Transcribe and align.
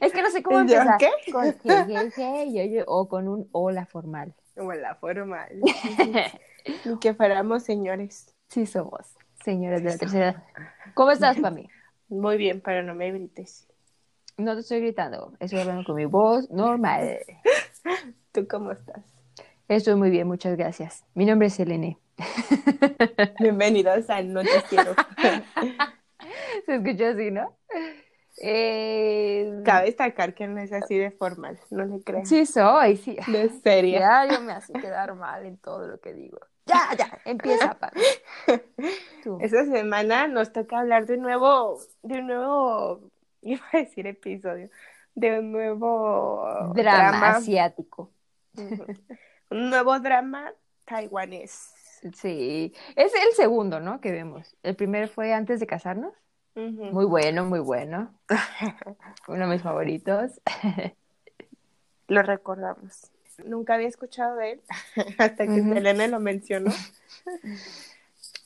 es 0.00 0.12
que 0.12 0.22
no 0.22 0.30
sé 0.30 0.42
cómo 0.42 0.60
empezar. 0.60 0.98
¿Qué? 0.98 1.10
Con 1.32 1.54
o 2.86 3.08
con 3.08 3.28
un 3.28 3.48
hola 3.52 3.86
formal. 3.86 4.34
Hola 4.56 4.94
formal. 4.96 5.60
Ni 6.84 6.98
que 6.98 7.14
fuéramos 7.14 7.62
señores. 7.62 8.34
Sí 8.48 8.66
somos, 8.66 9.16
señores 9.44 9.82
de 9.82 9.90
la 9.90 9.98
tercera 9.98 10.28
edad. 10.30 10.44
¿Cómo 10.94 11.10
estás, 11.10 11.38
Pami? 11.38 11.68
Muy 12.08 12.36
bien, 12.36 12.60
pero 12.60 12.82
no 12.82 12.94
me 12.94 13.10
grites. 13.10 13.66
No 14.36 14.54
te 14.54 14.60
estoy 14.60 14.80
gritando, 14.80 15.32
estoy 15.40 15.60
hablando 15.60 15.84
con 15.84 15.96
mi 15.96 16.04
voz 16.04 16.50
normal. 16.50 17.18
¿Tú 18.32 18.46
cómo 18.46 18.72
estás? 18.72 19.02
Estoy 19.66 19.96
muy 19.96 20.10
bien, 20.10 20.28
muchas 20.28 20.56
gracias. 20.56 21.04
Mi 21.14 21.24
nombre 21.24 21.48
es 21.48 21.58
Elene. 21.58 21.98
Bienvenidos 23.40 24.08
al 24.10 24.32
Noticiero. 24.32 24.94
Se 26.66 26.74
escuchó 26.76 27.06
así, 27.06 27.30
¿no? 27.30 27.56
Eh... 28.38 29.62
Cabe 29.64 29.86
destacar 29.86 30.34
que 30.34 30.46
no 30.46 30.60
es 30.60 30.72
así 30.72 30.96
de 30.98 31.10
formal, 31.10 31.58
no 31.70 31.84
le 31.84 32.02
creas. 32.02 32.28
Sí 32.28 32.44
soy, 32.46 32.96
sí. 32.96 33.16
No 33.28 33.38
es 33.38 33.60
seria. 33.62 34.00
Ya, 34.00 34.34
yo 34.34 34.40
me 34.42 34.52
hace 34.52 34.72
quedar 34.74 35.14
mal 35.14 35.46
en 35.46 35.56
todo 35.56 35.86
lo 35.86 36.00
que 36.00 36.12
digo. 36.12 36.38
Ya, 36.66 36.94
ya, 36.98 37.18
empieza, 37.24 37.74
pa. 37.78 37.92
Esta 39.40 39.64
semana 39.66 40.26
nos 40.26 40.52
toca 40.52 40.80
hablar 40.80 41.06
de 41.06 41.14
un 41.14 41.22
nuevo, 41.22 41.78
de 42.02 42.18
un 42.18 42.26
nuevo 42.26 43.10
iba 43.42 43.64
a 43.72 43.78
decir 43.78 44.06
episodio, 44.06 44.68
de 45.14 45.38
un 45.38 45.52
nuevo 45.52 46.72
drama, 46.74 47.36
asiático. 47.36 48.10
un 48.54 49.70
nuevo 49.70 49.98
drama 50.00 50.52
taiwanés. 50.84 51.72
Sí, 52.14 52.74
es 52.94 53.12
el 53.14 53.32
segundo, 53.34 53.80
¿no? 53.80 54.00
Que 54.00 54.12
vemos. 54.12 54.56
El 54.62 54.76
primero 54.76 55.08
fue 55.08 55.32
antes 55.32 55.60
de 55.60 55.66
casarnos. 55.66 56.12
Muy 56.56 57.04
bueno, 57.04 57.44
muy 57.44 57.60
bueno. 57.60 58.14
Uno 59.28 59.46
de 59.46 59.52
mis 59.52 59.62
favoritos. 59.62 60.40
Lo 62.08 62.22
recordamos. 62.22 63.10
Nunca 63.44 63.74
había 63.74 63.88
escuchado 63.88 64.36
de 64.36 64.52
él 64.52 64.62
hasta 65.18 65.46
que 65.46 65.62
Selene 65.62 66.08
lo 66.08 66.20
mencionó. 66.20 66.72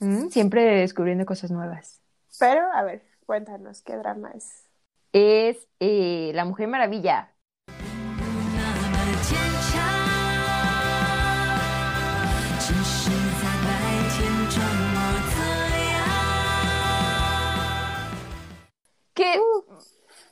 Mm, 0.00 0.28
siempre 0.28 0.64
descubriendo 0.64 1.24
cosas 1.24 1.52
nuevas. 1.52 2.00
Pero, 2.40 2.62
a 2.72 2.82
ver, 2.82 3.02
cuéntanos, 3.26 3.82
¿qué 3.82 3.96
drama 3.96 4.32
es? 4.34 4.64
es 5.12 5.68
eh, 5.80 6.32
La 6.34 6.44
Mujer 6.44 6.68
Maravilla. 6.68 7.29
Que 19.22 19.40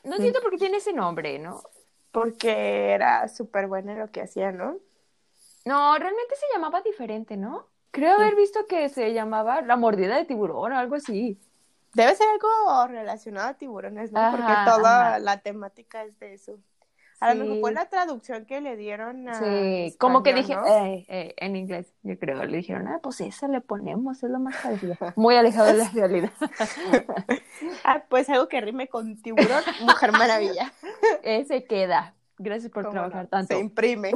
no 0.05 0.17
entiendo 0.17 0.41
por 0.41 0.51
qué 0.51 0.59
tiene 0.59 0.79
ese 0.79 0.93
nombre, 0.93 1.39
¿no? 1.39 1.63
Porque 2.13 2.91
era 2.91 3.29
súper 3.29 3.67
bueno 3.67 3.95
lo 3.95 4.11
que 4.11 4.23
hacía, 4.23 4.53
¿no? 4.53 4.77
No, 5.65 5.99
realmente 5.99 6.35
se 6.37 6.47
llamaba 6.55 6.81
diferente, 6.81 7.37
¿no? 7.37 7.67
Creo 7.91 8.15
haber 8.15 8.35
visto 8.37 8.67
que 8.67 8.89
se 8.89 9.13
llamaba 9.13 9.61
La 9.63 9.77
Mordida 9.77 10.17
de 10.17 10.25
Tiburón 10.25 10.73
o 10.73 10.79
algo 10.79 10.95
así. 10.97 11.39
Debe 11.95 12.15
ser 12.15 12.27
algo 12.29 12.87
relacionado 12.87 13.49
a 13.49 13.55
tiburones, 13.55 14.13
¿no? 14.13 14.31
Porque 14.31 14.53
toda 14.65 15.19
la 15.19 15.41
temática 15.41 16.05
es 16.05 16.19
de 16.19 16.35
eso. 16.35 16.59
A 17.21 17.35
lo 17.35 17.45
mejor 17.45 17.61
fue 17.61 17.73
la 17.73 17.87
traducción 17.87 18.45
que 18.47 18.61
le 18.61 18.77
dieron 18.77 19.29
a. 19.29 19.35
Sí, 19.35 19.95
como 19.99 20.23
que 20.23 20.35
dije, 20.35 20.55
eh, 20.55 21.05
eh, 21.09 21.35
en 21.37 21.57
inglés, 21.57 21.93
yo 22.03 22.19
creo, 22.19 22.45
le 22.45 22.59
dijeron, 22.59 22.87
ah, 22.89 23.01
pues 23.03 23.21
esa 23.21 23.49
le 23.49 23.61
ponemos, 23.61 24.23
es 24.23 24.31
lo 24.31 24.39
más 24.39 24.57
parecido. 24.63 24.95
Muy 25.17 25.35
alejado 25.35 25.67
de 25.67 25.75
la 25.75 25.89
realidad. 25.89 26.33
ah, 27.85 28.05
pues 28.09 28.29
algo 28.29 28.49
que 28.49 28.61
rime 28.61 28.89
con 28.89 29.21
tiburón, 29.21 29.63
mujer 29.81 30.13
maravilla. 30.13 30.73
Ese 31.23 31.65
queda. 31.65 32.15
Gracias 32.39 32.71
por 32.71 32.89
trabajar 32.91 33.27
tanto. 33.27 33.55
Se 33.55 33.61
imprime. 33.61 34.13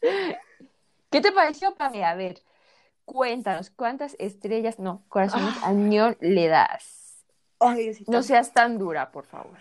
¿Qué 1.10 1.20
te 1.20 1.32
pareció, 1.32 1.74
Pami? 1.74 2.02
A 2.02 2.14
ver, 2.14 2.40
Cuéntanos, 3.04 3.70
¿cuántas 3.70 4.16
estrellas, 4.18 4.78
no, 4.78 5.04
corazones 5.08 5.54
añón 5.62 6.16
le 6.20 6.48
das? 6.48 7.02
no 8.08 8.22
seas 8.22 8.52
tan 8.52 8.78
dura, 8.78 9.10
por 9.10 9.26
favor. 9.26 9.56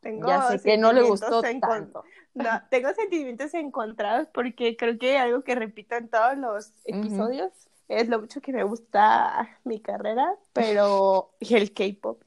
Tengo 0.00 0.28
ya 0.28 0.42
sé 0.50 0.60
que 0.60 0.78
no 0.78 0.92
le 0.92 1.02
gustó 1.02 1.42
tanto. 1.42 2.04
No, 2.34 2.44
tengo 2.70 2.92
sentimientos 2.94 3.54
encontrados 3.54 4.28
porque 4.32 4.76
creo 4.76 4.98
que 4.98 5.18
algo 5.18 5.42
que 5.42 5.54
repito 5.54 5.96
en 5.96 6.08
todos 6.08 6.36
los 6.36 6.72
episodios 6.84 7.52
es 7.88 8.08
lo 8.08 8.20
mucho 8.20 8.40
que 8.40 8.52
me 8.52 8.64
gusta 8.64 9.58
mi 9.64 9.80
carrera, 9.80 10.34
pero 10.52 11.34
y 11.40 11.54
el 11.56 11.72
K-pop. 11.72 12.22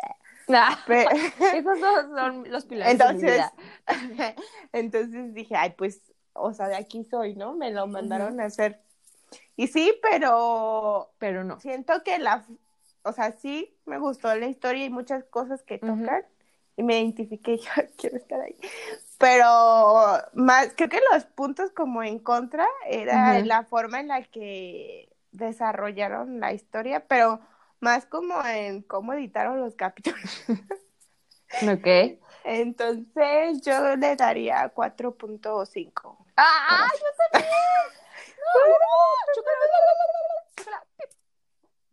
Ah, 0.48 0.78
esos 1.56 1.80
dos 1.80 2.06
son 2.16 2.52
los 2.52 2.66
pilares 2.66 2.94
entonces, 2.94 3.42
de 3.88 3.98
mi 3.98 4.08
vida. 4.14 4.36
entonces 4.74 5.34
dije, 5.34 5.56
ay, 5.56 5.74
pues, 5.76 6.02
o 6.34 6.54
sea, 6.54 6.68
de 6.68 6.76
aquí 6.76 7.04
soy, 7.04 7.36
¿no? 7.36 7.56
Me 7.56 7.72
lo 7.72 7.88
mandaron 7.88 8.40
a 8.40 8.46
hacer 8.46 8.80
y 9.56 9.68
sí, 9.68 9.94
pero, 10.02 11.12
pero 11.18 11.44
no. 11.44 11.60
Siento 11.60 12.04
que 12.04 12.20
la, 12.20 12.46
o 13.04 13.14
sea, 13.14 13.32
sí 13.32 13.74
me 13.86 13.98
gustó 14.00 14.34
la 14.36 14.48
historia 14.48 14.86
y 14.86 14.90
muchas 14.90 15.24
cosas 15.26 15.64
que 15.64 15.78
tocan 15.78 16.26
y 16.78 16.84
me 16.84 17.00
identifiqué, 17.00 17.58
yo 17.58 17.72
quiero 17.98 18.18
estar 18.18 18.42
ahí. 18.42 18.58
Pero 19.18 20.22
más, 20.34 20.74
creo 20.76 20.90
que 20.90 21.02
los 21.14 21.26
puntos 21.26 21.72
como 21.72 22.04
en 22.04 22.20
contra 22.20 22.68
era 22.88 23.40
la 23.40 23.64
forma 23.64 24.00
en 24.00 24.10
la 24.10 24.24
que 24.24 25.10
desarrollaron 25.32 26.40
la 26.40 26.54
historia, 26.54 27.08
pero 27.08 27.40
más 27.80 28.06
como 28.06 28.46
en 28.46 28.82
cómo 28.82 29.14
editaron 29.14 29.62
los 29.62 29.76
capítulos. 29.76 30.44
Ok. 31.62 32.20
Entonces 32.44 33.62
yo 33.62 33.96
le 33.96 34.16
daría 34.16 34.74
4.5. 34.74 36.18
¡Ah! 36.38 36.90
¡Yo 36.94 37.06
también! 37.32 37.52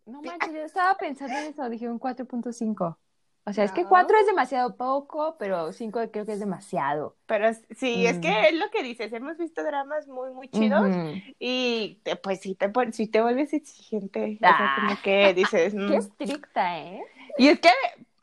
No 0.05 0.21
manches, 0.23 0.53
yo 0.53 0.65
estaba 0.65 0.97
pensando 0.97 1.35
en 1.39 1.47
eso, 1.47 1.69
dije 1.69 1.89
un 1.89 2.01
4.5. 2.01 2.97
O 3.45 3.53
sea, 3.53 3.65
es 3.65 3.73
que 3.73 3.85
4 3.85 4.19
es 4.19 4.27
demasiado 4.27 4.77
poco, 4.77 5.37
pero 5.37 5.73
5 5.73 6.11
creo 6.13 6.25
que 6.25 6.33
es 6.33 6.39
demasiado. 6.39 7.17
Pero 7.27 7.53
sí, 7.77 8.07
es 8.07 8.19
que 8.19 8.31
mm. 8.31 8.45
es 8.45 8.55
lo 8.55 8.71
que 8.71 8.85
dices, 8.85 9.13
hemos 9.13 9.37
visto 9.37 9.65
dramas 9.65 10.07
muy, 10.07 10.33
muy 10.33 10.49
chidos 10.49 10.95
y 11.41 12.01
pues 12.23 12.41
sí 12.41 12.55
te, 12.55 12.71
sí 12.93 13.09
te 13.09 13.21
vuelves 13.21 13.53
exigente. 13.53 14.39
Ah. 14.43 14.77
como 14.81 15.03
que 15.03 15.35
dices... 15.35 15.73
Qué 15.75 15.79
mm". 15.79 15.93
estricta, 15.93 16.79
¿eh? 16.79 17.03
Y 17.37 17.49
es 17.49 17.59
que 17.59 17.71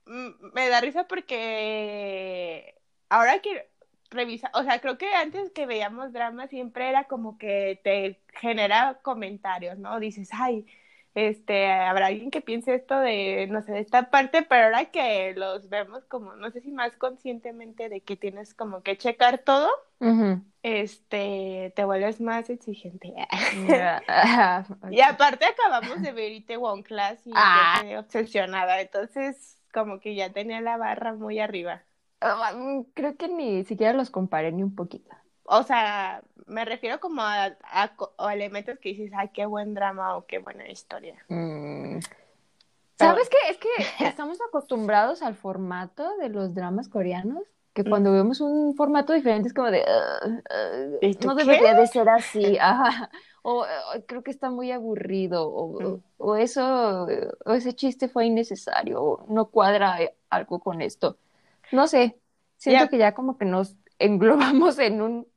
mm, 0.06 0.54
me 0.54 0.70
da 0.70 0.80
risa 0.80 1.06
porque 1.06 2.76
ahora 3.10 3.40
que 3.40 3.68
revisa, 4.10 4.50
o 4.54 4.64
sea, 4.64 4.80
creo 4.80 4.98
que 4.98 5.14
antes 5.16 5.52
que 5.52 5.66
veíamos 5.66 6.14
drama 6.14 6.48
siempre 6.48 6.88
era 6.88 7.04
como 7.06 7.38
que 7.38 7.80
te 7.84 8.22
genera 8.40 9.00
comentarios, 9.02 9.78
¿no? 9.78 10.00
Dices, 10.00 10.30
ay, 10.32 10.66
este, 11.16 11.72
habrá 11.72 12.08
alguien 12.08 12.32
que 12.32 12.42
piense 12.42 12.76
esto 12.76 13.00
de, 13.00 13.48
no 13.50 13.62
sé, 13.62 13.72
de 13.74 13.80
esta 13.80 14.10
parte, 14.10 14.44
pero 14.44 14.66
ahora 14.66 14.86
que 14.86 15.34
los 15.36 15.70
vemos 15.70 16.06
como, 16.06 16.36
no 16.36 16.52
sé 16.52 16.62
si 16.62 16.72
más 16.72 16.96
conscientemente 16.96 17.90
de 17.90 18.02
que 18.02 18.16
tienes 18.16 18.54
como 18.54 18.84
que 18.84 18.98
checar 18.98 19.40
todo, 19.40 19.70
este, 20.64 21.74
te 21.76 21.86
vuelves 21.86 22.22
más 22.22 22.50
exigente. 22.50 23.14
y 24.92 25.02
aparte 25.02 25.46
acabamos 25.46 26.02
de 26.02 26.12
ver 26.12 26.44
One 26.60 26.84
Class 26.84 27.26
y 27.26 27.32
ah. 27.36 27.82
obsesionada, 27.98 28.80
entonces 28.82 29.58
como 29.74 30.00
que 30.00 30.16
ya 30.16 30.32
tenía 30.32 30.62
la 30.62 30.78
barra 30.78 31.14
muy 31.14 31.40
arriba. 31.40 31.84
Ah, 32.22 32.54
creo 32.94 33.16
que 33.16 33.30
ni 33.30 33.64
siquiera 33.64 33.94
los 33.94 34.10
comparé 34.10 34.52
ni 34.52 34.64
un 34.64 34.76
poquito. 34.76 35.16
O 35.44 35.64
sea, 35.64 36.22
me 36.50 36.66
refiero 36.66 37.00
como 37.00 37.22
a, 37.22 37.56
elementos 38.34 38.78
que 38.80 38.90
dices, 38.90 39.12
ay, 39.16 39.30
qué 39.34 39.46
buen 39.46 39.74
drama 39.74 40.18
o 40.18 40.26
qué 40.26 40.40
buena 40.40 40.68
historia. 40.70 41.16
Mm. 41.30 42.00
¿Sabes 42.98 43.30
qué? 43.30 43.38
Es 43.50 43.58
que 43.58 43.70
estamos 44.06 44.40
acostumbrados 44.42 45.22
al 45.22 45.36
formato 45.36 46.18
de 46.18 46.30
los 46.30 46.54
dramas 46.54 46.90
coreanos, 46.90 47.44
que 47.74 47.84
mm. 47.84 47.90
cuando 47.90 48.12
vemos 48.12 48.42
un 48.42 48.76
formato 48.76 49.14
diferente 49.14 49.48
es 49.48 49.54
como 49.54 49.72
de, 49.72 49.86
no 51.24 51.36
debería 51.36 51.76
de 51.76 51.88
ser 51.88 52.10
así, 52.10 52.58
O 53.42 53.66
creo 54.06 54.22
que 54.22 54.32
está 54.32 54.50
muy 54.50 54.70
aburrido, 54.72 55.48
o, 55.48 56.02
o 56.18 56.36
eso, 56.36 57.08
o 57.46 57.54
ese 57.54 57.74
chiste 57.74 58.10
fue 58.10 58.26
innecesario, 58.26 59.02
o 59.02 59.26
no 59.30 59.46
cuadra 59.46 59.98
algo 60.30 60.60
con 60.60 60.82
esto. 60.82 61.18
No 61.72 61.88
sé, 61.88 62.20
siento 62.58 62.90
que 62.90 62.98
ya 62.98 63.14
como 63.14 63.38
que 63.38 63.46
nos 63.46 63.78
englobamos 63.98 64.78
en 64.80 65.02
un 65.02 65.28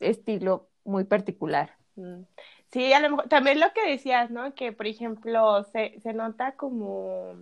estilo 0.00 0.68
muy 0.84 1.04
particular. 1.04 1.76
Mm. 1.96 2.22
Sí, 2.70 2.92
a 2.92 3.00
lo 3.00 3.10
mejor, 3.10 3.28
también 3.28 3.60
lo 3.60 3.72
que 3.72 3.88
decías, 3.88 4.30
¿no? 4.30 4.54
Que, 4.54 4.72
por 4.72 4.86
ejemplo, 4.86 5.62
se, 5.64 6.00
se 6.00 6.12
nota 6.12 6.56
como, 6.56 7.34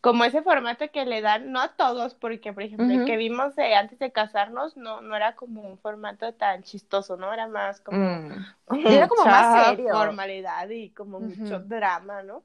como 0.00 0.24
ese 0.24 0.42
formato 0.42 0.90
que 0.90 1.04
le 1.04 1.20
dan, 1.20 1.52
no 1.52 1.60
a 1.60 1.76
todos, 1.76 2.14
porque, 2.14 2.52
por 2.52 2.62
ejemplo, 2.62 2.86
el 2.86 3.04
que 3.04 3.16
vimos 3.18 3.52
antes 3.58 3.98
de 3.98 4.12
casarnos 4.12 4.76
no, 4.76 5.02
no 5.02 5.14
era 5.14 5.36
como 5.36 5.60
un 5.62 5.78
formato 5.78 6.32
tan 6.34 6.62
chistoso, 6.62 7.16
¿no? 7.18 7.32
Era 7.32 7.48
más 7.48 7.80
como, 7.80 7.98
mm. 7.98 8.44
era 8.86 9.08
como 9.08 9.24
más 9.24 9.66
serio. 9.66 9.90
formalidad 9.90 10.68
y 10.70 10.90
como 10.90 11.20
mucho 11.20 11.60
drama, 11.60 12.22
¿no? 12.22 12.42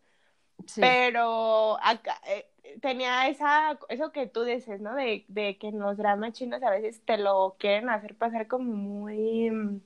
Pero 0.76 1.78
acá 1.82 2.20
eh, 2.28 2.50
tenía 2.82 3.28
esa, 3.28 3.78
eso 3.90 4.12
que 4.12 4.28
tú 4.28 4.44
dices, 4.44 4.82
¿no? 4.82 4.96
De, 4.96 5.26
de 5.28 5.58
que 5.58 5.68
en 5.68 5.80
los 5.80 5.98
dramas 5.98 6.34
chinos 6.34 6.62
a 6.64 6.70
veces 6.70 7.02
te 7.06 7.18
lo 7.18 7.56
quieren 7.60 7.90
hacer 7.90 8.16
pasar 8.16 8.48
como 8.48 8.72
muy 8.74 9.82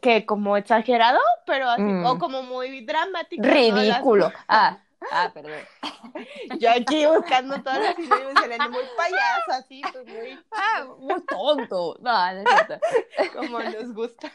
que 0.00 0.24
como 0.24 0.56
exagerado, 0.56 1.20
pero 1.44 1.68
así, 1.68 1.82
o 1.82 2.14
mm. 2.14 2.18
como 2.18 2.42
muy 2.42 2.84
dramático. 2.84 3.42
Ridículo. 3.42 4.32
Ah, 4.48 4.78
ah, 5.12 5.30
perdón. 5.32 5.60
Yo 6.58 6.70
aquí 6.70 7.04
buscando 7.06 7.60
todas 7.62 7.80
las 7.80 7.98
ideas 7.98 8.70
muy 8.70 8.82
payaso, 8.96 9.52
así, 9.52 9.82
pues 9.92 10.06
muy. 10.06 10.38
Ah, 10.52 10.86
muy 10.98 11.20
tonto. 11.22 11.96
No, 12.00 12.32
no 12.32 12.42
Como 13.34 13.60
nos 13.60 13.92
gusta. 13.92 14.32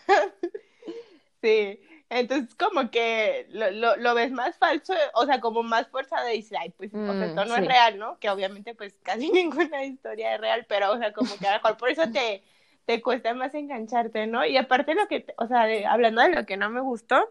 Sí. 1.42 1.82
Entonces, 2.20 2.56
como 2.56 2.92
que 2.92 3.48
lo, 3.50 3.72
lo, 3.72 3.96
lo, 3.98 4.14
ves 4.14 4.32
más 4.32 4.58
falso, 4.58 4.94
o 5.16 5.26
sea, 5.26 5.40
como 5.40 5.64
más 5.64 5.88
fuerza 5.88 6.22
de 6.24 6.38
decir, 6.38 6.58
ay, 6.60 6.70
pues, 6.78 6.94
o 6.94 7.14
sea, 7.14 7.26
esto 7.26 7.46
mm, 7.46 7.48
no 7.48 7.56
es 7.56 7.68
real, 7.68 7.98
¿no? 7.98 8.20
Que 8.20 8.30
obviamente, 8.30 8.76
pues, 8.76 8.98
casi 9.02 9.30
ninguna 9.32 9.84
historia 9.84 10.36
es 10.36 10.42
real, 10.42 10.66
pero, 10.70 10.92
o 10.92 10.98
sea, 10.98 11.12
como 11.12 11.36
que 11.38 11.48
a 11.48 11.52
lo 11.52 11.58
mejor 11.58 11.78
por 11.78 11.90
eso 11.90 12.04
te, 12.12 12.44
te 12.86 13.02
cuesta 13.02 13.34
más 13.34 13.54
engancharte, 13.56 14.28
¿no? 14.28 14.46
Y 14.46 14.58
aparte 14.58 14.94
lo 14.94 15.08
que, 15.08 15.26
o 15.38 15.48
sea, 15.48 15.66
hablando 15.92 16.22
de 16.22 16.30
lo 16.30 16.46
que 16.46 16.58
no 16.58 16.70
me 16.70 16.82
gustó. 16.82 17.30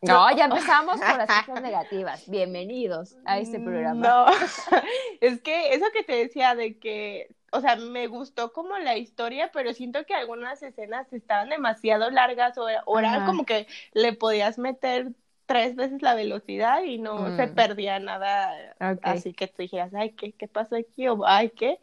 No, 0.00 0.30
ya 0.36 0.44
empezamos 0.44 1.00
con 1.00 1.18
las 1.18 1.44
cosas 1.44 1.60
negativas. 1.60 2.28
Bienvenidos 2.30 3.16
a 3.24 3.38
este 3.38 3.58
programa. 3.58 4.06
No, 4.06 4.26
es 5.20 5.40
que 5.42 5.74
eso 5.74 5.86
que 5.92 6.04
te 6.04 6.12
decía 6.12 6.54
de 6.54 6.78
que, 6.78 7.34
o 7.52 7.60
sea, 7.60 7.76
me 7.76 8.06
gustó 8.06 8.52
como 8.52 8.76
la 8.78 8.96
historia, 8.96 9.50
pero 9.52 9.72
siento 9.72 10.04
que 10.04 10.14
algunas 10.14 10.62
escenas 10.62 11.12
estaban 11.12 11.48
demasiado 11.48 12.10
largas 12.10 12.56
o, 12.58 12.68
era 12.68 13.24
como 13.24 13.44
que 13.44 13.66
le 13.92 14.12
podías 14.12 14.58
meter 14.58 15.12
tres 15.46 15.76
veces 15.76 16.02
la 16.02 16.14
velocidad 16.14 16.82
y 16.82 16.98
no 16.98 17.34
se 17.36 17.46
mm. 17.46 17.54
perdía 17.54 17.98
nada. 18.00 18.74
Así 19.02 19.32
que 19.32 19.46
tú 19.46 19.62
dijeras, 19.62 19.94
ay, 19.94 20.12
¿qué, 20.12 20.32
qué 20.32 20.46
pasó 20.46 20.76
aquí? 20.76 21.08
O, 21.08 21.26
ay, 21.26 21.50
¿qué? 21.50 21.80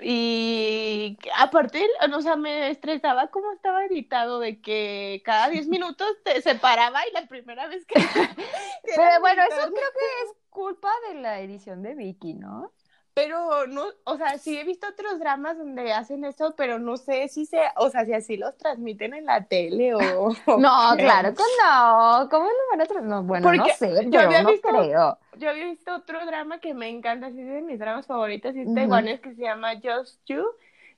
Y 0.00 1.18
aparte, 1.36 1.84
o 2.14 2.20
sea, 2.22 2.36
me 2.36 2.70
estresaba 2.70 3.28
como 3.28 3.52
estaba 3.52 3.84
editado 3.84 4.38
de 4.38 4.60
que 4.60 5.22
cada 5.24 5.48
10 5.48 5.66
minutos 5.68 6.08
te 6.24 6.40
separaba 6.40 7.00
y 7.06 7.12
la 7.12 7.26
primera 7.26 7.66
vez 7.66 7.84
que... 7.84 7.94
Pero 8.96 9.20
bueno, 9.20 9.42
eso 9.42 9.56
creo 9.56 9.72
que 9.72 10.24
es 10.24 10.36
culpa 10.50 10.90
de 11.08 11.20
la 11.20 11.40
edición 11.40 11.82
de 11.82 11.94
Vicky, 11.94 12.34
¿no? 12.34 12.72
Pero 13.18 13.66
no, 13.66 13.86
o 14.04 14.16
sea, 14.16 14.38
sí 14.38 14.56
he 14.56 14.62
visto 14.62 14.86
otros 14.86 15.18
dramas 15.18 15.58
donde 15.58 15.92
hacen 15.92 16.24
eso, 16.24 16.54
pero 16.56 16.78
no 16.78 16.96
sé 16.96 17.26
si 17.26 17.46
se, 17.46 17.58
o 17.74 17.90
sea, 17.90 18.04
si 18.04 18.12
así 18.12 18.36
los 18.36 18.56
transmiten 18.56 19.12
en 19.12 19.26
la 19.26 19.44
tele 19.44 19.92
o... 19.94 20.00
no, 20.46 20.70
claro 20.96 21.34
que 21.34 21.42
no, 21.60 22.28
¿cómo 22.30 22.44
lo 22.44 22.70
van 22.70 22.80
a 22.80 22.86
transmitir? 22.86 23.08
No, 23.08 23.22
bueno, 23.24 23.52
no 23.52 23.66
sé, 23.76 24.08
yo 24.08 24.20
había 24.20 24.42
no 24.42 24.50
visto, 24.50 24.68
creo. 24.68 25.18
Yo 25.36 25.50
había 25.50 25.64
visto 25.64 25.96
otro 25.96 26.24
drama 26.26 26.60
que 26.60 26.74
me 26.74 26.88
encanta, 26.88 27.26
así 27.26 27.42
de 27.42 27.60
mis 27.60 27.80
dramas 27.80 28.06
favoritos, 28.06 28.54
y 28.54 28.60
este 28.60 28.86
uh 28.86 28.94
es 28.94 29.20
que 29.20 29.34
se 29.34 29.42
llama 29.42 29.72
Just 29.82 30.20
You, 30.26 30.46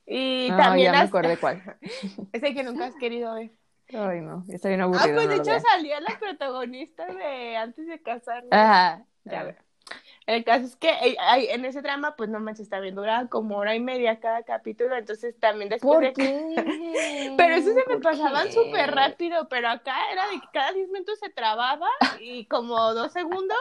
y 0.05 0.51
también... 0.51 0.93
ya 0.93 0.99
me 0.99 1.09
acordé 1.09 1.39
cuál. 1.39 1.63
Ese 2.33 2.53
que 2.53 2.63
nunca 2.63 2.85
has 2.85 2.97
querido 2.97 3.35
ver. 3.35 3.51
Ay, 3.95 4.21
no, 4.21 4.45
está 4.51 4.69
bien 4.69 4.83
aburrido. 4.83 5.05
Ah, 5.05 5.15
pues 5.15 5.29
de 5.29 5.37
hecho 5.37 5.59
salía 5.59 6.01
la 6.01 6.19
protagonista 6.19 7.07
de 7.07 7.57
Antes 7.57 7.87
de 7.87 8.03
casarnos. 8.03 8.53
Ajá, 8.53 9.07
ya 9.25 9.43
veo. 9.45 9.70
El 10.31 10.45
caso 10.45 10.65
es 10.65 10.77
que 10.77 10.91
hay, 11.19 11.49
en 11.49 11.65
ese 11.65 11.83
drama, 11.83 12.15
pues 12.15 12.31
no 12.31 12.39
manches, 12.39 12.69
también 12.69 12.95
dura 12.95 13.27
como 13.29 13.57
hora 13.57 13.75
y 13.75 13.81
media 13.81 14.21
cada 14.21 14.45
capítulo, 14.45 14.97
entonces 14.97 15.35
también 15.41 15.69
después 15.69 15.93
¿Por 15.93 16.05
de 16.05 16.13
qué? 16.13 17.35
pero 17.37 17.57
eso 17.57 17.75
se 17.75 17.85
me 17.89 18.01
pasaban 18.01 18.53
súper 18.53 18.95
rápido, 18.95 19.49
pero 19.49 19.69
acá 19.69 19.97
era 20.13 20.29
de 20.29 20.41
que 20.41 20.47
cada 20.53 20.71
10 20.71 20.89
minutos 20.91 21.19
se 21.19 21.31
trababa 21.31 21.89
y 22.21 22.45
como 22.45 22.95
dos 22.95 23.13
segundos, 23.13 23.59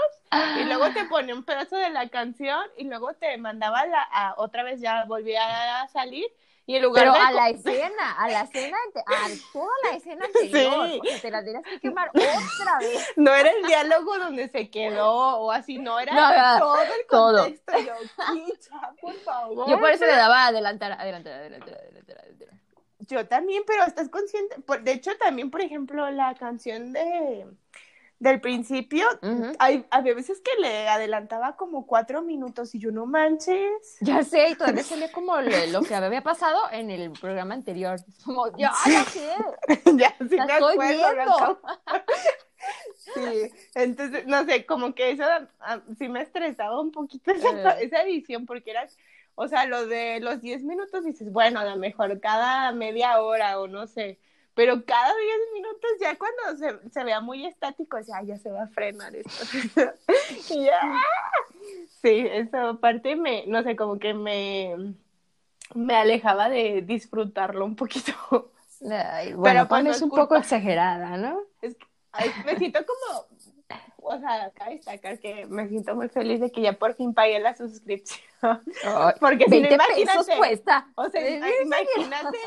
y 0.62 0.66
luego 0.66 0.92
te 0.92 1.06
ponía 1.06 1.34
un 1.34 1.44
pedazo 1.44 1.76
de 1.76 1.90
la 1.90 2.08
canción 2.10 2.64
y 2.78 2.84
luego 2.84 3.16
te 3.16 3.36
mandaba 3.40 3.88
la, 3.88 4.04
a, 4.04 4.36
otra 4.38 4.62
vez 4.62 4.80
ya 4.80 5.06
volvía 5.06 5.82
a 5.82 5.88
salir 5.88 6.28
y 6.70 6.80
lugar 6.80 7.06
Pero 7.06 7.16
a 7.16 7.32
la 7.32 7.50
escena, 7.50 8.12
a 8.16 8.30
la 8.30 8.42
escena, 8.42 8.78
a 9.08 9.28
toda 9.52 9.74
la 9.86 9.98
escena 9.98 10.24
anterior, 10.24 11.02
sí. 11.04 11.20
te 11.20 11.32
la 11.32 11.44
tienes 11.44 11.66
que 11.66 11.80
quemar 11.80 12.10
otra 12.10 12.78
vez. 12.80 13.08
No 13.16 13.34
era 13.34 13.50
el 13.50 13.66
diálogo 13.66 14.20
donde 14.20 14.50
se 14.50 14.70
quedó 14.70 15.40
o 15.40 15.52
así, 15.52 15.80
no 15.80 16.00
era 16.00 16.60
todo 16.60 16.80
el 16.80 17.08
contexto. 17.08 17.72
Todo. 17.72 17.84
Yo, 17.84 17.94
por 19.02 19.16
favor. 19.16 19.68
Yo 19.68 19.80
por 19.80 19.90
eso 19.90 20.06
le 20.06 20.12
daba 20.12 20.46
adelantar, 20.46 20.92
adelantar, 20.92 21.34
adelantar, 21.34 21.74
adelantar, 21.74 22.20
adelantar. 22.20 22.50
Yo 23.00 23.28
también, 23.28 23.64
pero 23.66 23.86
estás 23.86 24.08
consciente, 24.10 24.56
de 24.82 24.92
hecho 24.92 25.18
también, 25.18 25.50
por 25.50 25.62
ejemplo, 25.62 26.08
la 26.12 26.36
canción 26.36 26.94
de 26.94 27.48
del 28.20 28.42
principio, 28.42 29.06
hay, 29.60 29.86
había 29.90 30.14
veces 30.14 30.42
que 30.42 30.52
le 30.60 30.90
adelantaba 30.90 31.56
como 31.56 31.88
cuatro 31.88 32.22
minutos 32.22 32.76
y 32.76 32.80
yo 32.80 32.92
no 32.92 33.06
manches. 33.06 33.98
Ya 34.02 34.24
sé, 34.24 34.50
y 34.50 34.56
todavía 34.56 34.84
salía 34.84 35.12
como 35.12 35.40
lo 35.40 35.82
que 35.82 35.96
había 35.96 36.22
pasado 36.22 36.60
en 36.72 36.92
el 36.92 37.12
programa 37.12 37.54
anterior. 37.54 37.98
Como, 38.26 38.48
ya, 38.58 38.74
ya 38.86 39.04
sé. 39.06 39.30
ya, 39.96 40.16
sí 40.18 40.36
me 40.36 40.54
acuerdo. 40.54 41.62
sí, 43.16 43.52
entonces, 43.76 44.28
no 44.28 44.44
sé, 44.44 44.66
como 44.66 44.94
que 44.94 45.12
eso 45.12 45.24
ah, 45.62 45.80
sí 45.98 46.10
me 46.10 46.22
estresaba 46.22 46.82
un 46.82 46.92
poquito 46.92 47.32
esa, 47.32 47.80
eh. 47.80 47.86
esa 47.86 48.04
edición 48.04 48.46
porque 48.46 48.72
era, 48.72 48.86
o 49.36 49.48
sea, 49.48 49.66
lo 49.66 49.88
de 49.88 50.20
los 50.20 50.42
diez 50.42 50.62
minutos 50.62 51.06
dices, 51.06 51.32
bueno, 51.32 51.62
a 51.62 51.64
lo 51.64 51.78
mejor 51.78 52.20
cada 52.20 52.74
media 52.74 53.22
hora 53.22 53.62
o 53.62 53.70
no 53.70 53.88
sé 53.88 54.20
pero 54.60 54.84
cada 54.84 55.14
10 55.16 55.38
minutos 55.54 55.90
ya 56.02 56.18
cuando 56.18 56.58
se, 56.58 56.90
se 56.90 57.04
vea 57.06 57.22
muy 57.22 57.46
estático, 57.46 57.98
ya, 58.02 58.22
ya 58.24 58.38
se 58.38 58.52
va 58.52 58.64
a 58.64 58.68
frenar 58.68 59.16
esto. 59.16 59.32
y 60.54 60.66
ya. 60.66 60.82
Sí, 62.02 62.28
eso 62.30 62.58
aparte 62.58 63.16
me, 63.16 63.46
no 63.48 63.64
sé, 63.64 63.78
como 63.78 64.00
que 64.00 64.14
me, 64.14 64.96
me 65.76 65.96
alejaba 65.96 66.50
de 66.50 66.82
disfrutarlo 66.82 67.64
un 67.64 67.78
poquito. 67.78 68.12
bueno, 68.82 69.32
pero 69.40 69.68
pues, 69.70 69.96
es 69.96 70.02
un 70.02 70.10
poco 70.10 70.36
exagerada, 70.36 71.16
¿no? 71.16 71.40
Es 71.62 71.78
que, 71.78 71.86
me 72.44 72.58
siento 72.58 72.82
como 72.86 73.28
o 74.12 74.20
sea, 74.20 74.46
acá 74.46 74.70
destacar 74.70 75.20
que 75.20 75.46
me 75.46 75.68
siento 75.68 75.96
muy 75.96 76.10
feliz 76.10 76.40
de 76.40 76.52
que 76.52 76.62
ya 76.62 76.74
por 76.74 76.96
fin 76.96 77.14
pagué 77.14 77.40
la 77.40 77.56
suscripción. 77.56 78.20
Porque 79.20 79.46
si 79.46 79.62
no, 79.62 79.70
imagínate. 79.72 80.36
cuesta. 80.36 80.88
O 80.96 81.08
sea, 81.10 81.22
imagínate 81.62 82.38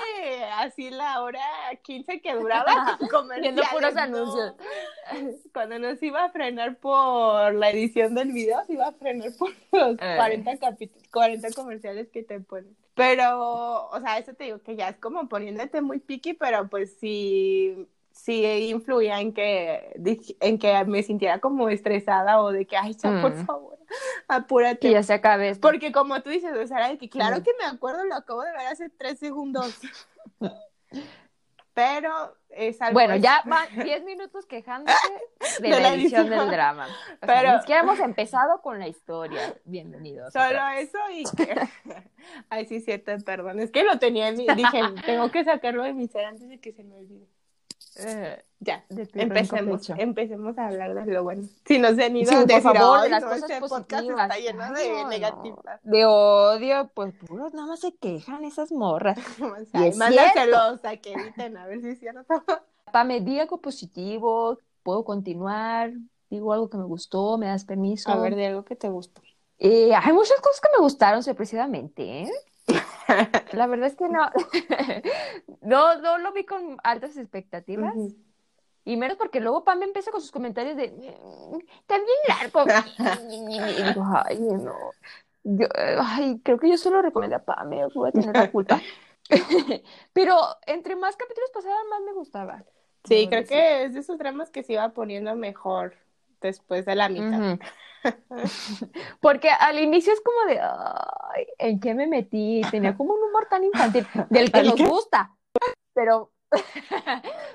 así 0.54 0.90
la 0.90 1.22
hora 1.22 1.40
15 1.82 2.20
que 2.20 2.34
duraba 2.34 2.98
Viendo 3.40 3.62
puros 3.70 3.96
anuncios. 3.96 4.54
Cuando 5.52 5.78
nos 5.78 6.02
iba 6.02 6.24
a 6.24 6.30
frenar 6.30 6.78
por 6.78 7.54
la 7.54 7.70
edición 7.70 8.16
del 8.16 8.32
video, 8.32 8.64
se 8.66 8.72
iba 8.72 8.88
a 8.88 8.92
frenar 8.92 9.30
por 9.38 9.50
los 9.70 9.96
40 9.98 10.56
capítulos, 10.58 11.08
40 11.12 11.48
comerciales 11.52 12.08
que 12.08 12.24
te 12.24 12.40
ponen. 12.40 12.76
Pero, 12.94 13.88
o 13.88 14.00
sea, 14.00 14.18
eso 14.18 14.34
te 14.34 14.44
digo 14.44 14.58
que 14.62 14.74
ya 14.74 14.88
es 14.88 14.96
como 14.96 15.28
poniéndote 15.28 15.80
muy 15.80 16.00
picky, 16.00 16.34
pero 16.34 16.68
pues 16.68 16.96
sí 16.98 17.88
sí 18.12 18.44
influía 18.70 19.20
en 19.20 19.32
que, 19.32 19.92
en 20.40 20.58
que 20.58 20.84
me 20.84 21.02
sintiera 21.02 21.38
como 21.40 21.68
estresada 21.68 22.40
o 22.40 22.52
de 22.52 22.66
que, 22.66 22.76
ay, 22.76 22.94
ya, 22.94 23.20
por 23.20 23.34
mm. 23.34 23.46
favor, 23.46 23.78
apúrate. 24.28 24.88
Y 24.88 24.92
ya 24.92 25.02
se 25.02 25.14
acabe 25.14 25.54
Porque 25.56 25.92
como 25.92 26.20
tú 26.22 26.30
dices, 26.30 26.52
o 26.56 26.66
sea, 26.66 26.88
de 26.88 26.98
que 26.98 27.08
claro 27.08 27.42
que 27.42 27.50
me 27.58 27.66
acuerdo, 27.66 28.04
lo 28.04 28.14
acabo 28.14 28.42
de 28.42 28.52
ver 28.52 28.66
hace 28.68 28.88
tres 28.90 29.18
segundos. 29.18 29.78
Pero 31.74 32.36
es 32.50 32.82
algo... 32.82 32.92
Bueno, 32.92 33.16
ya 33.16 33.42
van 33.46 33.66
diez 33.82 34.04
minutos 34.04 34.44
quejándose 34.44 34.94
de, 35.60 35.70
la, 35.70 35.94
edición, 35.94 36.28
del 36.28 36.50
drama. 36.50 36.86
Pero... 37.20 37.52
ni 37.54 37.58
siquiera 37.60 37.80
hemos 37.80 37.98
empezado 37.98 38.60
con 38.60 38.78
la 38.78 38.88
historia. 38.88 39.54
Bienvenidos. 39.64 40.34
Solo 40.34 40.60
eso 40.76 40.98
y 41.10 41.24
que... 41.34 41.54
Ay, 42.50 42.66
sí, 42.66 42.80
cierto, 42.80 43.12
perdón. 43.24 43.58
Es 43.60 43.70
que 43.70 43.84
lo 43.84 43.98
tenía 43.98 44.28
en 44.28 44.36
mi... 44.36 44.46
Dije, 44.54 44.82
tengo 45.06 45.30
que 45.30 45.44
sacarlo 45.44 45.82
de 45.84 45.94
mi 45.94 46.08
ser 46.08 46.26
antes 46.26 46.46
de 46.46 46.60
que 46.60 46.72
se 46.72 46.84
me 46.84 46.94
olvide. 46.94 47.26
Eh, 47.96 48.42
ya, 48.60 48.84
empecemos, 48.88 49.90
empecemos 49.90 50.56
a 50.56 50.68
hablar 50.68 50.94
de 50.94 51.12
lo 51.12 51.24
bueno. 51.24 51.48
Si 51.66 51.78
no 51.78 51.94
se 51.94 52.04
han 52.04 52.16
ido 52.16 52.30
sí, 52.30 52.46
por 52.46 52.60
favor, 52.62 53.02
de 53.02 53.08
las 53.08 53.24
cosas 53.24 53.50
este 53.50 53.60
positivas. 53.60 54.30
está 54.30 54.38
lleno 54.38 54.72
de 54.72 55.04
negativas. 55.06 55.80
De 55.82 56.04
odio, 56.06 56.90
pues 56.94 57.12
puros 57.14 57.52
nada 57.54 57.66
más 57.66 57.80
se 57.80 57.94
quejan 57.94 58.44
esas 58.44 58.72
morras. 58.72 59.18
mándaselos 59.96 60.84
a 60.84 60.96
que 60.96 61.12
eviten, 61.12 61.56
a 61.56 61.66
ver 61.66 61.80
si 61.80 61.88
es 61.88 62.00
cierto. 62.00 62.24
Pa, 62.92 63.04
me 63.04 63.20
di 63.20 63.40
algo 63.40 63.58
positivo, 63.60 64.58
puedo 64.82 65.04
continuar, 65.04 65.92
digo 66.30 66.52
algo 66.52 66.68
que 66.68 66.76
me 66.76 66.84
gustó, 66.84 67.38
me 67.38 67.46
das 67.46 67.64
permiso. 67.64 68.10
A 68.10 68.16
ver, 68.16 68.36
de 68.36 68.46
algo 68.46 68.64
que 68.64 68.76
te 68.76 68.88
gustó. 68.88 69.22
Eh, 69.58 69.94
hay 69.94 70.12
muchas 70.12 70.40
cosas 70.40 70.60
que 70.60 70.68
me 70.76 70.82
gustaron 70.82 71.22
sorpresivamente, 71.22 72.22
¿eh? 72.22 72.30
La 73.52 73.66
verdad 73.66 73.86
es 73.86 73.96
que 73.96 74.08
no. 74.08 74.30
no, 75.62 76.00
no 76.00 76.18
lo 76.18 76.32
vi 76.32 76.44
con 76.44 76.78
altas 76.82 77.16
expectativas. 77.16 77.94
Y 78.84 78.96
menos 78.96 79.16
porque 79.16 79.40
luego 79.40 79.64
Pam 79.64 79.82
empieza 79.82 80.10
con 80.10 80.20
sus 80.20 80.32
comentarios 80.32 80.76
de 80.76 80.88
también 81.86 82.16
largo. 82.28 82.64
y 83.30 83.82
digo, 83.82 84.04
ay, 84.24 84.40
no. 84.40 84.74
Yo, 85.44 85.66
ay, 85.74 86.40
creo 86.42 86.58
que 86.58 86.68
yo 86.68 86.76
solo 86.76 87.02
recomendé 87.02 87.36
a 87.36 87.44
Pam, 87.44 87.72
eh, 87.72 87.86
voy 87.94 88.08
a 88.08 88.12
tener 88.12 88.34
la 88.34 88.50
culpa. 88.50 88.80
Pero 90.12 90.36
entre 90.66 90.96
más 90.96 91.16
capítulos 91.16 91.50
pasaban, 91.52 91.88
más 91.90 92.00
me 92.02 92.12
gustaba. 92.12 92.64
Sí, 93.04 93.26
creo 93.28 93.44
que 93.44 93.84
es 93.84 93.94
de 93.94 94.00
esos 94.00 94.18
dramas 94.18 94.50
que 94.50 94.62
se 94.62 94.74
iba 94.74 94.88
poniendo 94.90 95.34
mejor. 95.34 95.94
Después 96.48 96.84
de 96.84 96.94
la 96.94 97.08
mitad. 97.08 97.58
Porque 99.20 99.50
al 99.50 99.78
inicio 99.78 100.12
es 100.12 100.20
como 100.20 100.44
de, 100.46 100.60
ay, 100.60 101.46
¿en 101.58 101.80
qué 101.80 101.94
me 101.94 102.06
metí? 102.06 102.62
Tenía 102.70 102.94
como 102.96 103.14
un 103.14 103.22
humor 103.22 103.46
tan 103.48 103.64
infantil, 103.64 104.06
del 104.30 104.50
que 104.52 104.62
nos 104.62 104.80
gusta, 104.82 105.34
pero, 105.94 106.32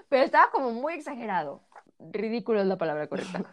pero 0.10 0.24
estaba 0.24 0.51
como 0.51 0.72
muy 0.72 0.94
exagerado. 0.94 1.62
Ridículo 2.00 2.62
es 2.62 2.67
la 2.67 2.77
palabra 2.77 3.08
correcta. 3.08 3.44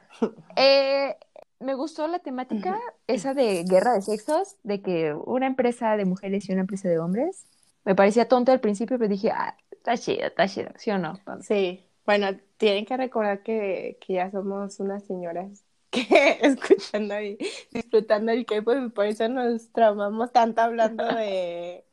Eh, 0.56 1.16
me 1.60 1.74
gustó 1.74 2.06
la 2.08 2.18
temática, 2.18 2.78
esa 3.06 3.32
de 3.32 3.64
guerra 3.64 3.94
de 3.94 4.02
sexos, 4.02 4.56
de 4.64 4.82
que 4.82 5.14
una 5.14 5.46
empresa 5.46 5.96
de 5.96 6.04
mujeres 6.04 6.48
y 6.48 6.52
una 6.52 6.62
empresa 6.62 6.88
de 6.88 6.98
hombres. 6.98 7.46
Me 7.86 7.94
parecía 7.94 8.28
tonto 8.28 8.50
al 8.50 8.60
principio, 8.60 8.98
pero 8.98 9.08
dije, 9.08 9.30
ah, 9.30 9.56
está 9.70 9.96
chido, 9.96 10.26
está 10.26 10.48
chido, 10.48 10.70
¿sí 10.76 10.90
o 10.90 10.98
no? 10.98 11.18
Sí, 11.42 11.86
bueno, 12.06 12.28
tienen 12.64 12.86
que 12.86 12.96
recordar 12.96 13.42
que, 13.42 13.98
que 14.00 14.14
ya 14.14 14.30
somos 14.30 14.80
unas 14.80 15.04
señoras 15.04 15.66
que 15.90 16.38
escuchando 16.40 17.20
y 17.20 17.36
disfrutando 17.70 18.32
el 18.32 18.46
que 18.46 18.62
pues 18.62 18.90
por 18.90 19.04
eso 19.04 19.28
nos 19.28 19.70
traumamos 19.70 20.32
tanto 20.32 20.62
hablando 20.62 21.04
de, 21.14 21.84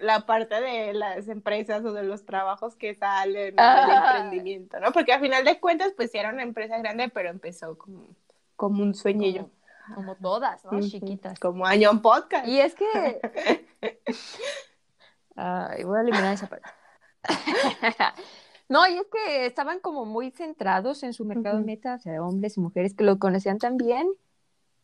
la 0.00 0.24
parte 0.24 0.60
de 0.60 0.94
las 0.94 1.26
empresas 1.26 1.84
o 1.84 1.92
de 1.92 2.04
los 2.04 2.24
trabajos 2.24 2.76
que 2.76 2.94
salen 2.94 3.56
del 3.56 3.90
emprendimiento, 3.96 4.78
¿no? 4.78 4.92
Porque 4.92 5.12
al 5.12 5.20
final 5.20 5.44
de 5.44 5.58
cuentas 5.58 5.92
pues 5.96 6.12
sí 6.12 6.18
era 6.18 6.30
una 6.30 6.44
empresa 6.44 6.78
grande, 6.78 7.08
pero 7.08 7.28
empezó 7.28 7.76
como, 7.76 8.06
como 8.54 8.84
un 8.84 8.94
sueñillo. 8.94 9.50
Como, 9.92 10.14
todas, 10.14 10.64
¿no? 10.64 10.80
Chiquitas. 10.82 11.38
Como 11.40 11.66
año 11.66 11.90
en 11.90 12.00
podcast. 12.00 12.46
Y 12.46 12.60
es 12.60 12.76
que... 12.76 13.20
Ay, 15.36 15.82
voy 15.82 15.98
a 15.98 16.02
eliminar 16.02 16.32
esa 16.32 16.48
parte. 16.48 16.68
No, 18.68 18.86
y 18.88 18.94
es 18.98 19.06
que 19.12 19.46
estaban 19.46 19.80
como 19.80 20.04
muy 20.04 20.30
centrados 20.30 21.02
en 21.02 21.12
su 21.12 21.24
mercado 21.24 21.60
meta, 21.60 21.94
o 21.94 21.98
sea, 21.98 22.22
hombres 22.22 22.56
y 22.56 22.60
mujeres 22.60 22.94
que 22.94 23.04
lo 23.04 23.18
conocían 23.18 23.58
tan 23.58 23.76
bien 23.76 24.08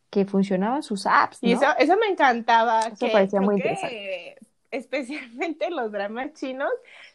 que 0.09 0.25
funcionaban 0.25 0.83
sus 0.83 1.07
apps. 1.07 1.41
¿no? 1.41 1.49
Y 1.49 1.53
eso, 1.53 1.65
eso 1.79 1.97
me 1.97 2.05
encantaba. 2.05 2.81
Eso 2.81 3.11
parecía 3.11 3.41
muy 3.41 3.55
interesante. 3.55 4.37
especialmente 4.69 5.71
los 5.71 5.91
dramas 5.91 6.33
chinos, 6.33 6.71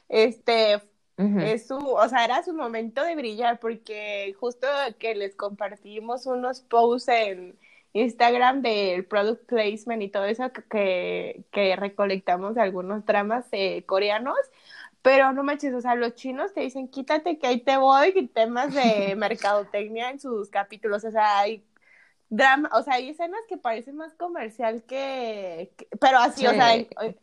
este, 0.09 0.83
es 1.17 1.67
su, 1.67 1.77
o 1.77 2.09
sea, 2.09 2.25
era 2.25 2.43
su 2.43 2.53
momento 2.53 3.03
de 3.05 3.15
brillar, 3.15 3.61
porque 3.61 4.35
justo 4.39 4.67
que 4.99 5.15
les 5.15 5.37
compartimos 5.37 6.27
unos 6.27 6.61
posts 6.61 7.09
en 7.09 7.57
Instagram 7.93 8.63
del 8.63 9.05
product 9.05 9.47
placement 9.47 10.03
y 10.03 10.09
todo 10.09 10.25
eso 10.25 10.51
que, 10.71 11.45
que 11.51 11.77
recolectamos 11.77 12.55
de 12.55 12.63
algunos 12.63 13.05
dramas 13.07 13.47
eh, 13.53 13.85
coreanos, 13.85 14.39
pero 15.03 15.33
no 15.33 15.43
manches, 15.43 15.75
o 15.75 15.81
sea, 15.81 15.95
los 15.95 16.15
chinos 16.15 16.53
te 16.53 16.61
dicen, 16.61 16.89
quítate 16.89 17.39
que 17.39 17.47
ahí 17.47 17.61
te 17.61 17.77
voy, 17.77 18.13
y 18.15 18.27
temas 18.29 18.75
de 18.75 19.15
mercadotecnia 19.17 20.11
en 20.11 20.21
sus 20.21 20.51
capítulos, 20.51 21.05
o 21.05 21.11
sea, 21.11 21.41
hay 21.41 21.65
drama, 22.31 22.69
o 22.75 22.83
sea, 22.83 22.95
hay 22.95 23.09
escenas 23.09 23.41
que 23.49 23.57
parecen 23.57 23.97
más 23.97 24.15
comercial 24.15 24.83
que, 24.83 25.73
pero 25.99 26.19
así, 26.19 26.47
o 26.47 26.51
sea, 26.51 26.75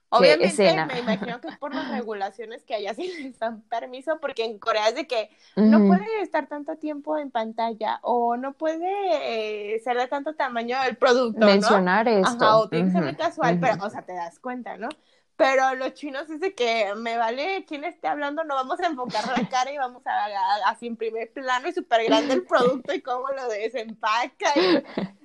obviamente 0.09 0.85
me 0.85 0.99
imagino 0.99 1.39
que 1.41 1.49
es 1.49 1.57
por 1.57 1.75
las 1.75 1.91
regulaciones 1.91 2.63
que 2.63 2.73
allá 2.73 2.93
sí 2.95 3.11
les 3.21 3.37
dan 3.37 3.61
permiso, 3.63 4.17
porque 4.19 4.45
en 4.45 4.57
Corea 4.57 4.89
es 4.89 4.95
de 4.95 5.05
que 5.05 5.29
no 5.55 5.85
puede 5.85 6.21
estar 6.21 6.47
tanto 6.47 6.77
tiempo 6.77 7.17
en 7.17 7.29
pantalla 7.29 7.99
o 8.01 8.35
no 8.35 8.53
puede 8.53 9.75
eh, 9.75 9.79
ser 9.79 9.97
de 9.97 10.07
tanto 10.07 10.33
tamaño 10.33 10.77
el 10.87 10.95
producto, 10.97 11.45
Mencionar 11.45 12.07
esto. 12.07 12.43
Ajá, 12.43 12.57
o 12.57 12.69
tiene 12.69 12.87
que 12.87 12.93
ser 12.93 13.03
muy 13.03 13.15
casual, 13.15 13.59
pero, 13.59 13.85
o 13.85 13.89
sea, 13.89 14.01
te 14.01 14.13
das 14.13 14.39
cuenta, 14.39 14.77
¿no? 14.77 14.89
Pero 15.37 15.75
los 15.75 15.93
chinos 15.93 16.27
dicen 16.27 16.53
que 16.55 16.93
me 16.95 17.17
vale 17.17 17.65
quién 17.67 17.83
esté 17.83 18.07
hablando, 18.07 18.43
no 18.43 18.55
vamos 18.55 18.79
a 18.79 18.87
enfocar 18.87 19.25
la 19.37 19.49
cara 19.49 19.71
y 19.71 19.77
vamos 19.77 20.01
a, 20.05 20.69
así 20.69 20.87
en 20.87 20.95
primer 20.95 21.31
plano 21.33 21.67
y 21.67 21.73
súper 21.73 22.05
grande 22.05 22.35
el 22.35 22.43
producto 22.43 22.93
y 22.93 23.01
cómo 23.01 23.27
lo 23.29 23.47
desempaca. 23.49 24.53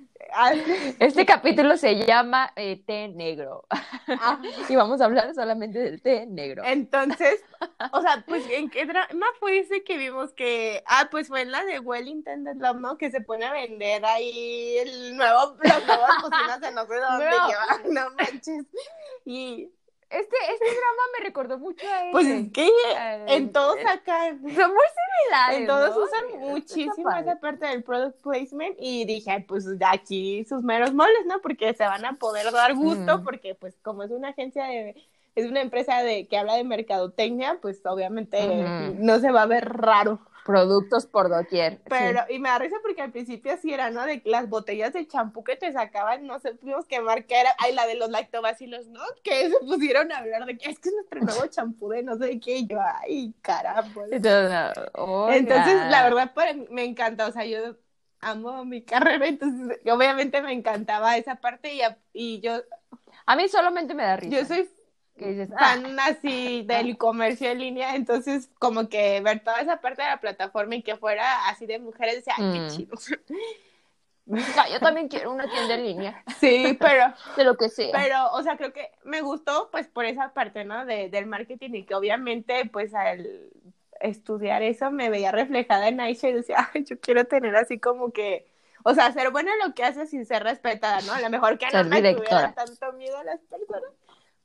este 0.99 1.25
capítulo 1.25 1.77
se 1.77 2.05
llama 2.05 2.51
eh, 2.55 2.81
té 2.85 3.07
negro 3.09 3.65
ah. 4.07 4.41
y 4.69 4.75
vamos 4.75 5.01
a 5.01 5.05
hablar 5.05 5.33
solamente 5.33 5.79
del 5.79 6.01
té 6.01 6.25
negro. 6.25 6.63
Entonces, 6.65 7.43
o 7.91 8.01
sea, 8.01 8.23
pues 8.27 8.43
en 8.49 8.69
qué 8.69 8.85
drama 8.85 9.25
fue 9.39 9.59
ese 9.59 9.83
que 9.83 9.97
vimos 9.97 10.33
que, 10.33 10.83
ah, 10.87 11.07
pues 11.11 11.27
fue 11.27 11.41
en 11.41 11.51
la 11.51 11.63
de 11.65 11.79
Wellington 11.79 12.45
Love, 12.55 12.77
¿no? 12.77 12.97
Que 12.97 13.11
se 13.11 13.21
pone 13.21 13.45
a 13.45 13.53
vender 13.53 14.05
ahí 14.05 14.77
el 14.77 15.15
nuevo, 15.15 15.55
las 15.63 15.85
nuevas 15.85 16.11
cocinas 16.21 16.61
de 16.61 16.71
no 16.71 16.85
sé 16.85 16.95
dónde, 16.95 17.29
no. 17.29 18.09
no 18.09 18.15
manches. 18.15 18.65
Y 19.25 19.69
este, 20.11 20.35
este 20.51 20.65
drama 20.65 21.03
me 21.17 21.25
recordó 21.25 21.57
mucho 21.57 21.87
a 21.87 22.05
él. 22.05 22.11
Pues 22.11 22.27
es 22.27 22.51
que 22.51 22.69
en 23.27 23.51
todos 23.51 23.77
acá 23.85 24.29
son 24.29 24.39
muy 24.39 24.51
similares. 24.51 25.57
En 25.59 25.67
todos 25.67 25.95
usan 25.97 26.39
muchísimo 26.39 27.11
esa 27.11 27.39
parte 27.39 27.65
del 27.67 27.83
product 27.83 28.21
placement 28.21 28.75
y 28.79 29.05
dije, 29.05 29.43
pues 29.47 29.65
de 29.77 29.85
aquí 29.85 30.43
sus 30.45 30.63
meros 30.63 30.93
moles, 30.93 31.25
¿no? 31.25 31.39
Porque 31.41 31.73
se 31.73 31.83
van 31.83 32.05
a 32.05 32.13
poder 32.13 32.51
dar 32.51 32.75
gusto, 32.75 33.23
porque 33.23 33.55
pues 33.55 33.75
como 33.81 34.03
es 34.03 34.11
una 34.11 34.29
agencia 34.29 34.65
de, 34.65 34.95
es 35.35 35.49
una 35.49 35.61
empresa 35.61 36.03
de 36.03 36.27
que 36.27 36.37
habla 36.37 36.55
de 36.55 36.63
mercadotecnia, 36.63 37.59
pues 37.61 37.81
obviamente 37.85 38.39
no 38.97 39.19
se 39.19 39.31
va 39.31 39.43
a 39.43 39.47
ver 39.47 39.67
raro 39.69 40.19
productos 40.45 41.05
por 41.05 41.29
doquier. 41.29 41.79
Pero, 41.87 42.21
y 42.29 42.39
me 42.39 42.49
da 42.49 42.59
risa 42.59 42.77
porque 42.81 43.01
al 43.01 43.11
principio 43.11 43.53
así 43.53 43.73
era, 43.73 43.91
¿no? 43.91 44.05
De 44.05 44.21
las 44.25 44.49
botellas 44.49 44.93
de 44.93 45.07
champú 45.07 45.43
que 45.43 45.55
te 45.55 45.71
sacaban, 45.71 46.25
no 46.25 46.39
sé, 46.39 46.55
tuvimos 46.55 46.85
que 46.85 46.99
marcar, 47.01 47.45
ay, 47.59 47.73
la 47.73 47.85
de 47.85 47.95
los 47.95 48.09
lactobacilos, 48.09 48.87
¿no? 48.87 49.01
Que 49.23 49.49
se 49.49 49.59
pusieron 49.59 50.11
a 50.11 50.17
hablar 50.17 50.45
de 50.45 50.57
que 50.57 50.69
es 50.69 50.79
que 50.79 50.89
es 50.89 50.95
nuestro 50.95 51.21
nuevo 51.21 51.45
champú 51.49 51.89
de 51.89 52.03
no 52.03 52.17
sé 52.17 52.39
qué, 52.39 52.57
y 52.57 52.67
yo, 52.67 52.79
ay, 52.81 53.33
caramba. 53.41 54.03
Entonces, 55.31 55.75
la 55.89 56.03
verdad, 56.03 56.33
me 56.69 56.83
encanta, 56.85 57.27
o 57.27 57.31
sea, 57.31 57.45
yo 57.45 57.75
amo 58.19 58.65
mi 58.65 58.83
carrera, 58.83 59.27
entonces, 59.27 59.79
obviamente 59.91 60.41
me 60.41 60.53
encantaba 60.53 61.17
esa 61.17 61.35
parte 61.35 61.73
y, 61.73 61.81
y 62.13 62.41
yo... 62.41 62.61
A 63.25 63.35
mí 63.35 63.47
solamente 63.47 63.93
me 63.93 64.03
da 64.03 64.15
risa. 64.17 64.37
Yo 64.37 64.45
soy 64.45 64.69
están 65.15 65.99
ah". 65.99 66.05
así 66.07 66.63
del 66.67 66.97
comercio 66.97 67.51
en 67.51 67.59
línea, 67.59 67.95
entonces 67.95 68.49
como 68.59 68.89
que 68.89 69.21
ver 69.21 69.43
toda 69.43 69.61
esa 69.61 69.81
parte 69.81 70.01
de 70.01 70.09
la 70.09 70.19
plataforma 70.19 70.75
y 70.75 70.83
que 70.83 70.95
fuera 70.95 71.47
así 71.47 71.65
de 71.65 71.79
mujeres, 71.79 72.15
decía, 72.17 72.33
ay, 72.37 72.51
qué 72.53 72.59
mm. 72.59 72.67
chido. 72.69 72.97
yo 74.25 74.79
también 74.79 75.07
quiero 75.07 75.31
una 75.31 75.49
tienda 75.49 75.75
en 75.75 75.83
línea. 75.83 76.23
Sí, 76.39 76.77
pero... 76.79 77.13
de 77.37 77.43
lo 77.43 77.55
que 77.55 77.69
sea. 77.69 77.91
Pero, 77.91 78.31
o 78.31 78.41
sea, 78.43 78.57
creo 78.57 78.73
que 78.73 78.91
me 79.03 79.21
gustó 79.21 79.69
pues 79.71 79.87
por 79.87 80.05
esa 80.05 80.33
parte, 80.33 80.65
¿no? 80.65 80.85
De, 80.85 81.09
del 81.09 81.27
marketing 81.27 81.71
y 81.73 81.83
que 81.83 81.95
obviamente 81.95 82.65
pues 82.65 82.93
al 82.93 83.51
estudiar 83.99 84.63
eso 84.63 84.89
me 84.89 85.11
veía 85.11 85.31
reflejada 85.31 85.87
en 85.87 85.99
Aisha 85.99 86.29
y 86.29 86.33
decía, 86.33 86.69
ay, 86.73 86.83
yo 86.83 86.99
quiero 86.99 87.25
tener 87.25 87.55
así 87.55 87.79
como 87.79 88.11
que... 88.11 88.49
O 88.83 88.95
sea, 88.95 89.11
ser 89.11 89.29
buena 89.29 89.51
en 89.53 89.59
lo 89.69 89.75
que 89.75 89.83
hace 89.83 90.07
sin 90.07 90.25
ser 90.25 90.41
respetada, 90.41 91.01
¿no? 91.01 91.13
A 91.13 91.21
lo 91.21 91.29
mejor 91.29 91.59
que 91.59 91.67
no 91.71 91.83
me 91.83 92.01
tuviera 92.01 92.51
tanto 92.53 92.93
miedo 92.93 93.15
a 93.15 93.23
las 93.23 93.39
personas. 93.41 93.91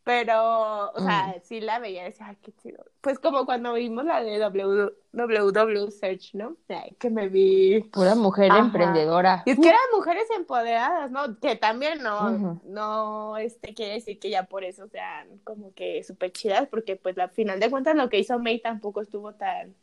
Pero, 0.06 0.92
o 0.92 1.00
sea, 1.00 1.34
mm. 1.36 1.40
sí 1.42 1.60
la 1.60 1.80
veía 1.80 2.02
y 2.02 2.04
decía, 2.10 2.26
ay, 2.28 2.36
qué 2.40 2.52
chido. 2.62 2.84
Pues 3.00 3.18
como 3.18 3.44
cuando 3.44 3.72
vimos 3.72 4.04
la 4.04 4.22
de 4.22 4.38
WW 4.38 5.90
Search, 5.90 6.32
¿no? 6.34 6.56
que 7.00 7.10
me 7.10 7.28
vi. 7.28 7.80
Pura 7.92 8.14
mujer 8.14 8.52
emprendedora. 8.56 9.42
Y 9.46 9.50
es 9.50 9.58
que 9.58 9.68
eran 9.68 9.80
mujeres 9.92 10.28
empoderadas, 10.36 11.10
¿no? 11.10 11.40
Que 11.40 11.56
también 11.56 12.04
no, 12.04 12.60
no, 12.66 13.36
este, 13.36 13.74
quiere 13.74 13.94
decir 13.94 14.20
que 14.20 14.30
ya 14.30 14.44
por 14.44 14.62
eso 14.62 14.86
sean 14.86 15.40
como 15.42 15.74
que 15.74 16.04
súper 16.04 16.30
chidas, 16.30 16.68
porque 16.68 16.94
pues 16.94 17.18
al 17.18 17.30
final 17.30 17.58
de 17.58 17.68
cuentas 17.68 17.96
lo 17.96 18.08
que 18.08 18.20
hizo 18.20 18.38
May 18.38 18.60
tampoco 18.60 19.00
estuvo 19.00 19.34
tan, 19.34 19.74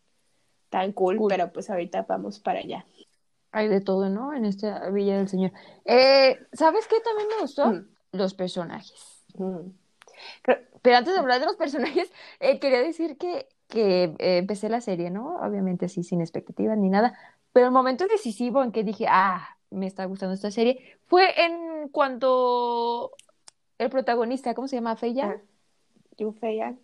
tan 0.69 0.93
cool, 0.93 1.19
pero 1.27 1.51
pues 1.51 1.69
ahorita 1.69 2.05
vamos 2.07 2.39
para 2.39 2.59
allá. 2.59 2.85
Hay 3.51 3.67
de 3.67 3.81
todo, 3.81 4.07
¿no? 4.07 4.33
En 4.33 4.45
esta 4.45 4.89
Villa 4.89 5.17
del 5.17 5.27
Señor. 5.27 5.51
Eh, 5.83 6.39
¿Sabes 6.53 6.87
qué 6.87 7.01
también 7.01 7.27
me 7.27 7.41
gustó? 7.41 7.67
Mm. 7.67 7.87
Los 8.13 8.33
personajes. 8.33 9.25
Mm. 9.33 9.82
Pero 10.81 10.97
antes 10.97 11.13
de 11.13 11.19
hablar 11.19 11.39
de 11.39 11.45
los 11.45 11.55
personajes, 11.55 12.11
eh, 12.39 12.59
quería 12.59 12.81
decir 12.81 13.17
que, 13.17 13.47
que 13.67 14.15
eh, 14.19 14.37
empecé 14.37 14.69
la 14.69 14.81
serie, 14.81 15.09
¿no? 15.09 15.37
Obviamente 15.37 15.85
así, 15.85 16.03
sin 16.03 16.21
expectativas 16.21 16.77
ni 16.77 16.89
nada. 16.89 17.17
Pero 17.53 17.67
el 17.67 17.71
momento 17.71 18.07
decisivo 18.07 18.63
en 18.63 18.71
que 18.71 18.83
dije, 18.83 19.05
ah, 19.09 19.57
me 19.69 19.87
está 19.87 20.05
gustando 20.05 20.33
esta 20.33 20.51
serie, 20.51 20.97
fue 21.07 21.45
en 21.45 21.89
cuando 21.89 23.11
el 23.77 23.89
protagonista, 23.89 24.53
¿cómo 24.53 24.67
se 24.67 24.75
llama? 24.75 24.95
Feya. 24.95 25.41
Yu 26.17 26.31
Feya. 26.33 26.75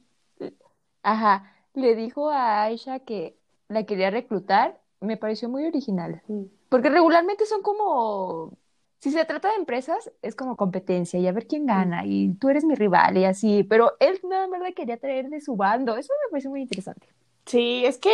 Ajá, 1.04 1.54
le 1.74 1.96
dijo 1.96 2.30
a 2.30 2.64
Aisha 2.64 3.00
que 3.00 3.38
la 3.68 3.84
quería 3.84 4.10
reclutar, 4.10 4.80
me 5.00 5.18
pareció 5.18 5.50
muy 5.50 5.66
original. 5.66 6.22
Porque 6.70 6.90
regularmente 6.90 7.46
son 7.46 7.62
como 7.62 8.58
si 9.00 9.12
se 9.12 9.26
trata 9.26 9.50
de 9.50 9.56
empresas, 9.56 10.12
es 10.22 10.36
como 10.36 10.58
competencia 10.58 11.20
y 11.20 11.28
a 11.28 11.32
ver 11.32 11.48
quién 11.48 11.66
gana 11.66 12.06
y 12.06 12.34
tú 12.36 12.50
eres 12.50 12.66
mi 12.66 12.76
rival 12.76 13.18
y 13.18 13.26
así, 13.26 13.64
pero 13.64 13.94
él 14.00 14.20
nada 14.24 14.48
más 14.48 14.60
la 14.60 14.74
quería 14.74 14.98
traer 14.98 15.30
de 15.30 15.40
su 15.42 15.56
bando, 15.56 15.96
eso 15.96 16.14
me 16.26 16.32
parece 16.32 16.50
muy 16.50 16.62
interesante. 16.62 17.08
Sí, 17.46 17.86
es 17.86 17.98
que 17.98 18.12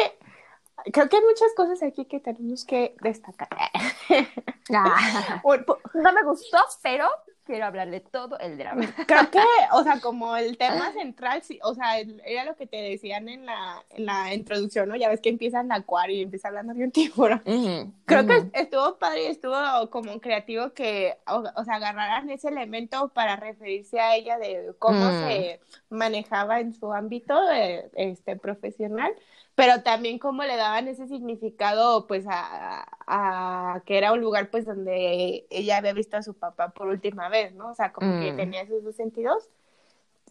creo 0.92 1.10
que 1.10 1.18
hay 1.18 1.24
muchas 1.24 1.54
cosas 1.56 1.82
aquí 1.82 2.06
que 2.06 2.20
tenemos 2.20 2.66
que 2.66 2.96
destacar. 3.02 3.50
Ah. 4.74 5.42
no 5.94 6.14
me 6.14 6.24
gustó, 6.24 6.58
pero 6.84 7.08
quiero 7.46 7.66
hablar 7.66 7.90
de 7.90 8.02
todo 8.02 8.38
el 8.40 8.58
drama. 8.58 8.86
Creo 9.08 9.30
que, 9.32 9.40
o 9.72 9.84
sea, 9.84 10.00
como 10.02 10.36
el 10.36 10.58
tema 10.58 10.92
central, 10.92 11.42
sí, 11.44 11.60
o 11.64 11.74
sea, 11.74 12.00
era 12.00 12.44
lo 12.44 12.56
que 12.56 12.68
te 12.68 12.78
decían 12.78 13.30
en 13.30 13.46
la, 13.46 13.84
en 13.92 14.06
la 14.06 14.34
introducción, 14.34 14.90
¿no? 14.90 14.96
Ya 14.96 15.10
ves 15.10 15.22
que 15.22 15.30
empieza 15.30 15.62
en 15.62 15.72
acuario 15.72 16.18
y 16.18 16.24
empieza 16.24 16.50
hablando 16.50 16.74
de 16.74 16.84
un 16.84 16.92
tiburón. 16.92 17.42
Creo 18.06 18.26
que 18.26 18.50
estuvo 18.54 18.98
padre 18.98 19.24
y 19.24 19.28
estuvo 19.28 19.90
como 19.90 20.20
creativo 20.20 20.74
que, 20.74 21.18
o, 21.28 21.64
sea, 21.64 21.76
agarraran 21.76 22.30
ese 22.30 22.50
elemento 22.50 23.10
para 23.10 23.36
referirse 23.36 24.00
a 24.00 24.16
ella 24.16 24.38
de 24.38 24.74
cómo 24.80 25.06
mm. 25.06 25.28
se 25.28 25.60
manejaba 25.90 26.60
en 26.60 26.74
su 26.74 26.92
ámbito 26.92 27.36
eh, 27.52 27.90
este, 27.96 28.36
profesional 28.36 29.14
pero 29.56 29.82
también 29.84 30.20
cómo 30.20 30.44
le 30.44 30.58
daban 30.58 30.88
ese 30.90 31.08
significado 31.08 32.08
pues 32.08 32.26
a, 32.28 32.86
a, 33.08 33.82
que 33.86 33.98
era 33.98 34.12
un 34.12 34.20
lugar 34.20 34.50
pues 34.52 34.66
donde 34.66 35.46
ella 35.50 35.78
había 35.78 35.94
visto 35.94 36.18
a 36.18 36.24
su 36.24 36.34
papá 36.34 36.70
por 36.70 36.88
última 36.88 37.30
vez, 37.30 37.54
¿no? 37.56 37.70
O 37.72 37.76
sea, 37.76 37.94
como 37.94 38.20
que 38.20 38.34
mm. 38.34 38.36
tenía 38.36 38.62
esos 38.62 38.84
dos 38.84 38.96
sentidos. 38.96 39.50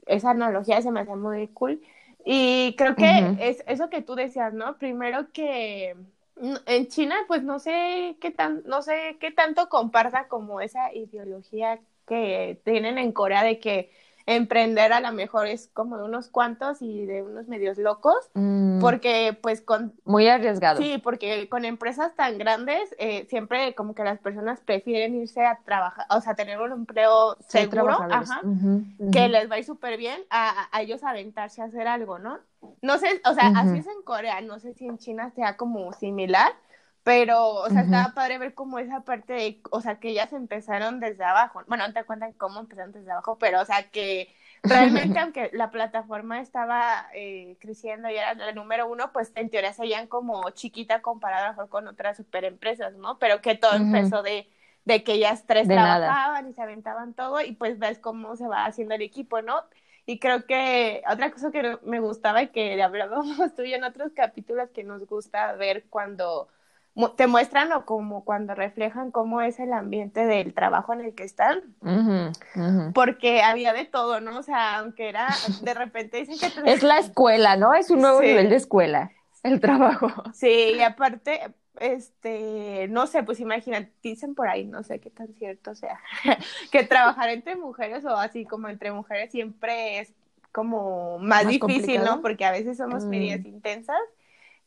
Esa 0.07 0.31
analogía 0.31 0.83
se 0.83 0.90
me 0.90 1.00
hacía 1.00 1.16
muy 1.16 1.49
cool. 1.49 1.81
Y 2.25 2.75
creo 2.76 2.95
que 2.97 3.37
es 3.40 3.64
eso 3.66 3.90
que 3.90 4.02
tú 4.02 4.14
decías, 4.14 4.52
¿no? 4.52 4.76
Primero 4.76 5.31
que 5.33 5.97
en 6.66 6.88
China 6.88 7.16
pues 7.26 7.43
no 7.43 7.59
sé 7.59 8.16
qué 8.21 8.31
tan 8.31 8.62
no 8.66 8.83
sé 8.83 9.16
qué 9.21 9.31
tanto 9.31 9.69
comparta 9.69 10.26
como 10.28 10.61
esa 10.61 10.93
ideología 10.93 11.78
que 12.09 12.61
tienen 12.64 12.99
en 12.99 13.12
Corea 13.12 13.45
de 13.45 13.61
que 13.61 13.90
emprender 14.26 14.93
a 14.93 15.00
lo 15.00 15.12
mejor 15.12 15.47
es 15.47 15.69
como 15.75 15.99
de 15.99 16.04
unos 16.04 16.28
cuantos 16.28 16.81
y 16.81 17.04
de 17.04 17.23
unos 17.23 17.47
medios 17.47 17.76
locos, 17.76 18.16
mm. 18.35 18.81
porque 18.81 19.37
pues 19.40 19.61
con... 19.61 19.93
Muy 20.04 20.28
arriesgado. 20.28 20.81
Sí, 20.81 20.99
porque 21.02 21.49
con 21.49 21.64
empresas 21.64 22.14
tan 22.14 22.38
grandes, 22.38 22.95
eh, 22.99 23.26
siempre 23.28 23.75
como 23.75 23.95
que 23.95 24.02
las 24.02 24.19
personas 24.19 24.61
prefieren 24.61 25.14
irse 25.14 25.45
a 25.45 25.61
trabajar, 25.64 26.07
o 26.11 26.21
sea, 26.21 26.35
tener 26.35 26.61
un 26.61 26.73
empleo 26.73 27.37
seguro, 27.49 27.99
ajá, 28.11 28.40
que 29.12 29.28
les 29.28 29.50
va 29.50 29.57
a 29.57 29.59
ir 29.59 29.64
súper 29.64 29.99
bien 29.99 30.21
a, 30.31 30.69
a, 30.73 30.81
ellos 30.81 31.04
aventarse 31.04 31.61
a 31.61 31.66
hacer 31.66 31.87
algo, 31.87 32.19
¿no? 32.19 32.38
No 32.81 32.99
sé, 32.99 33.21
o 33.26 33.35
sea, 33.35 33.49
así 33.57 33.78
es 33.78 33.87
en 33.87 34.02
Corea, 34.04 34.40
no 34.40 34.59
sé 34.59 34.73
si 34.73 34.87
en 34.87 34.97
China 34.99 35.31
sea 35.31 35.57
como 35.57 35.93
similar, 35.93 36.52
pero, 37.04 37.56
o 37.56 37.70
sea, 37.70 37.82
estaba 37.82 38.14
padre 38.14 38.38
ver 38.38 38.54
cómo 38.54 38.78
esa 38.80 39.02
parte 39.04 39.34
de, 39.34 39.62
o 39.70 39.80
sea, 39.82 40.00
que 40.00 40.11
ellas 40.11 40.32
empezaron 40.32 41.00
desde 41.00 41.25
abajo. 41.25 41.62
Bueno, 41.68 41.87
no 41.87 41.94
te 41.94 42.04
cuentan 42.04 42.32
cómo 42.34 42.61
empezaron 42.61 42.92
desde 42.92 43.12
abajo, 43.12 43.38
pero, 43.38 43.62
o 43.62 43.66
sea, 43.66 43.90
que 43.90 44.34
realmente, 44.64 45.18
aunque 45.20 45.50
la 45.52 45.70
plataforma 45.70 46.40
estaba 46.40 47.08
eh, 47.14 47.56
creciendo 47.61 48.11
y 48.11 48.16
era 48.16 48.34
la 48.34 48.52
número 48.52 48.88
uno, 48.90 49.12
pues 49.12 49.32
en 49.37 49.50
teoría 49.50 49.73
seguían 49.75 50.08
como 50.08 50.50
chiquita 50.50 51.02
comparada 51.02 51.50
mejor 51.50 51.68
con 51.70 51.88
otras 51.88 52.16
superempresas, 52.16 52.94
¿no? 52.96 53.18
Pero 53.18 53.42
que 53.42 53.54
todo 53.56 53.75
empezó 53.76 54.23
de, 54.23 54.49
de 54.84 55.04
que 55.04 55.12
ellas 55.14 55.46
tres 55.46 55.70
trabajaban 55.73 56.49
y 56.49 56.54
se 56.54 56.62
aventaban 56.62 57.14
todo 57.14 57.40
y 57.42 57.52
pues 57.52 57.78
ves 57.78 57.99
cómo 57.99 58.37
se 58.37 58.46
va 58.49 58.66
haciendo 58.66 58.94
el 58.94 59.02
equipo, 59.02 59.42
¿no? 59.42 59.62
Y 60.06 60.18
creo 60.18 60.46
que 60.46 61.02
otra 61.11 61.30
cosa 61.30 61.50
que 61.50 61.78
me 61.82 62.00
gustaba 62.00 62.42
y 62.42 62.49
que 62.49 62.82
hablábamos 62.82 63.37
tú 63.56 63.62
y 63.62 63.75
en 63.75 63.84
otros 63.84 64.12
capítulos 64.14 64.70
que 64.70 64.84
nos 64.84 65.06
gusta 65.06 65.52
ver 65.54 65.87
cuando 65.88 66.49
te 67.17 67.27
muestran 67.27 67.73
o 67.73 67.85
como 67.85 68.25
cuando 68.25 68.55
reflejan 68.55 69.11
cómo 69.11 69.41
es 69.41 69.59
el 69.59 69.73
ambiente 69.73 70.27
del 70.27 70.55
trabajo 70.55 70.93
en 70.93 71.01
el 71.01 71.15
que 71.15 71.25
están. 71.25 71.61
Porque 72.95 73.43
había 73.43 73.73
de 73.73 73.85
todo, 73.85 74.21
¿no? 74.21 74.39
O 74.39 74.43
sea, 74.43 74.79
aunque 74.79 75.09
era, 75.09 75.29
de 75.63 75.75
repente 75.75 76.19
dicen 76.19 76.39
que... 76.39 76.73
es 76.73 76.83
la 76.83 76.99
escuela, 76.99 77.57
¿no? 77.57 77.75
Es 77.75 77.91
un 77.91 78.01
nuevo 78.01 78.21
nivel 78.21 78.49
de 78.49 78.57
escuela, 78.57 79.11
el 79.43 79.61
trabajo. 79.61 80.09
Sí, 80.33 80.75
y 80.77 80.83
aparte, 80.83 81.41
este, 81.81 82.87
no 82.89 83.09
sé, 83.09 83.25
pues 83.25 83.41
imagínate, 83.41 83.93
dicen 84.03 84.37
por 84.37 84.49
ahí, 84.49 84.65
no 84.65 84.85
sé 84.85 85.01
qué 85.01 85.11
tan 85.11 85.35
cierto 85.35 85.75
sea, 85.75 85.99
que 86.71 86.85
trabajar 86.85 87.29
entre 87.31 87.57
mujeres 87.57 88.05
o 88.05 88.17
así 88.17 88.45
como 88.45 88.69
entre 88.69 88.93
mujeres 88.93 89.33
siempre 89.33 89.99
es 89.99 90.13
como 90.53 91.19
más, 91.19 91.49
difícil, 91.49 92.05
¿no? 92.05 92.23
Porque 92.23 92.45
a 92.45 92.53
veces 92.53 92.77
somos 92.77 93.05
medias 93.05 93.41
mm. 93.41 93.47
intensas 93.47 93.99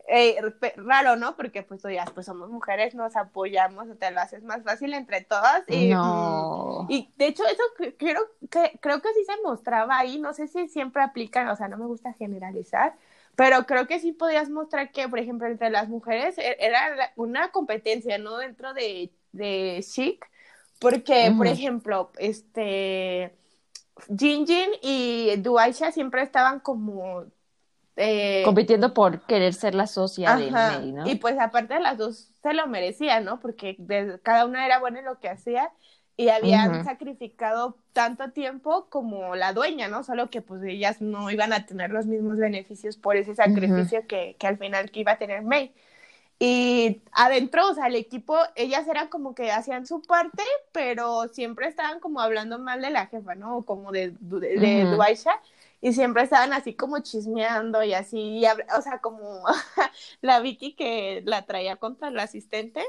eh, 0.10 0.38
raro, 0.78 1.18
¿no? 1.18 1.36
Porque 1.36 1.64
pues 1.64 1.82
ya 1.84 2.06
pues 2.14 2.26
somos 2.26 2.50
mujeres, 2.50 2.96
nos 2.96 3.18
apoyamos, 3.18 3.88
te 4.00 4.12
lo 4.12 4.22
haces 4.22 4.42
más 4.42 4.64
fácil 4.64 4.94
entre 4.94 5.22
todas. 5.22 5.64
Y, 5.68 5.94
mm, 5.94 6.86
y 6.90 7.14
de 7.18 7.28
hecho 7.28 7.44
eso 7.46 7.64
creo 7.98 8.22
que, 8.50 8.80
creo 8.82 9.02
que 9.02 9.14
sí 9.14 9.26
se 9.26 9.42
mostraba 9.44 10.00
ahí, 10.00 10.18
no 10.18 10.34
sé 10.34 10.48
si 10.48 10.70
siempre 10.70 11.04
aplican, 11.04 11.50
o 11.50 11.56
sea, 11.58 11.68
no 11.68 11.78
me 11.78 11.86
gusta 11.86 12.14
generalizar, 12.14 12.96
pero 13.36 13.66
creo 13.66 13.86
que 13.86 14.00
sí 14.00 14.14
podías 14.14 14.50
mostrar 14.50 14.92
que, 14.92 15.10
por 15.10 15.20
ejemplo, 15.20 15.48
entre 15.48 15.70
las 15.70 15.90
mujeres 15.90 16.38
e, 16.38 16.56
era 16.60 17.12
una 17.18 17.52
competencia, 17.52 18.18
¿no? 18.18 18.38
Dentro 18.38 18.74
de, 18.74 19.12
de 19.34 19.84
Chic, 19.86 20.26
porque, 20.80 21.34
por 21.36 21.48
ejemplo, 21.48 22.12
este... 22.18 23.36
Jinjin 24.16 24.70
y 24.84 25.36
Duaisha 25.38 25.92
siempre 25.92 26.22
estaban 26.22 26.60
como 26.60 27.26
eh, 28.00 28.44
Compitiendo 28.46 28.94
por 28.94 29.22
querer 29.22 29.56
ser 29.56 29.74
la 29.74 29.88
socia 29.88 30.36
de 30.36 30.52
May, 30.52 30.92
¿no? 30.92 31.08
Y 31.08 31.16
pues 31.16 31.38
aparte 31.40 31.74
de 31.74 31.80
las 31.80 31.98
dos 31.98 32.30
se 32.44 32.54
lo 32.54 32.68
merecían, 32.68 33.26
¿no? 33.26 33.40
Porque 33.40 33.76
cada 34.22 34.46
una 34.46 34.66
era 34.66 34.80
buena 34.80 35.00
en 35.00 35.06
lo 35.06 35.20
que 35.20 35.30
hacía 35.30 35.72
y 36.16 36.30
habían 36.30 36.84
sacrificado 36.86 37.78
tanto 37.94 38.32
tiempo 38.32 38.88
como 38.90 39.36
la 39.36 39.52
dueña, 39.54 39.88
¿no? 39.88 40.04
Solo 40.04 40.30
que 40.30 40.42
pues 40.42 40.64
ellas 40.64 41.02
no 41.02 41.30
iban 41.32 41.54
a 41.54 41.66
tener 41.66 41.90
los 41.90 42.06
mismos 42.06 42.38
beneficios 42.38 42.98
por 42.98 43.18
ese 43.18 43.34
sacrificio 43.34 44.06
que, 44.08 44.36
que, 44.38 44.48
al 44.48 44.58
final 44.58 44.92
que 44.92 45.00
iba 45.00 45.14
a 45.14 45.18
tener 45.18 45.42
May. 45.42 45.74
Y 46.40 47.02
adentro, 47.14 47.68
o 47.70 47.74
sea, 47.74 47.88
el 47.88 47.96
equipo, 47.96 48.38
ellas 48.56 48.88
eran 48.88 49.08
como 49.08 49.34
que 49.34 49.52
hacían 49.52 49.88
su 49.88 50.04
parte, 50.04 50.44
pero 50.72 51.28
siempre 51.30 51.68
estaban 51.68 52.00
como 52.00 52.20
hablando 52.20 52.60
mal 52.60 52.82
de 52.82 52.92
la 52.92 53.08
jefa, 53.08 53.34
¿no? 53.34 53.64
Como 53.64 53.92
de, 53.92 54.14
de, 54.20 54.60
de 54.60 54.86
y 55.82 55.94
siempre 55.94 56.24
estaban 56.24 56.54
así 56.54 56.76
como 56.76 57.00
chismeando 57.00 57.84
y 57.84 57.94
así, 57.94 58.44
o 58.78 58.82
sea, 58.82 59.00
como 59.00 59.44
la 60.22 60.40
Vicky 60.40 60.76
que 60.76 61.22
la 61.26 61.46
traía 61.46 61.76
contra 61.76 62.08
el 62.08 62.20
asistente. 62.20 62.84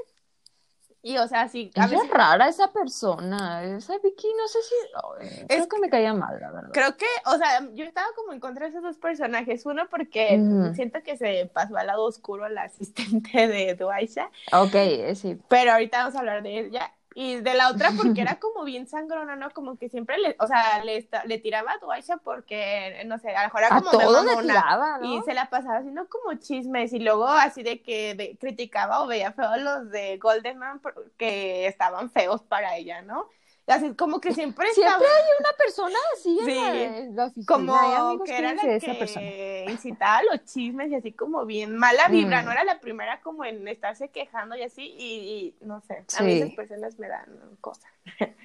Y, 1.01 1.16
o 1.18 1.29
sea, 1.29 1.48
sí. 1.48 1.70
A 1.77 1.85
es 1.85 2.11
rara 2.11 2.48
esa 2.48 2.72
persona. 2.72 3.62
Esa 3.62 3.96
Vicky, 3.98 4.27
no 4.37 4.48
sé 4.48 4.59
si. 4.62 5.46
creo 5.46 5.68
que 5.68 5.79
me 5.79 5.88
caía 5.88 6.12
mal, 6.12 6.40
la 6.40 6.51
verdad. 6.51 6.70
Creo 6.72 6.96
que, 6.96 7.07
o 7.27 7.38
sea, 7.38 7.66
yo 7.72 7.85
estaba 7.85 8.09
como 8.16 8.33
en 8.33 8.40
contra 8.40 8.64
de 8.64 8.70
esos 8.70 8.83
dos 8.83 8.98
personajes. 8.98 9.64
Uno, 9.64 9.88
porque 9.88 10.40
siento 10.74 11.01
que 11.05 11.16
se 11.16 11.48
pasó 11.55 11.77
al 11.77 11.87
lado 11.87 12.05
oscuro 12.05 12.48
la 12.48 12.62
asistente 12.62 13.46
de 13.46 13.74
Duaisha. 13.77 14.31
Ok, 14.53 14.74
eh, 14.74 15.14
sí. 15.14 15.38
Pero 15.48 15.72
ahorita 15.72 15.98
vamos 15.98 16.16
a 16.16 16.18
hablar 16.18 16.42
de 16.42 16.59
ella 16.59 16.92
y 17.20 17.40
de 17.40 17.54
la 17.54 17.70
otra 17.70 17.90
porque 17.96 18.20
era 18.20 18.38
como 18.38 18.62
bien 18.62 18.87
sangrona, 18.87 19.35
¿no? 19.35 19.50
Como 19.50 19.76
que 19.76 19.88
siempre 19.88 20.18
le, 20.18 20.37
o 20.38 20.46
sea, 20.46 20.85
le, 20.85 21.09
le 21.24 21.38
tiraba 21.38 21.72
a 21.72 21.78
Duaisha 21.78 22.18
porque, 22.18 23.02
no 23.07 23.18
sé, 23.18 23.35
a 23.35 23.42
lo 23.42 23.48
mejor 23.48 23.61
era 23.62 23.81
como 23.81 23.90
todo 23.90 24.22
le 24.22 24.37
tiraba, 24.37 24.98
¿no? 24.98 25.12
y 25.12 25.20
se 25.22 25.35
la 25.35 25.50
pasaba 25.50 25.78
haciendo 25.78 26.09
como 26.09 26.35
chismes 26.35 26.92
y 26.92 27.00
luego 27.00 27.26
así 27.26 27.64
de 27.64 27.83
que 27.83 28.37
criticaba 28.40 29.02
o 29.02 29.09
veía 29.09 29.33
feo 29.33 29.57
los 29.57 29.90
de 29.90 30.16
Goldenman 30.18 30.78
porque 30.78 31.66
estaban 31.66 32.09
feos 32.09 32.42
para 32.42 32.76
ella, 32.76 33.02
¿no? 33.02 33.28
Así 33.68 33.94
como 33.94 34.20
que 34.20 34.33
siempre 34.33 34.66
Siempre 34.74 35.07
hay 35.07 35.24
una 35.38 35.52
persona 35.57 35.98
así 36.14 36.38
en 36.46 37.14
la, 37.14 37.31
Como 37.46 38.24
que 38.24 38.37
era 38.37 38.54
la 38.54 38.62
que 38.62 39.66
incitaba 39.68 40.22
los 40.22 40.44
chismes 40.44 40.90
y 40.90 40.94
así 40.94 41.12
como 41.12 41.44
bien 41.44 41.76
mala 41.76 42.09
vibra, 42.09 42.42
mm. 42.42 42.44
no 42.46 42.52
era 42.52 42.64
la 42.64 42.81
primera 42.81 43.20
como 43.20 43.44
en 43.44 43.68
estarse 43.68 44.09
quejando 44.09 44.57
y 44.57 44.62
así, 44.62 44.94
y, 44.98 45.54
no 45.61 45.83
sé, 45.83 46.04
a 46.18 46.22
mí 46.22 46.33
esas 46.33 46.54
personas 46.54 46.98
me 46.98 47.09
dan 47.09 47.57
cosas. 47.61 47.90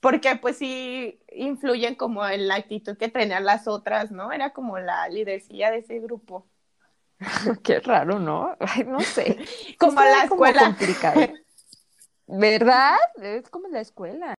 Porque 0.00 0.36
pues 0.36 0.58
sí 0.58 1.20
influyen 1.32 1.94
como 1.94 2.26
en 2.26 2.48
la 2.48 2.56
actitud 2.56 2.96
que 2.96 3.08
tenían 3.08 3.44
las 3.44 3.66
otras, 3.66 4.10
¿no? 4.10 4.30
Era 4.30 4.52
como 4.52 4.78
la 4.78 5.08
lidercilla 5.08 5.70
de 5.70 5.78
ese 5.78 6.00
grupo. 6.00 6.46
Qué 7.62 7.80
raro, 7.80 8.18
¿no? 8.18 8.56
Ay, 8.60 8.84
no 8.84 9.00
sé. 9.00 9.38
como 9.78 10.00
la 10.00 10.24
escuela. 10.24 10.64
complicado. 10.66 11.20
¿Verdad? 12.26 12.96
Es 13.22 13.48
como 13.48 13.68
la 13.68 13.80
escuela. 13.80 14.35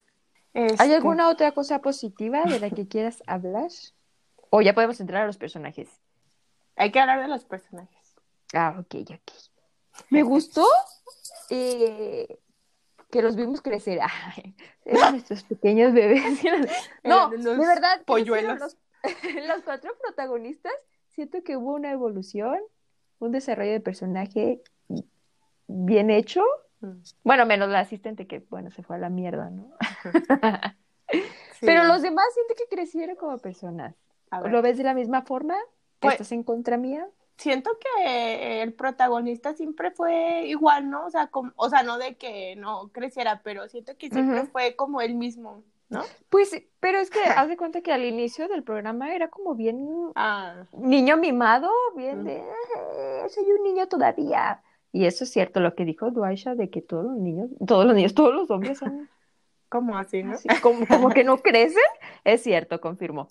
¿Hay 0.57 0.65
este. 0.71 0.95
alguna 0.95 1.29
otra 1.29 1.51
cosa 1.51 1.81
positiva 1.81 2.43
de 2.43 2.59
la 2.59 2.71
que 2.71 2.87
quieras 2.87 3.21
hablar? 3.27 3.69
O 4.49 4.61
ya 4.61 4.73
podemos 4.73 4.99
entrar 4.99 5.23
a 5.23 5.27
los 5.27 5.37
personajes. 5.37 5.87
Hay 6.75 6.91
que 6.91 6.99
hablar 6.99 7.21
de 7.21 7.27
los 7.27 7.45
personajes. 7.45 8.15
Ah, 8.53 8.75
ok, 8.79 8.95
ok. 9.01 9.31
Me 10.09 10.23
gustó 10.23 10.65
eh, 11.51 12.39
que 13.11 13.21
los 13.21 13.35
vimos 13.35 13.61
crecer. 13.61 13.99
eran 14.85 15.11
nuestros 15.11 15.43
pequeños 15.43 15.93
bebés. 15.93 16.23
no, 17.03 17.29
de 17.29 17.55
verdad. 17.55 18.01
Polluelos. 18.05 18.59
Los, 18.59 18.77
los 19.47 19.61
cuatro 19.63 19.91
protagonistas, 20.01 20.73
siento 21.09 21.43
que 21.43 21.55
hubo 21.55 21.73
una 21.73 21.91
evolución, 21.91 22.59
un 23.19 23.31
desarrollo 23.31 23.73
de 23.73 23.79
personaje 23.79 24.63
bien 25.67 26.09
hecho. 26.09 26.43
Bueno, 27.23 27.45
menos 27.45 27.69
la 27.69 27.79
asistente 27.79 28.27
que, 28.27 28.39
bueno, 28.49 28.71
se 28.71 28.83
fue 28.83 28.95
a 28.95 28.99
la 28.99 29.09
mierda, 29.09 29.49
¿no? 29.49 29.71
Pero 31.61 31.85
los 31.85 32.01
demás 32.01 32.25
sienten 32.33 32.57
que 32.57 32.75
crecieron 32.75 33.15
como 33.15 33.37
personas. 33.39 33.95
¿Lo 34.45 34.61
ves 34.61 34.77
de 34.77 34.83
la 34.83 34.93
misma 34.93 35.23
forma? 35.23 35.55
¿Que 35.55 36.07
pues 36.07 36.13
¿Estás 36.13 36.31
en 36.33 36.43
contra 36.43 36.77
mía? 36.77 37.07
Siento 37.37 37.71
que 37.79 38.61
el 38.61 38.73
protagonista 38.73 39.53
siempre 39.53 39.91
fue 39.91 40.47
igual, 40.47 40.89
¿no? 40.89 41.05
O 41.05 41.09
sea, 41.09 41.29
o 41.55 41.69
sea, 41.69 41.83
no 41.83 41.97
de 41.97 42.15
que 42.15 42.55
no 42.55 42.89
creciera, 42.89 43.41
pero 43.43 43.67
siento 43.67 43.95
que 43.97 44.09
siempre 44.09 44.45
fue 44.45 44.75
como 44.75 45.01
él 45.01 45.15
mismo. 45.15 45.63
¿no? 45.89 46.03
Pues, 46.29 46.51
pero 46.79 46.99
es 46.99 47.09
que 47.09 47.19
haz 47.37 47.47
de 47.47 47.57
cuenta 47.57 47.81
que 47.81 47.93
al 47.93 48.05
inicio 48.05 48.47
del 48.47 48.63
programa 48.63 49.13
era 49.13 49.29
como 49.29 49.55
bien 49.55 50.11
ah. 50.15 50.65
niño 50.73 51.17
mimado, 51.17 51.71
bien 51.95 52.23
de, 52.23 52.43
soy 53.29 53.51
un 53.51 53.63
niño 53.63 53.87
todavía. 53.87 54.61
Y 54.91 55.05
eso 55.05 55.23
es 55.25 55.31
cierto, 55.31 55.59
lo 55.59 55.75
que 55.75 55.85
dijo 55.85 56.11
Duaisha 56.11 56.55
de 56.55 56.69
que 56.69 56.81
todos 56.81 57.05
los 57.05 57.17
niños, 57.17 57.49
todos 57.65 57.85
los 57.85 57.95
niños, 57.95 58.13
todos 58.13 58.33
los 58.33 58.49
hombres 58.49 58.77
son... 58.77 59.09
como 59.69 59.97
así, 59.97 60.23
no? 60.23 60.35
como, 60.61 61.09
que 61.09 61.23
no 61.23 61.37
crecen, 61.43 61.83
es 62.23 62.41
cierto, 62.41 62.79
confirmó. 62.79 63.29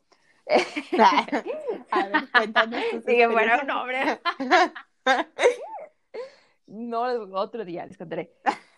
A 0.49 2.09
ver, 2.09 2.31
cuéntanos. 2.33 2.81
Dije, 3.05 3.27
bueno, 3.27 3.63
no, 3.65 3.83
hombre. 3.83 4.21
no, 6.67 7.03
otro 7.33 7.65
día 7.65 7.87
les 7.87 7.99
contaré. 7.99 8.33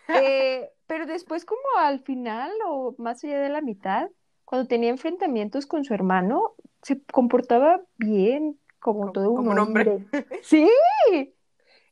Eh, 0.07 0.71
pero 0.87 1.05
después, 1.05 1.45
como 1.45 1.61
al 1.77 1.99
final 1.99 2.51
o 2.65 2.95
más 2.97 3.23
allá 3.23 3.39
de 3.39 3.49
la 3.49 3.61
mitad, 3.61 4.09
cuando 4.45 4.67
tenía 4.67 4.89
enfrentamientos 4.89 5.67
con 5.67 5.83
su 5.83 5.93
hermano, 5.93 6.55
se 6.81 6.99
comportaba 7.03 7.81
bien, 7.97 8.59
como, 8.79 9.11
todo 9.11 9.29
un, 9.29 9.59
hombre. 9.59 10.07
Sí. 10.41 10.67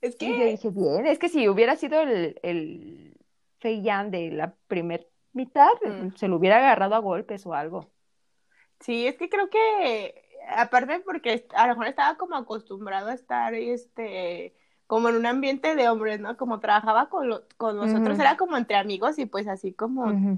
Es 0.01 0.15
que. 0.15 0.25
Y 0.25 0.51
dije, 0.51 0.69
bien, 0.69 1.05
es 1.05 1.19
que 1.19 1.29
si 1.29 1.47
hubiera 1.47 1.75
sido 1.75 2.01
el, 2.01 2.39
el 2.43 3.17
de 3.61 4.31
la 4.31 4.53
primera 4.67 5.03
mitad, 5.33 5.69
mm. 5.83 6.15
se 6.15 6.27
lo 6.27 6.37
hubiera 6.37 6.57
agarrado 6.57 6.95
a 6.95 6.99
golpes 6.99 7.45
o 7.45 7.53
algo. 7.53 7.89
Sí, 8.79 9.07
es 9.07 9.17
que 9.17 9.29
creo 9.29 9.49
que, 9.49 10.23
aparte 10.49 10.99
porque 10.99 11.45
a 11.53 11.67
lo 11.67 11.73
mejor 11.73 11.87
estaba 11.87 12.17
como 12.17 12.35
acostumbrado 12.35 13.09
a 13.09 13.13
estar, 13.13 13.53
este, 13.53 14.55
como 14.85 15.09
en 15.09 15.15
un 15.15 15.25
ambiente 15.25 15.75
de 15.75 15.89
hombres, 15.89 16.19
¿no? 16.19 16.37
Como 16.37 16.59
trabajaba 16.59 17.09
con, 17.09 17.41
con 17.57 17.77
nosotros, 17.77 18.19
era 18.19 18.37
como 18.37 18.57
entre 18.57 18.77
amigos 18.77 19.17
y 19.19 19.25
pues 19.25 19.47
así 19.47 19.73
como 19.73 20.37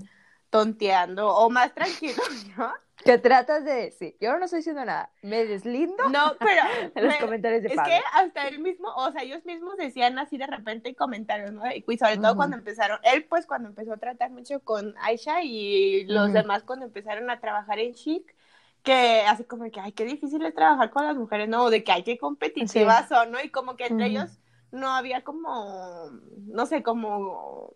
tonteando 0.49 1.27
o 1.27 1.49
más 1.49 1.73
tranquilo, 1.73 2.21
¿no? 2.57 2.71
Que 3.03 3.17
tratas 3.17 3.63
de 3.63 3.73
decir, 3.73 4.17
yo 4.19 4.37
no 4.37 4.45
estoy 4.45 4.59
diciendo 4.59 4.83
nada, 4.83 5.09
me 5.21 5.45
deslindo. 5.45 6.09
No, 6.09 6.35
pero 6.37 6.61
en 6.95 7.05
los 7.05 7.15
comentarios 7.15 7.63
de 7.63 7.69
Es 7.69 7.79
que 7.81 7.99
hasta 8.13 8.47
él 8.47 8.59
mismo, 8.59 8.89
o 8.95 9.11
sea, 9.11 9.23
ellos 9.23 9.45
mismos 9.45 9.77
decían 9.77 10.19
así 10.19 10.37
de 10.37 10.47
repente 10.47 10.93
comentarios, 10.95 11.51
¿no? 11.51 11.63
Y 11.71 11.97
sobre 11.97 12.17
todo 12.17 12.35
cuando 12.35 12.57
empezaron, 12.57 12.99
él 13.03 13.25
pues 13.25 13.45
cuando 13.45 13.69
empezó 13.69 13.93
a 13.93 13.97
tratar 13.97 14.31
mucho 14.31 14.59
con 14.61 14.95
Aisha 15.01 15.41
y 15.43 16.03
los 16.05 16.33
demás 16.33 16.63
cuando 16.63 16.85
empezaron 16.85 17.29
a 17.29 17.39
trabajar 17.39 17.79
en 17.79 17.93
Chic, 17.93 18.35
que 18.83 19.21
así 19.27 19.43
como 19.45 19.69
que, 19.71 19.79
ay, 19.79 19.93
qué 19.93 20.05
difícil 20.05 20.45
es 20.45 20.53
trabajar 20.53 20.89
con 20.89 21.05
las 21.05 21.15
mujeres, 21.15 21.47
no, 21.47 21.69
de 21.69 21.83
que 21.83 21.91
hay 21.91 22.03
que 22.03 22.17
competitivas 22.17 23.07
son, 23.07 23.31
¿no? 23.31 23.41
Y 23.41 23.49
como 23.49 23.75
que 23.75 23.85
entre 23.85 24.07
ellos 24.07 24.39
no 24.71 24.91
había 24.91 25.23
como, 25.23 26.11
no 26.47 26.65
sé, 26.65 26.83
como 26.83 27.73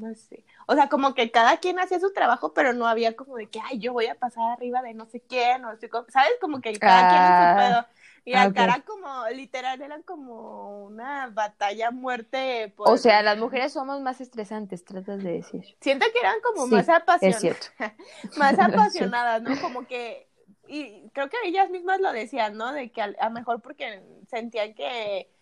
no 0.00 0.14
sé. 0.14 0.44
O 0.70 0.74
sea, 0.76 0.88
como 0.88 1.14
que 1.14 1.32
cada 1.32 1.56
quien 1.56 1.80
hacía 1.80 1.98
su 1.98 2.12
trabajo, 2.12 2.54
pero 2.54 2.72
no 2.72 2.86
había 2.86 3.16
como 3.16 3.36
de 3.36 3.48
que, 3.48 3.58
ay, 3.60 3.80
yo 3.80 3.92
voy 3.92 4.06
a 4.06 4.14
pasar 4.14 4.52
arriba 4.52 4.82
de 4.82 4.94
no 4.94 5.04
sé 5.04 5.20
quién, 5.20 5.64
o 5.64 5.70
¿sabes? 6.06 6.30
Como 6.40 6.60
que 6.60 6.78
cada 6.78 7.08
quien 7.08 7.22
en 7.22 7.26
su 7.26 7.42
ah, 7.42 7.56
pedo. 7.58 7.86
Y 8.24 8.34
acá 8.34 8.62
era 8.62 8.80
como, 8.82 9.28
literal, 9.30 9.82
era 9.82 10.00
como 10.02 10.84
una 10.84 11.26
batalla 11.26 11.90
muerte. 11.90 12.72
O 12.76 12.96
sea, 12.98 13.20
las 13.20 13.36
mujeres 13.36 13.72
somos 13.72 14.00
más 14.00 14.20
estresantes, 14.20 14.84
tratas 14.84 15.24
de 15.24 15.32
decir. 15.32 15.76
Siento 15.80 16.06
que 16.12 16.20
eran 16.20 16.36
como 16.40 16.68
más 16.68 16.88
apasionadas. 16.88 17.72
más 18.38 18.56
apasionadas, 18.60 19.42
¿no? 19.42 19.60
Como 19.60 19.88
que, 19.88 20.28
y 20.68 21.08
creo 21.12 21.28
que 21.28 21.36
ellas 21.46 21.68
mismas 21.70 22.00
lo 22.00 22.12
decían, 22.12 22.56
¿no? 22.56 22.72
De 22.72 22.92
que 22.92 23.02
a 23.02 23.08
lo 23.08 23.30
mejor 23.32 23.60
porque 23.60 24.04
sentían 24.28 24.74
que 24.74 25.32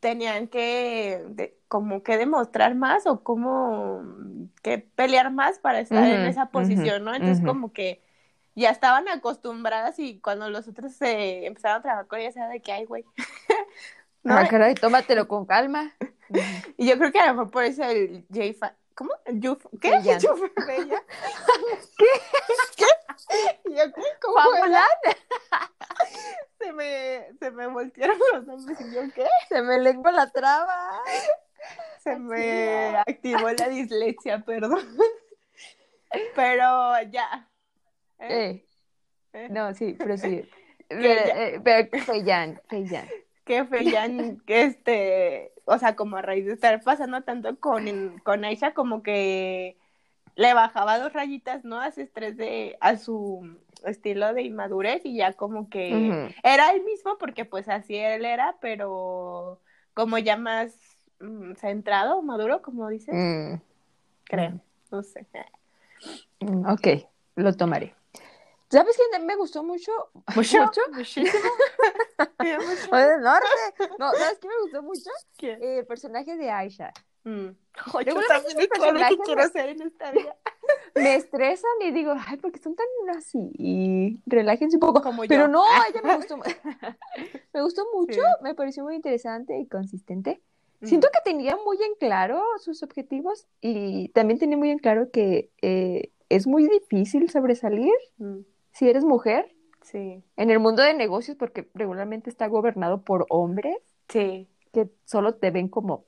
tenían 0.00 0.48
que 0.48 1.24
como 1.68 2.02
que 2.02 2.16
demostrar 2.16 2.74
más 2.74 3.06
o 3.06 3.22
como 3.22 4.02
que 4.62 4.78
pelear 4.78 5.30
más 5.30 5.58
para 5.58 5.80
estar 5.80 6.04
en 6.04 6.26
esa 6.26 6.46
posición, 6.46 7.04
¿no? 7.04 7.14
Entonces 7.14 7.44
como 7.44 7.72
que 7.72 8.02
ya 8.54 8.70
estaban 8.70 9.08
acostumbradas 9.08 9.98
y 9.98 10.18
cuando 10.18 10.50
los 10.50 10.66
otros 10.66 10.92
se 10.92 11.46
empezaron 11.46 11.78
a 11.78 11.82
trabajar 11.82 12.06
con 12.08 12.18
ellas 12.18 12.36
era 12.36 12.48
de 12.48 12.60
que, 12.60 12.72
ay, 12.72 12.86
güey. 12.86 13.04
no, 14.24 14.36
ah, 14.36 14.48
caray, 14.48 14.74
tómatelo 14.74 15.28
con 15.28 15.46
calma. 15.46 15.92
y 16.76 16.88
yo 16.88 16.98
creo 16.98 17.12
que 17.12 17.20
a 17.20 17.26
lo 17.26 17.34
mejor 17.34 17.50
por 17.50 17.64
eso 17.64 17.84
el 17.84 18.26
J 18.32 18.74
¿Cómo? 18.94 19.12
Yuf 19.32 19.64
¿Qué? 19.80 19.90
Bella. 19.90 20.18
Bella. 20.66 21.02
¿Qué? 21.96 22.06
¿Qué? 22.76 22.86
¿Qué? 23.64 24.02
¿Cómo 24.20 24.40
se 26.58 26.72
me, 26.72 27.28
se 27.38 27.50
me 27.52 27.66
voltearon 27.68 28.18
los 28.32 28.46
nombres 28.46 28.80
y 28.80 28.92
yo, 28.92 29.02
¿qué? 29.14 29.26
Se 29.48 29.62
me 29.62 29.78
lengua 29.78 30.10
la 30.10 30.30
traba. 30.30 31.00
Se 32.08 32.18
me 32.18 32.96
activó 32.96 33.50
la 33.50 33.68
dislexia, 33.68 34.40
perdón. 34.40 34.80
Pero 36.34 37.02
ya. 37.10 37.48
¿Eh? 38.18 38.64
¿Eh? 39.34 39.48
No, 39.50 39.74
sí, 39.74 39.94
pero 39.98 40.16
sí. 40.16 40.48
Pero, 40.88 41.62
pero 41.62 42.02
Feyan, 42.02 42.60
Feyan. 42.66 43.06
Que 43.44 43.64
Feyan, 43.66 44.40
que 44.40 44.62
este, 44.62 45.52
o 45.66 45.78
sea, 45.78 45.94
como 45.96 46.16
a 46.16 46.22
raíz 46.22 46.46
de 46.46 46.54
estar 46.54 46.82
pasando 46.82 47.22
tanto 47.22 47.60
con, 47.60 48.18
con 48.20 48.44
Aisha, 48.44 48.72
como 48.72 49.02
que 49.02 49.76
le 50.34 50.54
bajaba 50.54 50.98
dos 50.98 51.12
rayitas, 51.12 51.62
¿no? 51.64 51.78
A 51.78 51.92
su 51.92 52.00
estrés 52.00 52.38
de, 52.38 52.78
a 52.80 52.96
su 52.96 53.58
estilo 53.84 54.32
de 54.32 54.42
inmadurez 54.42 55.02
y 55.04 55.16
ya 55.16 55.34
como 55.34 55.68
que 55.68 56.32
era 56.42 56.70
el 56.70 56.82
mismo 56.84 57.18
porque 57.18 57.44
pues 57.44 57.68
así 57.68 57.96
él 57.96 58.24
era, 58.24 58.56
pero 58.60 59.60
como 59.94 60.16
ya 60.18 60.36
más 60.36 60.74
centrado, 61.56 62.22
maduro, 62.22 62.62
como 62.62 62.88
dices. 62.88 63.14
Mm. 63.14 63.60
Creo, 64.24 64.60
no 64.90 65.02
sé. 65.02 65.26
Mm, 66.40 66.66
ok, 66.66 66.86
lo 67.36 67.52
tomaré. 67.54 67.94
¿Sabes 68.70 68.96
quién 68.96 69.24
me 69.24 69.36
gustó 69.36 69.64
mucho? 69.64 69.92
¿Mucho? 70.36 70.58
¿Mucho? 70.64 70.80
Muchísimo. 70.92 71.28
¿O 72.92 73.20
norte? 73.20 73.46
No, 73.98 74.12
¿sabes 74.12 74.38
qué 74.38 74.48
me 74.48 74.60
gustó 74.62 74.82
mucho? 74.82 75.10
el 75.40 75.86
personaje 75.86 76.36
de 76.36 76.50
Aisha. 76.50 76.92
Mm. 77.24 77.48
yo 78.06 78.20
también 78.28 78.56
que 79.08 79.18
quiero 79.24 79.42
hacer 79.42 79.70
en 79.70 79.82
esta 79.82 80.10
vida. 80.12 80.36
Me 80.94 81.14
estresan 81.14 81.70
y 81.80 81.92
digo, 81.92 82.14
ay, 82.26 82.36
porque 82.36 82.58
son 82.58 82.74
tan 82.74 82.86
así. 83.16 83.50
Y 83.54 84.20
relájense 84.26 84.76
un 84.76 84.80
poco. 84.80 85.02
Como 85.02 85.22
Pero 85.26 85.48
no, 85.48 85.64
ella 85.88 86.02
me 86.02 86.16
gustó. 86.16 86.36
me 86.36 87.62
gustó 87.62 87.86
mucho, 87.94 88.20
me 88.42 88.54
pareció 88.54 88.82
muy 88.82 88.96
interesante 88.96 89.58
y 89.58 89.66
consistente. 89.66 90.42
Siento 90.82 91.08
que 91.12 91.30
tenía 91.30 91.56
muy 91.64 91.76
en 91.82 91.94
claro 91.98 92.42
sus 92.58 92.82
objetivos 92.82 93.46
y 93.60 94.10
también 94.10 94.38
tenía 94.38 94.56
muy 94.56 94.70
en 94.70 94.78
claro 94.78 95.10
que 95.10 95.50
eh, 95.60 96.12
es 96.28 96.46
muy 96.46 96.68
difícil 96.68 97.28
sobresalir 97.30 97.92
mm. 98.18 98.38
si 98.72 98.88
eres 98.88 99.04
mujer. 99.04 99.54
Sí. 99.82 100.22
En 100.36 100.50
el 100.50 100.60
mundo 100.60 100.82
de 100.82 100.94
negocios, 100.94 101.36
porque 101.36 101.68
regularmente 101.74 102.30
está 102.30 102.46
gobernado 102.46 103.02
por 103.02 103.26
hombres. 103.28 103.76
Sí. 104.08 104.48
Que 104.72 104.88
solo 105.04 105.34
te 105.34 105.50
ven 105.50 105.68
como 105.68 106.04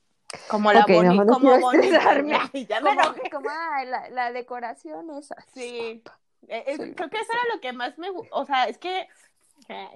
como 0.48 0.72
la 0.72 0.84
como 0.84 1.02
ya 1.02 1.12
me 1.12 1.26
como, 1.26 3.14
como 3.32 3.48
la, 3.48 4.08
la, 4.10 4.32
decoración 4.32 5.10
esa. 5.18 5.34
Sí. 5.52 6.02
Eh, 6.46 6.94
creo 6.96 7.10
que 7.10 7.18
eso 7.18 7.32
era 7.32 7.54
lo 7.54 7.60
que 7.60 7.72
más 7.72 7.98
me 7.98 8.08
o 8.10 8.44
sea, 8.44 8.64
es 8.64 8.78
que 8.78 9.08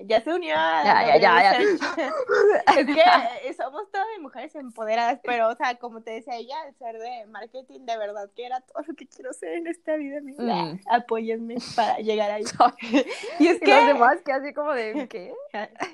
ya 0.04 0.20
se 0.22 0.32
unió 0.32 0.54
ya, 0.54 1.18
ya, 1.18 1.18
ya, 1.18 1.58
es 2.78 2.86
que 2.86 3.48
eh, 3.48 3.54
somos 3.54 3.90
todas 3.90 4.06
mujeres 4.20 4.54
empoderadas, 4.54 5.20
pero 5.24 5.48
o 5.48 5.56
sea, 5.56 5.76
como 5.76 6.02
te 6.02 6.12
decía 6.12 6.36
ella, 6.36 6.56
el 6.68 6.74
ser 6.76 6.98
de 6.98 7.26
marketing 7.26 7.80
de 7.80 7.96
verdad 7.96 8.30
que 8.36 8.46
era 8.46 8.60
todo 8.60 8.82
lo 8.86 8.94
que 8.94 9.06
quiero 9.06 9.32
ser 9.32 9.54
en 9.54 9.66
esta 9.66 9.96
vida, 9.96 10.20
mm. 10.20 10.80
apóyenme 10.90 11.56
para 11.74 11.98
llegar 11.98 12.30
ahí. 12.30 12.44
y 13.38 13.48
es 13.48 13.60
que 13.60 13.74
los 13.74 13.86
demás 13.86 14.18
que 14.24 14.32
así 14.32 14.52
como 14.52 14.72
de 14.72 15.08
¿qué? 15.08 15.34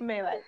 me 0.01 0.23
vale. 0.23 0.43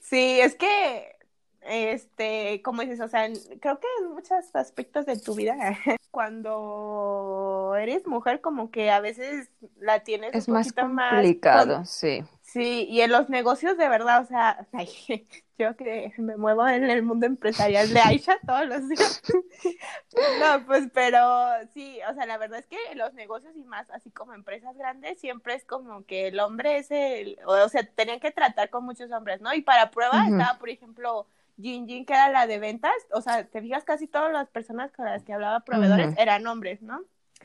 Sí, 0.00 0.40
es 0.40 0.54
que 0.54 1.16
este, 1.64 2.60
como 2.62 2.82
dices, 2.82 3.00
o 3.00 3.08
sea, 3.08 3.28
creo 3.60 3.78
que 3.78 3.86
en 4.00 4.12
muchos 4.12 4.54
aspectos 4.54 5.06
de 5.06 5.18
tu 5.18 5.34
vida, 5.34 5.78
cuando 6.10 7.74
eres 7.78 8.06
mujer, 8.06 8.40
como 8.40 8.70
que 8.70 8.90
a 8.90 9.00
veces 9.00 9.48
la 9.78 10.00
tienes 10.00 10.34
es 10.34 10.48
un 10.48 10.54
más 10.54 10.72
complicado, 10.72 11.84
sí. 11.84 12.24
Sí, 12.52 12.86
y 12.90 13.00
en 13.00 13.10
los 13.10 13.30
negocios 13.30 13.78
de 13.78 13.88
verdad, 13.88 14.20
o 14.20 14.26
sea, 14.26 14.66
yo 15.58 15.74
que 15.74 16.12
me 16.18 16.36
muevo 16.36 16.68
en 16.68 16.84
el 16.84 17.02
mundo 17.02 17.24
empresarial 17.24 17.90
de 17.90 18.00
Aisha 18.00 18.38
todos 18.46 18.66
los 18.66 18.86
días. 18.90 19.22
no, 20.38 20.66
pues, 20.66 20.90
pero 20.92 21.48
sí, 21.72 21.98
o 22.10 22.12
sea, 22.12 22.26
la 22.26 22.36
verdad 22.36 22.58
es 22.58 22.66
que 22.66 22.76
los 22.94 23.14
negocios 23.14 23.56
y 23.56 23.64
más 23.64 23.88
así 23.88 24.10
como 24.10 24.34
empresas 24.34 24.76
grandes, 24.76 25.18
siempre 25.18 25.54
es 25.54 25.64
como 25.64 26.04
que 26.04 26.28
el 26.28 26.40
hombre 26.40 26.76
es 26.76 26.90
el, 26.90 27.38
o 27.46 27.68
sea, 27.70 27.84
tenían 27.84 28.20
que 28.20 28.32
tratar 28.32 28.68
con 28.68 28.84
muchos 28.84 29.10
hombres, 29.12 29.40
¿no? 29.40 29.54
Y 29.54 29.62
para 29.62 29.90
prueba 29.90 30.26
estaba, 30.26 30.58
por 30.58 30.68
ejemplo, 30.68 31.26
Jin 31.58 31.88
Jin, 31.88 32.04
que 32.04 32.12
era 32.12 32.28
la 32.28 32.46
de 32.46 32.58
ventas, 32.58 32.92
o 33.14 33.22
sea, 33.22 33.44
te 33.44 33.62
fijas, 33.62 33.84
casi 33.84 34.06
todas 34.06 34.30
las 34.30 34.50
personas 34.50 34.92
con 34.92 35.06
las 35.06 35.24
que 35.24 35.32
hablaba 35.32 35.60
proveedores 35.60 36.14
eran 36.18 36.46
hombres, 36.46 36.82
¿no? 36.82 37.00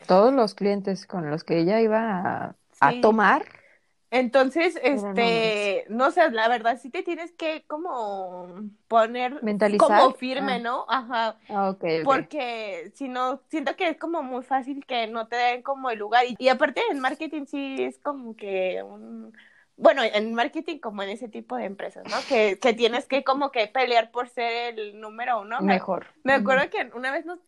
Todos 0.06 0.34
los 0.34 0.54
clientes 0.54 1.08
con 1.08 1.30
los 1.30 1.46
que 1.46 1.60
ella 1.60 1.80
iba 1.80 2.56
a, 2.82 3.02
tomar 3.02 3.46
Entonces, 4.10 4.80
este, 4.84 5.86
no 5.89 6.12
sé, 6.12 6.32
la 6.32 6.48
verdad 6.48 6.80
sí 6.82 6.89
te 6.89 7.04
tienes 7.04 7.32
que 7.34 7.65
como 7.67 8.48
poner 8.88 9.43
mentalizar 9.43 9.88
como 9.88 10.13
firme, 10.13 10.54
ah. 10.54 10.60
¿no? 10.60 10.86
Ajá. 10.88 11.38
Ah, 11.50 11.70
okay, 11.70 12.04
Porque 12.04 12.91
si 12.96 13.10
no, 13.10 13.41
siento 13.50 13.76
que 13.76 13.89
es 13.89 13.98
como 13.98 14.24
muy 14.24 14.43
fácil 14.43 14.86
que 14.86 15.08
no 15.08 15.28
te 15.28 15.36
den 15.36 15.62
como 15.62 15.89
el 15.89 16.00
lugar. 16.00 16.26
Y, 16.26 16.36
y 16.39 16.48
aparte 16.48 16.82
en 16.89 17.00
marketing 17.00 17.46
sí 17.46 17.76
es 17.80 17.98
como 18.00 18.36
que 18.36 18.82
un 18.82 19.34
bueno, 19.78 20.02
en 20.04 20.34
marketing 20.34 20.80
como 20.80 21.04
en 21.04 21.10
ese 21.10 21.30
tipo 21.30 21.56
de 21.56 21.65
empresas, 21.65 22.04
¿no? 22.10 22.17
Que, 22.28 22.58
que 22.60 22.74
tienes 22.74 23.06
que 23.06 23.24
como 23.24 23.52
que 23.52 23.67
pelear 23.67 24.10
por 24.10 24.28
ser 24.28 24.80
el 24.80 25.00
número 25.00 25.41
uno. 25.41 25.62
Mejor. 25.62 26.08
Me, 26.24 26.34
me 26.34 26.39
acuerdo 26.39 26.67
que 26.72 26.89
una 26.96 27.12
vez 27.12 27.26
nos 27.28 27.39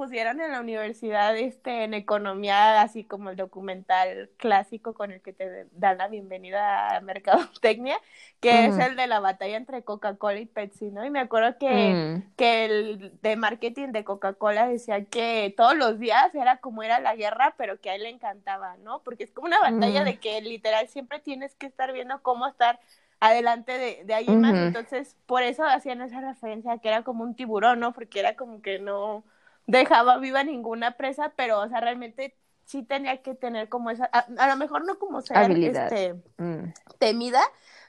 pusieron 0.00 0.40
en 0.40 0.52
la 0.52 0.60
universidad 0.60 1.36
este 1.36 1.84
en 1.84 1.92
economía 1.94 2.80
así 2.80 3.04
como 3.04 3.30
el 3.30 3.36
documental 3.36 4.30
clásico 4.38 4.94
con 4.94 5.10
el 5.12 5.20
que 5.20 5.32
te 5.34 5.66
dan 5.72 5.98
la 5.98 6.08
bienvenida 6.08 6.96
a 6.96 7.00
mercadotecnia 7.02 7.98
que 8.40 8.66
es 8.66 8.78
el 8.78 8.96
de 8.96 9.06
la 9.06 9.20
batalla 9.20 9.56
entre 9.56 9.82
Coca-Cola 9.84 10.38
y 10.40 10.46
Pepsi 10.46 10.86
no 10.90 11.04
y 11.04 11.10
me 11.10 11.20
acuerdo 11.20 11.58
que, 11.58 11.68
Mm. 11.68 12.22
que 12.36 12.64
el 12.64 13.20
de 13.20 13.36
marketing 13.36 13.88
de 13.92 14.04
Coca-Cola 14.04 14.66
decía 14.68 15.04
que 15.04 15.52
todos 15.56 15.76
los 15.76 15.98
días 15.98 16.34
era 16.34 16.56
como 16.58 16.82
era 16.82 16.98
la 17.00 17.14
guerra 17.16 17.54
pero 17.58 17.78
que 17.80 17.90
a 17.90 17.94
él 17.96 18.02
le 18.04 18.08
encantaba 18.10 18.76
no 18.78 19.02
porque 19.02 19.24
es 19.24 19.32
como 19.32 19.46
una 19.48 19.60
batalla 19.60 20.02
Mm. 20.02 20.04
de 20.06 20.18
que 20.18 20.40
literal 20.40 20.88
siempre 20.88 21.18
tienes 21.20 21.54
que 21.56 21.66
estar 21.66 21.92
viendo 21.92 22.22
cómo 22.22 22.46
estar 22.48 22.80
adelante 23.20 23.72
de, 23.78 24.04
de 24.04 24.14
alguien 24.14 24.40
más 24.40 24.52
Ujú. 24.54 24.64
entonces 24.68 25.16
por 25.26 25.42
eso 25.42 25.64
hacían 25.64 26.00
esa 26.00 26.20
referencia 26.22 26.78
que 26.78 26.88
era 26.88 27.02
como 27.02 27.22
un 27.24 27.34
tiburón 27.34 27.80
no 27.80 27.92
porque 27.92 28.20
era 28.20 28.34
como 28.36 28.62
que 28.62 28.78
no 28.78 29.24
dejaba 29.66 30.18
viva 30.18 30.42
ninguna 30.44 30.96
presa, 30.96 31.32
pero, 31.36 31.60
o 31.60 31.68
sea, 31.68 31.80
realmente 31.80 32.36
sí 32.64 32.82
tenía 32.82 33.22
que 33.22 33.34
tener 33.34 33.68
como 33.68 33.90
esa, 33.90 34.08
a, 34.12 34.26
a 34.38 34.48
lo 34.48 34.56
mejor 34.56 34.84
no 34.84 34.98
como 34.98 35.20
ser 35.22 35.36
Habilidad. 35.38 35.92
este, 35.92 36.14
Mm. 36.38 36.72
temida, 36.98 37.40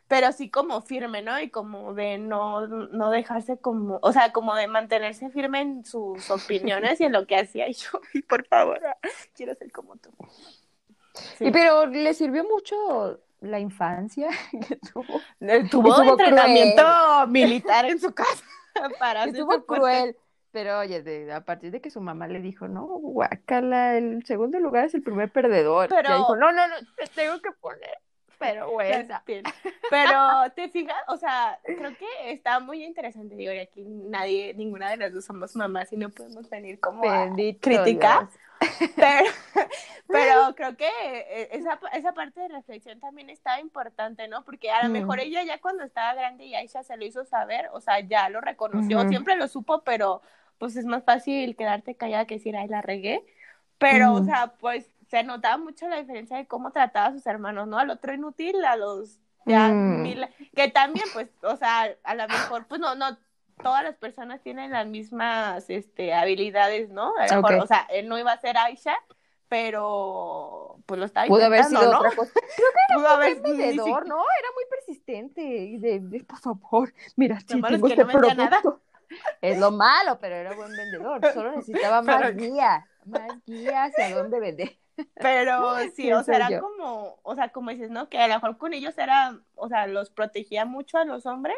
pero 0.08 0.32
sí 0.32 0.50
como 0.50 0.82
firme, 0.82 1.22
¿no? 1.22 1.40
Y 1.40 1.50
como 1.50 1.94
de 1.94 2.18
no, 2.18 2.68
no 2.68 3.12
dejarse 3.12 3.58
como, 3.60 4.00
o 4.02 4.12
sea, 4.12 4.32
como 4.34 4.56
de 4.56 4.68
mantenerse 4.68 5.30
firme 5.30 5.62
en 5.62 5.86
sus 5.86 6.30
opiniones 6.32 7.00
y 7.00 7.06
en 7.06 7.14
lo 7.14 7.26
que 7.28 7.38
hacía. 7.38 7.68
Y 7.70 7.74
yo, 7.74 7.90
"Ay, 8.14 8.22
por 8.24 8.46
favor, 8.48 8.82
quiero 9.36 9.56
ser 9.56 9.72
como 9.72 9.96
tú. 9.98 10.10
Sí. 11.38 11.46
Y 11.48 11.52
pero 11.52 11.86
le 11.88 12.14
sirvió 12.14 12.44
mucho 12.44 13.20
la 13.42 13.60
infancia 13.60 14.30
que 14.68 14.76
tuvo. 14.78 15.04
Tuvo 15.70 15.90
Estuvo 15.90 16.04
entrenamiento 16.12 16.84
militar 17.28 17.86
en 17.86 18.00
su 18.00 18.14
casa 18.14 18.44
para 19.00 19.26
Estuvo 19.26 19.62
fuerte. 19.64 20.18
Pero 20.52 20.80
oye, 20.80 21.02
de- 21.02 21.32
a 21.32 21.46
partir 21.46 21.72
de 21.72 21.80
que 21.82 21.90
su 21.90 22.02
mamá 22.02 22.28
le 22.28 22.42
dijo, 22.42 22.68
no, 22.68 22.86
guácala, 22.86 23.96
el 23.98 24.26
segundo 24.26 24.60
lugar 24.60 24.86
es 24.86 24.94
el 24.94 25.02
primer 25.02 25.32
perdedor. 25.32 25.90
Pero- 25.90 26.10
Ya 26.10 26.16
dijo, 26.18 26.36
no, 26.36 26.52
no, 26.52 26.68
no, 26.68 26.76
te 26.98 27.08
tengo 27.16 27.40
que 27.42 27.52
poner. 27.54 27.98
Pero 28.38 28.72
bueno. 28.72 29.08
Pero 29.90 30.52
te 30.56 30.68
fijas, 30.70 30.98
o 31.08 31.16
sea, 31.18 31.60
creo 31.64 31.96
que 31.96 32.32
está 32.32 32.60
muy 32.60 32.84
interesante. 32.84 33.36
Digo, 33.36 33.54
y 33.54 33.60
aquí 33.60 33.84
nadie, 33.86 34.54
ninguna 34.56 34.90
de 34.90 34.98
las 34.98 35.14
dos 35.14 35.26
somos 35.26 35.56
mamás 35.56 35.94
y 35.94 35.98
no 35.98 36.10
podemos 36.10 36.50
venir 36.50 36.80
como 36.80 37.04
a 37.10 37.26
Bendito 37.26 37.60
criticar. 37.62 38.28
Dios. 38.28 38.34
Pero, 38.96 39.26
pero 40.08 40.56
creo 40.56 40.78
que 40.78 40.88
eh, 40.88 41.50
esa, 41.54 41.80
esa 41.94 42.14
parte 42.14 42.42
de 42.42 42.48
reflexión 42.50 43.00
también 43.00 43.30
está 43.32 43.60
importante, 43.60 44.28
¿no? 44.28 44.44
Porque 44.44 44.70
a 44.70 44.84
lo 44.84 44.90
Mm. 44.90 44.92
mejor 44.92 45.20
ella 45.20 45.42
ya 45.44 45.60
cuando 45.60 45.84
estaba 45.84 46.14
grande 46.14 46.46
y 46.46 46.54
Aisha 46.54 46.84
se 46.84 46.96
lo 46.96 47.04
hizo 47.06 47.26
saber, 47.26 47.70
o 47.74 47.82
sea, 47.82 48.02
ya 48.02 48.30
lo 48.30 48.40
reconoció, 48.40 49.08
siempre 49.10 49.36
lo 49.36 49.48
supo, 49.48 49.82
pero 49.84 50.22
pues 50.62 50.76
es 50.76 50.86
más 50.86 51.04
fácil 51.04 51.56
quedarte 51.56 51.96
callada 51.96 52.28
que 52.28 52.36
decir, 52.36 52.56
ay, 52.56 52.68
la 52.68 52.84
regué. 52.84 53.26
Pero, 53.80 54.14
o 54.14 54.18
Ujú. 54.18 54.26
sea, 54.26 54.54
pues 54.60 54.86
se 55.10 55.24
notaba 55.24 55.58
mucho 55.58 55.90
la 55.90 55.98
diferencia 56.00 56.38
de 56.38 56.46
cómo 56.46 56.72
trataba 56.72 57.08
a 57.08 57.12
sus 57.14 57.26
hermanos, 57.26 57.68
¿no? 57.68 57.80
Al 57.80 57.90
otro 57.90 58.14
inútil, 58.14 58.64
a 58.64 58.76
los 58.76 59.18
ya 59.48 59.70
Mm. 59.70 60.04
mil, 60.04 60.28
que 60.56 60.68
también, 60.68 61.08
pues, 61.14 61.30
o 61.42 61.58
sea, 61.58 61.98
a 62.04 62.14
lo 62.14 62.28
mejor, 62.30 62.68
pues 62.68 62.80
no, 62.80 62.94
no, 62.94 63.18
todas 63.64 63.84
las 63.84 63.96
personas 63.96 64.44
tienen 64.44 64.70
las 64.70 64.86
mismas, 64.86 65.68
este, 65.68 66.14
habilidades, 66.14 66.92
¿no? 66.92 67.12
A 67.18 67.26
lo 67.26 67.42
mejor, 67.42 67.56
Ok. 67.56 67.64
o 67.64 67.68
sea, 67.68 67.88
él 67.92 68.08
no 68.08 68.20
iba 68.20 68.32
a 68.32 68.40
ser 68.40 68.56
Aisha, 68.56 68.96
pero, 69.50 70.78
pues 70.86 71.00
lo 71.00 71.08
estaba 71.08 71.26
Pudo 71.26 71.44
haber 71.44 71.64
sido 71.64 71.90
¿no? 71.90 71.98
otra 71.98 72.12
cosa. 72.12 72.34
Pudo 72.96 73.08
haber 73.08 73.42
vendedor, 73.42 74.08
¿no? 74.08 74.18
Era 74.40 74.50
muy 74.54 74.66
persistente. 74.70 75.42
Y 75.42 75.78
de, 75.80 76.02
de, 76.02 76.24
por 76.24 76.38
favor, 76.38 76.94
mira, 77.16 77.40
sí, 77.48 77.60
malo 77.60 77.78
es 77.78 77.82
tengo 77.82 77.88
que 77.88 77.94
este 77.94 78.04
no 78.06 78.08
vendía 78.22 78.36
nada. 78.36 78.62
Es 79.42 79.60
lo 79.60 79.72
malo, 79.72 80.18
pero 80.20 80.36
era 80.36 80.54
buen 80.56 80.72
vendedor. 80.76 81.22
Solo 81.34 81.52
necesitaba 81.52 82.02
más 82.02 82.22
Pero- 82.22 82.38
guía, 82.38 82.88
más 83.06 83.44
guía 83.46 83.86
hacia 83.86 84.16
dónde 84.16 84.40
vender. 84.40 84.78
Pero 85.16 85.78
sí, 85.96 86.12
o 86.14 86.22
sea, 86.24 86.36
era 86.36 86.50
yo. 86.52 86.60
como, 86.62 87.20
o 87.24 87.36
sea, 87.36 87.50
como 87.50 87.72
dices, 87.72 87.90
¿no? 87.90 88.08
Que 88.10 88.20
a 88.20 88.28
lo 88.28 88.36
mejor 88.36 88.58
con 88.58 88.74
ellos 88.74 88.98
era, 88.98 89.40
o 89.56 89.68
sea, 89.68 89.88
los 89.88 90.12
protegía 90.12 90.66
mucho 90.66 90.98
a 91.00 91.06
los 91.06 91.26
hombres, 91.26 91.58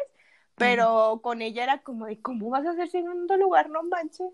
pero 0.54 1.20
con 1.22 1.42
ella 1.42 1.62
era 1.64 1.82
como 1.82 2.06
de, 2.06 2.22
¿cómo 2.22 2.48
vas 2.50 2.64
a 2.64 2.70
hacer 2.70 2.88
segundo 2.88 3.36
lugar? 3.36 3.68
No 3.70 3.82
manches. 3.82 4.32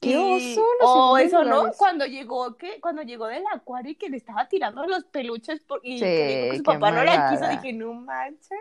¡Qué 0.00 0.16
oso 0.16 0.64
O 0.82 1.18
eso, 1.18 1.42
¿no? 1.42 1.72
Cuando 1.76 2.06
llegó, 2.06 2.56
que 2.56 2.80
cuando 2.80 3.02
llegó 3.02 3.26
del 3.26 3.42
acuario 3.52 3.90
y 3.90 3.96
que 3.96 4.08
le 4.08 4.16
estaba 4.16 4.48
tirando 4.48 4.86
los 4.86 5.02
peluches 5.06 5.60
por- 5.60 5.80
y 5.82 5.94
Sí, 5.98 6.04
que 6.04 6.52
su 6.58 6.62
papá 6.62 6.92
no 6.92 7.02
la 7.02 7.30
quiso, 7.30 7.48
dije, 7.48 7.72
no 7.72 7.92
manches. 7.94 8.56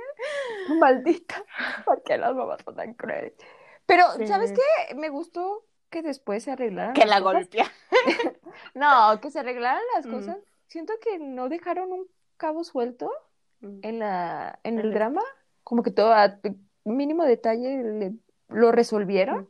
Maldita. 0.80 1.44
¿Por 1.86 2.02
qué 2.04 2.18
las 2.18 2.34
mamás 2.36 2.60
son 2.66 2.76
tan 2.76 2.94
crueles? 2.96 3.34
Pero, 3.88 4.04
Sí. 4.18 4.28
¿sabes 4.28 4.52
qué? 4.54 4.94
Me 4.96 5.10
gustó 5.10 5.66
que 5.90 6.02
después 6.04 6.44
se 6.44 6.52
arreglaran 6.52 6.94
Que 6.94 7.06
la 7.06 7.20
golpea. 7.20 7.66
No, 8.76 9.20
que 9.22 9.32
se 9.32 9.40
arreglaran 9.40 9.82
las 9.96 10.06
Mm. 10.06 10.12
cosas. 10.12 10.38
Siento 10.68 10.94
que 11.02 11.18
no 11.20 11.50
dejaron 11.50 11.92
un 11.92 12.08
cabo 12.38 12.64
suelto 12.64 13.12
en 13.62 13.98
la 14.00 14.60
en 14.64 14.78
el 14.78 14.94
drama, 14.94 15.24
como 15.64 15.82
que 15.82 15.90
todo 15.92 16.14
a 16.14 16.38
mínimo 16.84 17.24
detalle 17.24 17.82
le- 17.84 18.14
lo 18.50 18.72
resolvieron. 18.72 19.50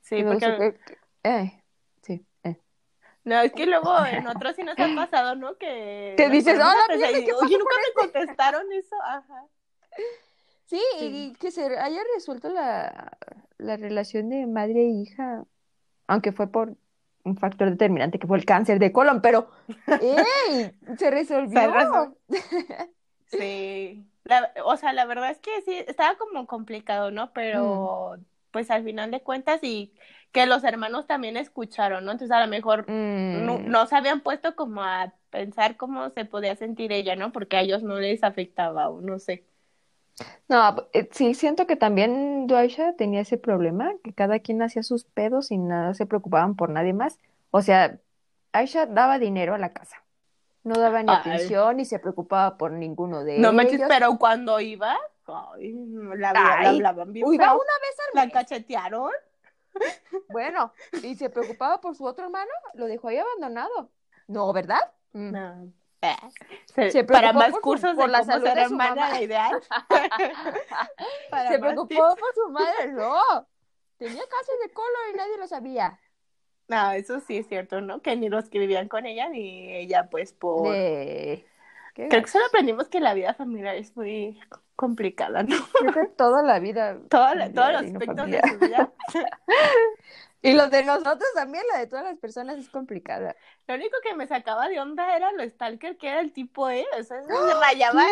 Sí, 0.00 0.16
Y 0.16 0.24
me 0.24 0.32
porque 0.32 0.78
eh, 1.24 1.62
sí, 2.02 2.24
eh. 2.44 2.56
No, 3.24 3.40
es 3.40 3.52
que 3.52 3.66
luego 3.66 3.92
en 4.06 4.26
otros 4.26 4.54
sí 4.56 4.62
nos 4.62 4.78
ha 4.78 4.94
pasado, 4.94 5.34
¿no? 5.34 5.56
Que 5.56 6.14
nos 6.18 6.30
dices, 6.30 6.54
ponemos 6.54 6.72
"Hola, 6.74 6.84
a 6.84 6.86
pensar 6.88 7.10
mierda, 7.10 7.18
y, 7.18 7.24
¿qué 7.26 7.32
Oye, 7.34 7.58
nunca 7.58 7.74
me 7.86 7.92
contestaron 7.94 8.72
eso. 8.72 8.96
Ajá. 9.02 9.46
Sí, 10.66 10.80
Sí. 10.98 11.06
y 11.32 11.32
que 11.34 11.50
se 11.50 11.64
haya 11.78 12.00
resuelto 12.14 12.48
la, 12.50 13.16
la 13.58 13.76
relación 13.76 14.28
de 14.30 14.46
madre 14.46 14.80
e 14.82 14.88
hija, 14.88 15.44
aunque 16.06 16.32
fue 16.32 16.48
por 16.48 16.76
un 17.24 17.36
factor 17.36 17.70
determinante 17.70 18.18
que 18.18 18.26
fue 18.26 18.38
el 18.38 18.44
cáncer 18.44 18.78
de 18.78 18.92
colon, 18.92 19.20
pero 19.22 19.48
¡ey! 20.00 20.72
Se 20.98 21.10
resolvió. 21.10 22.16
Sí. 23.26 24.06
La- 24.24 24.52
o 24.64 24.76
sea, 24.76 24.92
la 24.92 25.04
verdad 25.06 25.30
es 25.30 25.38
que 25.40 25.50
sí, 25.62 25.72
estaba 25.88 26.16
como 26.16 26.46
complicado, 26.46 27.10
¿no? 27.10 27.32
Pero 27.32 28.16
pues 28.50 28.70
al 28.70 28.84
final 28.84 29.10
de 29.10 29.22
cuentas 29.22 29.60
y 29.62 29.92
que 30.32 30.46
los 30.46 30.62
hermanos 30.64 31.06
también 31.06 31.36
escucharon, 31.36 32.04
¿no? 32.04 32.12
Entonces 32.12 32.34
a 32.36 32.40
lo 32.44 32.48
mejor 32.48 32.86
no, 32.88 33.58
Mm, 33.58 33.68
no 33.70 33.86
se 33.86 33.96
habían 33.96 34.20
puesto 34.20 34.54
como 34.56 34.82
a 34.82 35.12
pensar 35.30 35.76
cómo 35.76 36.10
se 36.10 36.24
podía 36.24 36.54
sentir 36.56 36.92
ella, 36.92 37.16
¿no? 37.16 37.32
Porque 37.32 37.56
a 37.56 37.60
ellos 37.62 37.82
no 37.82 37.98
les 37.98 38.22
afectaba 38.24 38.88
o 38.88 39.00
no 39.00 39.18
sé. 39.18 39.44
No, 40.48 40.86
eh, 40.92 41.08
sí, 41.10 41.34
siento 41.34 41.66
que 41.66 41.76
también 41.76 42.46
Duaisha 42.46 42.94
tenía 42.94 43.20
ese 43.20 43.36
problema, 43.38 43.92
que 44.04 44.12
cada 44.12 44.38
quien 44.38 44.62
hacía 44.62 44.82
sus 44.82 45.04
pedos 45.04 45.50
y 45.50 45.58
nada 45.58 45.94
se 45.94 46.06
preocupaban 46.06 46.54
por 46.54 46.70
nadie 46.70 46.92
más. 46.92 47.18
O 47.50 47.62
sea, 47.62 47.98
Aisha 48.52 48.86
daba 48.86 49.18
dinero 49.18 49.54
a 49.54 49.58
la 49.58 49.72
casa. 49.72 50.02
No 50.62 50.78
daba 50.78 51.02
ni 51.02 51.10
Ay. 51.10 51.16
atención 51.18 51.76
ni 51.76 51.84
se 51.84 51.98
preocupaba 51.98 52.56
por 52.56 52.70
ninguno 52.72 53.24
de 53.24 53.38
No 53.38 53.52
manches, 53.52 53.74
ellos. 53.74 53.88
pero 53.88 54.16
cuando 54.16 54.60
iba, 54.60 54.96
ay, 55.26 55.72
la, 56.16 56.30
hablaban 56.30 57.12
bien 57.12 57.26
Iba 57.32 57.44
feo. 57.46 57.54
una 57.54 57.62
vez 57.62 57.96
al 58.14 58.26
La 58.26 58.30
cachetearon. 58.32 59.10
Bueno, 60.28 60.72
y 61.02 61.16
se 61.16 61.30
preocupaba 61.30 61.80
por 61.80 61.96
su 61.96 62.04
otro 62.04 62.24
hermano, 62.26 62.50
lo 62.74 62.86
dejó 62.86 63.08
ahí 63.08 63.18
abandonado. 63.18 63.90
No, 64.28 64.52
¿verdad? 64.52 64.78
Mm. 65.12 65.30
No. 65.32 65.72
Se- 66.90 67.04
para 67.04 67.32
más 67.32 67.52
cursos 67.60 67.94
por 67.94 68.06
de 68.06 68.12
la 68.12 68.24
salud 68.24 68.44
ser 68.46 68.54
de 68.56 68.64
su 68.66 68.72
hermana 68.74 68.94
mamá. 69.06 69.20
ideal. 69.20 69.60
Se 71.48 71.58
preocupó 71.58 71.86
tips. 71.88 71.98
por 72.20 72.34
su 72.34 72.50
madre, 72.50 72.92
no. 72.92 73.20
Tenía 73.98 74.22
cáncer 74.28 74.54
de 74.62 74.72
colon 74.72 75.10
y 75.12 75.16
nadie 75.16 75.36
lo 75.38 75.46
sabía. 75.46 75.98
No, 76.68 76.92
eso 76.92 77.20
sí 77.20 77.38
es 77.38 77.46
cierto, 77.48 77.80
¿no? 77.80 78.00
Que 78.02 78.16
ni 78.16 78.28
los 78.28 78.48
que 78.48 78.58
vivían 78.58 78.88
con 78.88 79.06
ella 79.06 79.28
ni 79.28 79.72
ella, 79.74 80.08
pues, 80.10 80.32
por... 80.32 80.72
De... 80.72 81.46
Creo 81.94 82.08
que 82.08 82.26
solo 82.26 82.46
aprendimos 82.46 82.88
que 82.88 82.98
la 83.00 83.14
vida 83.14 83.34
familiar 83.34 83.76
es 83.76 83.96
muy 83.96 84.40
complicada, 84.74 85.44
¿no? 85.44 85.56
Creo 85.78 85.92
que 85.92 86.06
toda 86.16 86.42
la 86.42 86.58
vida. 86.58 86.98
Toda 87.08 87.34
la- 87.36 87.52
todos 87.52 87.72
los 87.72 87.82
familiar 87.82 88.02
aspectos 88.02 88.30
de 88.30 88.40
su 88.50 88.58
vida. 88.58 88.92
Y 90.44 90.52
lo 90.52 90.68
de 90.68 90.84
nosotros 90.84 91.24
también, 91.34 91.64
la 91.72 91.78
de 91.78 91.86
todas 91.86 92.04
las 92.04 92.18
personas 92.18 92.58
es 92.58 92.68
complicada. 92.68 93.34
Lo 93.66 93.76
único 93.76 93.96
que 94.02 94.14
me 94.14 94.26
sacaba 94.26 94.68
de 94.68 94.78
onda 94.78 95.16
era 95.16 95.32
lo 95.32 95.42
stalker 95.42 95.96
que 95.96 96.08
era 96.08 96.20
el 96.20 96.32
tipo, 96.32 96.68
¿eh? 96.68 96.84
O 96.98 97.02
sea, 97.02 97.18
eso 97.20 97.48
se 97.48 97.54
rayaba. 97.54 98.04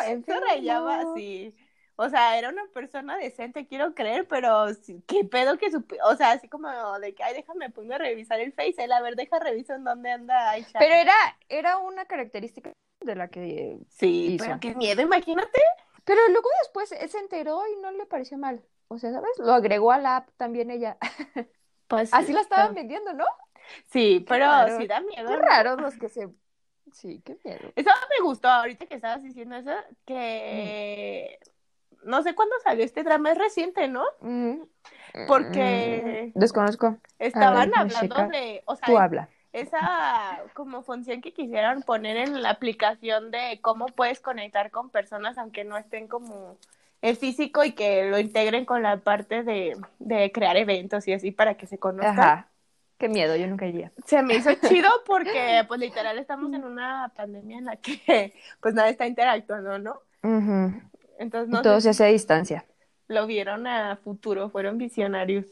Se 0.00 0.12
Enfermo. 0.12 0.46
rayaba 0.46 1.00
así. 1.00 1.54
O 1.96 2.08
sea, 2.08 2.38
era 2.38 2.50
una 2.50 2.66
persona 2.74 3.16
decente, 3.16 3.66
quiero 3.66 3.94
creer, 3.94 4.28
pero 4.28 4.66
qué 5.08 5.24
pedo 5.24 5.58
que 5.58 5.70
su... 5.70 5.84
O 6.04 6.14
sea, 6.14 6.32
así 6.32 6.46
como 6.48 6.68
de 7.00 7.14
que, 7.14 7.24
ay, 7.24 7.34
déjame, 7.34 7.70
pongo 7.70 7.94
a 7.94 7.98
revisar 7.98 8.38
el 8.38 8.52
Face. 8.52 8.74
Él, 8.78 8.92
a 8.92 9.00
ver, 9.00 9.16
deja 9.16 9.38
reviso 9.38 9.74
en 9.74 9.82
dónde 9.82 10.10
anda. 10.10 10.54
Pero 10.78 10.94
era, 10.94 11.14
era 11.48 11.78
una 11.78 12.04
característica 12.04 12.70
De 13.00 13.16
la 13.16 13.28
que 13.28 13.78
Sí, 13.88 14.36
pero 14.38 14.60
qué 14.60 14.74
miedo, 14.74 15.02
imagínate. 15.02 15.60
Pero 16.04 16.20
luego 16.28 16.48
después 16.60 16.90
se 16.90 17.18
enteró 17.18 17.62
y 17.66 17.80
no 17.80 17.90
le 17.90 18.06
pareció 18.06 18.38
mal. 18.38 18.62
O 18.88 18.98
sea, 18.98 19.12
¿sabes? 19.12 19.30
Lo 19.38 19.52
agregó 19.52 19.92
a 19.92 19.98
la 19.98 20.16
app 20.16 20.28
también 20.36 20.70
ella. 20.70 20.96
Pues 21.88 22.12
Así 22.12 22.32
la 22.32 22.40
estaban 22.40 22.74
vendiendo, 22.74 23.12
¿no? 23.12 23.24
Sí, 23.84 24.24
pero 24.28 24.46
sí 24.76 24.88
da 24.88 25.00
miedo. 25.00 25.28
Qué 25.28 25.36
raro 25.36 25.76
los 25.76 25.96
que 25.96 26.08
se 26.08 26.28
Sí, 26.92 27.20
qué 27.24 27.36
miedo. 27.44 27.72
Eso 27.74 27.90
me 28.18 28.24
gustó 28.24 28.48
ahorita 28.48 28.86
que 28.86 28.94
estabas 28.94 29.22
diciendo 29.22 29.56
eso, 29.56 29.72
que 30.04 31.38
mm. 32.02 32.08
no 32.08 32.22
sé 32.22 32.34
cuándo 32.34 32.54
salió 32.62 32.84
este 32.84 33.02
drama, 33.02 33.32
es 33.32 33.38
reciente, 33.38 33.88
¿no? 33.88 34.04
Mm. 34.20 34.62
Porque... 35.26 36.32
Mm. 36.34 36.38
Desconozco. 36.38 36.96
Estaban 37.18 37.72
hablando 37.74 38.28
de... 38.28 38.62
O 38.66 38.76
sea, 38.76 38.86
Tú 38.86 38.98
habla. 38.98 39.28
Esa 39.52 40.42
como 40.54 40.82
función 40.82 41.22
que 41.22 41.32
quisieran 41.32 41.82
poner 41.82 42.16
en 42.16 42.42
la 42.42 42.50
aplicación 42.50 43.30
de 43.30 43.58
cómo 43.62 43.86
puedes 43.86 44.20
conectar 44.20 44.70
con 44.70 44.90
personas 44.90 45.38
aunque 45.38 45.64
no 45.64 45.78
estén 45.78 46.08
como 46.08 46.58
el 47.02 47.16
físico 47.16 47.64
y 47.64 47.72
que 47.72 48.10
lo 48.10 48.18
integren 48.18 48.64
con 48.64 48.82
la 48.82 48.98
parte 48.98 49.42
de, 49.42 49.76
de 49.98 50.32
crear 50.32 50.56
eventos 50.56 51.06
y 51.08 51.12
así 51.12 51.30
para 51.30 51.56
que 51.56 51.66
se 51.66 51.78
conozcan. 51.78 52.18
Ajá. 52.18 52.48
Qué 52.98 53.08
miedo, 53.08 53.36
yo 53.36 53.46
nunca 53.46 53.66
iría. 53.66 53.92
Se 54.06 54.22
me 54.22 54.36
hizo 54.36 54.50
chido 54.68 54.88
porque, 55.06 55.64
pues, 55.68 55.80
literal, 55.80 56.18
estamos 56.18 56.52
en 56.54 56.64
una 56.64 57.12
pandemia 57.14 57.58
en 57.58 57.64
la 57.66 57.76
que, 57.76 58.32
pues, 58.60 58.74
nadie 58.74 58.92
está 58.92 59.06
interactuando, 59.06 59.78
¿no? 59.78 60.00
Entonces, 61.18 61.48
no 61.48 61.62
Todo 61.62 61.80
se 61.80 61.90
hace 61.90 62.04
a 62.04 62.08
distancia. 62.08 62.64
Lo 63.08 63.26
vieron 63.26 63.66
a 63.66 63.96
futuro, 63.96 64.50
fueron 64.50 64.78
visionarios. 64.78 65.46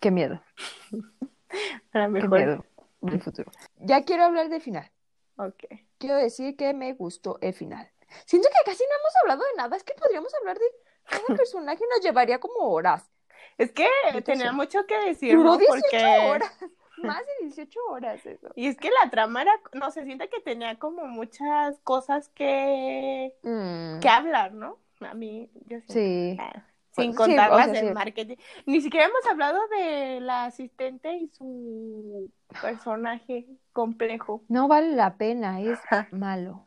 Qué 0.00 0.10
miedo. 0.10 0.42
Para 1.92 2.08
mejor. 2.08 2.30
Qué 2.30 2.44
miedo 2.46 2.64
del 3.00 3.22
futuro. 3.22 3.50
Ya 3.78 4.02
quiero 4.02 4.24
hablar 4.24 4.48
del 4.48 4.60
final. 4.60 4.90
Ok. 5.36 5.64
Quiero 5.98 6.16
decir 6.16 6.56
que 6.56 6.74
me 6.74 6.92
gustó 6.92 7.38
el 7.40 7.54
final. 7.54 7.88
Siento 8.24 8.48
que 8.48 8.70
casi 8.70 8.82
no 8.84 8.96
hemos 8.98 9.12
hablado 9.22 9.42
de 9.42 9.56
nada. 9.56 9.76
Es 9.76 9.84
que 9.84 9.94
podríamos 9.94 10.32
hablar 10.34 10.58
de 10.58 10.66
cada 11.04 11.26
personaje, 11.36 11.84
nos 11.90 12.04
llevaría 12.04 12.38
como 12.40 12.70
horas. 12.70 13.10
Es 13.58 13.72
que 13.72 13.88
tenía 14.24 14.52
mucho 14.52 14.86
que 14.86 14.98
decir. 15.00 15.36
Duró 15.36 15.56
18 15.56 15.80
porque... 15.80 16.28
horas. 16.28 16.52
Más 17.02 17.20
de 17.26 17.46
18 17.46 17.80
horas 17.88 18.26
eso. 18.26 18.48
Y 18.54 18.66
es 18.66 18.76
que 18.76 18.90
la 18.90 19.10
trama 19.10 19.42
era, 19.42 19.52
no 19.72 19.90
se 19.90 20.04
siente 20.04 20.28
que 20.28 20.40
tenía 20.40 20.78
como 20.78 21.06
muchas 21.06 21.78
cosas 21.80 22.28
que, 22.30 23.34
mm. 23.42 24.00
que 24.00 24.08
hablar, 24.08 24.52
¿no? 24.52 24.78
A 25.00 25.14
mí, 25.14 25.50
yo 25.66 25.78
sí. 25.88 26.36
Ah, 26.38 26.62
sin 26.90 27.14
contar 27.14 27.50
las 27.50 27.72
del 27.72 27.94
marketing. 27.94 28.36
Ni 28.66 28.80
siquiera 28.80 29.06
hemos 29.06 29.26
hablado 29.26 29.58
de 29.68 30.20
la 30.20 30.46
asistente 30.46 31.14
y 31.14 31.28
su 31.28 32.30
personaje 32.60 33.46
complejo. 33.72 34.42
No 34.48 34.68
vale 34.68 34.94
la 34.94 35.16
pena, 35.16 35.60
es 35.60 35.78
malo. 36.10 36.66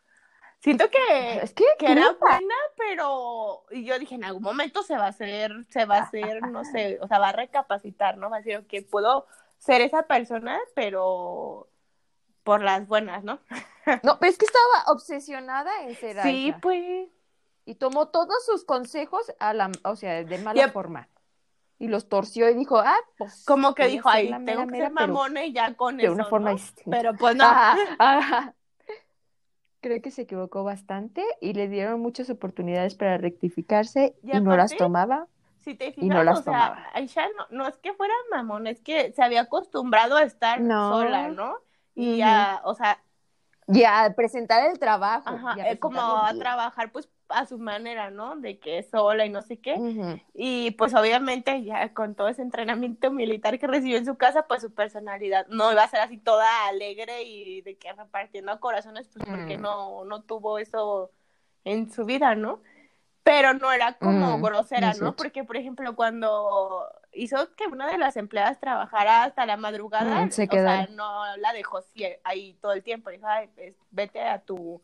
Siento 0.64 0.90
que, 0.90 1.40
es 1.42 1.54
que, 1.54 1.66
era 1.82 2.14
buena, 2.14 2.56
pero 2.78 3.66
y 3.70 3.84
yo 3.84 4.00
dije, 4.00 4.16
en 4.16 4.24
algún 4.24 4.44
momento 4.44 4.82
se 4.82 4.96
va 4.96 5.08
a 5.08 5.10
hacer, 5.10 5.52
se 5.68 5.84
va 5.84 5.98
a 5.98 6.02
hacer, 6.04 6.42
no 6.42 6.64
sé, 6.64 7.00
o 7.02 7.08
sea, 7.10 7.20
va 7.20 7.30
a 7.30 7.34
recapacitar, 7.34 8.18
¿no? 8.18 8.30
Va 8.30 8.38
a 8.38 8.40
decir, 8.40 8.66
que 8.68 8.82
puedo 8.82 9.28
ser 9.58 9.82
esa 9.82 10.04
persona, 10.04 10.58
pero 10.74 11.68
por 12.44 12.62
las 12.62 12.88
buenas, 12.88 13.26
¿no? 13.26 13.40
no, 14.04 14.20
pero 14.20 14.30
es 14.30 14.38
que 14.38 14.46
estaba 14.46 14.94
obsesionada 14.94 15.70
en 15.84 15.98
ser 15.98 16.22
Sí, 16.24 16.54
pues. 16.62 17.10
Y 17.66 17.76
tomó 17.76 18.08
todos 18.08 18.46
sus 18.46 18.64
consejos 18.64 19.34
a 19.40 19.54
la, 19.54 19.70
o 19.84 19.98
sea, 19.98 20.24
de 20.24 20.38
mala 20.38 20.70
forma. 20.70 21.10
Y 21.78 21.90
los 21.90 22.08
torció 22.08 22.50
y 22.50 22.54
dijo, 22.54 22.78
ah, 22.78 23.00
pues. 23.18 23.44
Como 23.46 23.76
que 23.76 23.88
dijo, 23.88 24.08
ay, 24.08 24.30
tengo 24.46 24.66
que 24.68 24.78
ser 24.78 24.92
mamona 24.92 25.44
y 25.44 25.52
ya 25.52 25.74
con 25.74 25.98
de 25.98 26.04
eso. 26.04 26.14
De 26.14 26.16
una 26.16 26.30
forma 26.30 26.52
distinta. 26.52 26.98
Pero 26.98 27.14
pues 27.18 27.36
no. 27.36 27.46
Creo 29.84 30.02
que 30.02 30.10
se 30.10 30.24
equivocó 30.24 30.64
bastante 30.64 31.24
y 31.40 31.54
le 31.54 31.68
dieron 31.68 32.00
muchas 32.00 32.32
oportunidades 32.32 32.96
para 32.96 33.20
rectificarse 33.20 34.16
y 34.24 34.40
no 34.40 34.58
las 34.58 34.76
tomaba 34.76 35.28
si 35.64 35.76
te 35.76 35.94
fijas, 35.94 36.40
o 36.40 36.44
sea, 36.44 36.90
Aisha 36.94 37.24
no, 37.50 37.68
es 37.68 37.78
que 37.78 37.94
fuera 37.94 38.14
mamón, 38.32 38.68
es 38.68 38.82
que 38.82 39.14
se 39.14 39.24
había 39.24 39.42
acostumbrado 39.42 40.18
a 40.18 40.24
estar 40.24 40.60
sola, 40.60 41.30
¿no? 41.30 41.56
Y 41.96 42.22
a, 42.22 42.62
o 42.66 42.76
sea... 42.76 43.02
Y 43.68 43.86
a 43.86 44.14
presentar 44.14 44.70
el 44.70 44.78
trabajo. 44.78 45.30
Ajá, 45.30 45.56
eh, 45.58 45.80
como 45.80 46.02
a 46.02 46.34
trabajar, 46.34 46.92
pues, 46.92 47.10
a 47.34 47.46
su 47.46 47.58
manera, 47.58 48.10
¿no? 48.10 48.36
De 48.36 48.60
que 48.60 48.80
es 48.80 48.90
sola 48.90 49.26
y 49.26 49.30
no 49.30 49.42
sé 49.42 49.58
qué. 49.58 49.76
Y, 50.34 50.72
pues, 50.72 50.94
obviamente, 50.94 51.64
ya 51.64 51.94
con 51.94 52.16
todo 52.16 52.28
ese 52.28 52.42
entrenamiento 52.42 53.12
militar 53.12 53.60
que 53.60 53.68
recibió 53.68 53.98
en 53.98 54.06
su 54.06 54.16
casa, 54.16 54.48
pues, 54.48 54.62
su 54.62 54.74
personalidad 54.74 55.48
no 55.48 55.72
iba 55.72 55.84
a 55.84 55.90
ser 55.90 56.00
así 56.02 56.18
toda 56.18 56.68
alegre 56.68 57.24
y 57.24 57.62
de 57.62 57.76
que 57.76 57.92
repartiendo 57.94 58.60
corazones, 58.60 59.10
pues, 59.14 59.26
porque 59.26 59.58
mm. 59.58 59.62
no, 59.62 60.06
no 60.06 60.22
tuvo 60.22 60.60
eso 60.60 61.12
en 61.64 61.92
su 61.92 62.06
vida, 62.06 62.36
¿no? 62.36 62.62
pero 63.24 63.54
no 63.54 63.72
era 63.72 63.94
como 63.94 64.38
mm, 64.38 64.42
grosera, 64.42 64.94
¿no? 65.00 65.16
Porque, 65.16 65.44
por 65.44 65.56
ejemplo, 65.56 65.96
cuando 65.96 66.86
hizo 67.14 67.56
que 67.56 67.68
una 67.68 67.90
de 67.90 67.98
las 67.98 68.18
empleadas 68.18 68.60
trabajara 68.60 69.24
hasta 69.24 69.46
la 69.46 69.56
madrugada, 69.56 70.26
mm, 70.26 70.28
o 70.28 70.32
sea, 70.32 70.88
no 70.92 71.38
la 71.38 71.54
dejó 71.54 71.80
ahí 72.26 72.58
todo 72.62 72.74
el 72.74 72.84
tiempo, 72.84 73.10
dijo, 73.10 73.26
Ay, 73.26 73.50
pues, 73.56 73.76
vete 73.92 74.22
a 74.22 74.40
tu... 74.40 74.82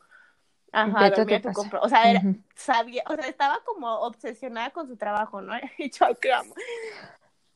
Ajá, 0.71 1.05
a 1.05 1.41
tu 1.41 1.51
compro. 1.53 1.82
O 1.82 1.89
sea, 1.89 2.10
era, 2.10 2.21
sabía, 2.55 3.03
o 3.08 3.15
sea, 3.15 3.27
estaba 3.27 3.60
como 3.65 3.88
obsesionada 4.01 4.69
con 4.71 4.88
su 4.88 4.97
trabajo, 4.97 5.41
¿no? 5.41 5.53
Y 5.77 5.89
yo, 5.91 6.08
¿qué 6.21 6.34
amo? 6.34 6.53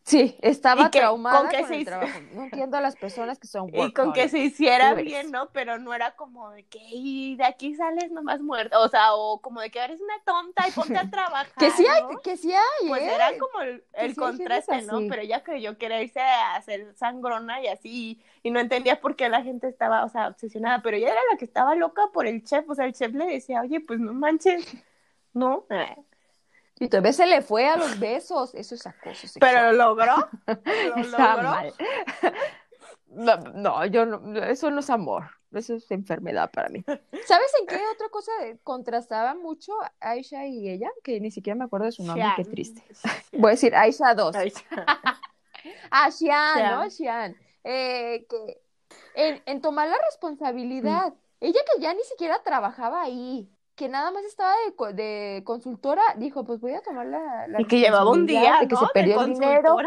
Sí, 0.06 0.38
estaba 0.42 0.92
traumada 0.92 1.40
con, 1.40 1.50
que 1.50 1.76
el 1.78 1.86
trabajo. 1.86 2.20
No 2.34 2.44
entiendo 2.44 2.76
a 2.76 2.82
las 2.82 2.98
personas 2.98 3.40
que 3.40 3.48
son 3.48 3.70
Y 3.74 3.94
con 3.94 4.12
que 4.12 4.28
se 4.28 4.40
hiciera 4.40 4.94
bien, 4.96 5.32
¿no? 5.32 5.50
Pero 5.52 5.80
no 5.80 5.94
era 5.94 6.16
como 6.16 6.52
de 6.52 6.64
que 6.64 6.80
y 6.92 7.38
de 7.38 7.46
aquí 7.46 7.74
sales 7.76 8.12
nomás 8.12 8.42
muerta, 8.42 8.80
o 8.80 8.90
sea, 8.90 9.16
o 9.16 9.42
como 9.42 9.62
de 9.62 9.72
que 9.72 9.80
eres 9.80 10.02
una 10.02 10.20
tonta 10.26 10.68
y 10.68 10.72
ponte 10.72 10.98
a 10.98 11.10
trabajar. 11.10 11.48
que 11.58 11.72
sí 11.72 11.86
hay, 11.88 12.04
que 12.22 12.36
sí 12.36 12.52
hay. 12.52 12.90
Pues 12.90 13.02
era 13.02 13.30
como 13.38 13.62
el, 13.62 14.16
contraste, 14.16 14.82
¿no? 14.82 15.00
Pero 15.08 15.22
ella 15.22 15.42
creyó 15.42 15.78
que 15.78 15.86
era 15.86 16.02
irse 16.02 16.20
a 16.20 16.56
hacer 16.56 16.94
sangrona 16.96 17.62
y 17.62 17.68
así, 17.68 18.22
y 18.44 18.52
no 18.52 18.60
entendía 18.60 19.00
por 19.00 19.16
qué 19.16 19.30
la 19.30 19.42
gente 19.42 19.70
estaba, 19.70 20.04
o 20.04 20.10
sea, 20.10 20.28
obsesionada, 20.28 20.82
pero 20.82 20.98
ella 20.98 21.14
era 21.14 21.22
la 21.32 21.38
que 21.38 21.46
estaba 21.46 21.76
loca 21.76 22.10
por 22.12 22.28
el 22.28 22.44
chef, 22.44 22.70
o 22.70 22.76
sea, 22.76 22.86
el 22.86 22.94
chef 22.94 23.14
le 23.14 23.26
decía, 23.26 23.62
oye, 23.62 23.80
pues 23.80 24.02
no 24.02 24.14
manches, 24.14 24.76
¿no? 25.34 25.66
Y 26.80 26.88
todavía 26.88 27.14
se 27.14 27.26
le 27.26 27.42
fue 27.42 27.68
a 27.68 27.78
los 27.78 28.00
besos. 28.00 28.54
Eso 28.56 28.76
es 28.76 28.86
acoso 28.88 29.28
sexual. 29.28 29.40
Pero 29.40 29.72
lo 29.72 29.90
logró. 29.90 30.16
¿Lo 30.96 31.18
logró? 31.18 31.44
Mal. 31.44 31.74
No, 33.56 33.86
yo 33.86 34.06
no, 34.06 34.44
eso 34.44 34.72
no 34.72 34.80
es 34.80 34.90
amor. 34.90 35.26
Eso 35.52 35.76
es 35.76 35.92
enfermedad 35.92 36.50
para 36.52 36.70
mí. 36.70 36.84
¿Sabes 37.28 37.54
en 37.60 37.68
qué 37.68 37.80
otra 37.94 38.10
cosa 38.10 38.32
contrastaba 38.64 39.36
mucho 39.36 39.72
Aisha 40.00 40.48
y 40.48 40.68
ella? 40.68 40.90
Que 41.04 41.20
ni 41.20 41.30
siquiera 41.30 41.56
me 41.56 41.66
acuerdo 41.66 41.86
de 41.86 41.92
su 41.92 42.04
nombre, 42.04 42.26
qué 42.36 42.46
triste. 42.46 42.84
Voy 43.32 43.50
a 43.50 43.52
decir 43.52 43.76
Aisha 43.76 44.16
2. 44.16 44.36
ah, 45.92 46.12
Xian, 46.12 46.72
¿no? 46.72 46.90
Xian. 46.90 47.36
Eh, 47.64 48.26
que 48.28 48.62
en, 49.16 49.44
en, 49.46 49.62
tomar 49.62 49.88
la 49.88 49.98
responsabilidad. 50.10 51.14
Mm. 51.14 51.18
Ella 51.42 51.60
que 51.72 51.82
ya 51.82 51.94
ni 51.94 52.04
siquiera 52.04 52.42
trabajaba 52.42 53.04
ahí 53.04 53.48
que 53.76 53.90
nada 53.90 54.12
más 54.12 54.24
estaba 54.26 54.54
de, 54.54 54.94
de, 54.94 55.44
consultora, 55.44 56.04
dijo, 56.18 56.44
pues 56.44 56.60
voy 56.60 56.74
a 56.74 56.82
tomar 56.82 57.08
la, 57.08 57.48
y 57.60 57.66
que 57.66 57.80
llevaba 57.80 58.12
un 58.12 58.26
día, 58.26 58.60
de 58.62 58.68
que 58.68 58.76
se 58.76 58.86
perdió 58.94 59.22
el 59.22 59.34
dinero, 59.34 59.78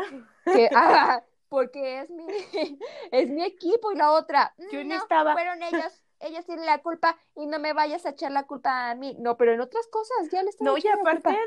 que, 0.44 0.68
porque 1.48 2.00
es 2.00 2.10
mi, 2.10 2.26
es 3.12 3.28
mi 3.28 3.44
equipo 3.44 3.92
y 3.92 3.96
la 3.96 4.12
otra, 4.12 4.54
yo 4.72 4.84
no, 4.84 4.94
estaba. 4.94 5.34
fueron 5.34 5.62
ellos, 5.62 6.02
ellos 6.20 6.44
tienen 6.46 6.66
la 6.66 6.78
culpa 6.78 7.16
y 7.36 7.46
no 7.46 7.58
me 7.58 7.72
vayas 7.72 8.06
a 8.06 8.10
echar 8.10 8.32
la 8.32 8.44
culpa 8.44 8.90
a 8.90 8.94
mí, 8.94 9.16
no, 9.20 9.36
pero 9.36 9.52
en 9.52 9.60
otras 9.60 9.86
cosas 9.88 10.30
ya 10.32 10.42
le 10.42 10.50
estaba 10.50 10.70
No, 10.70 10.78
y 10.78 10.88
aparte, 10.88 11.38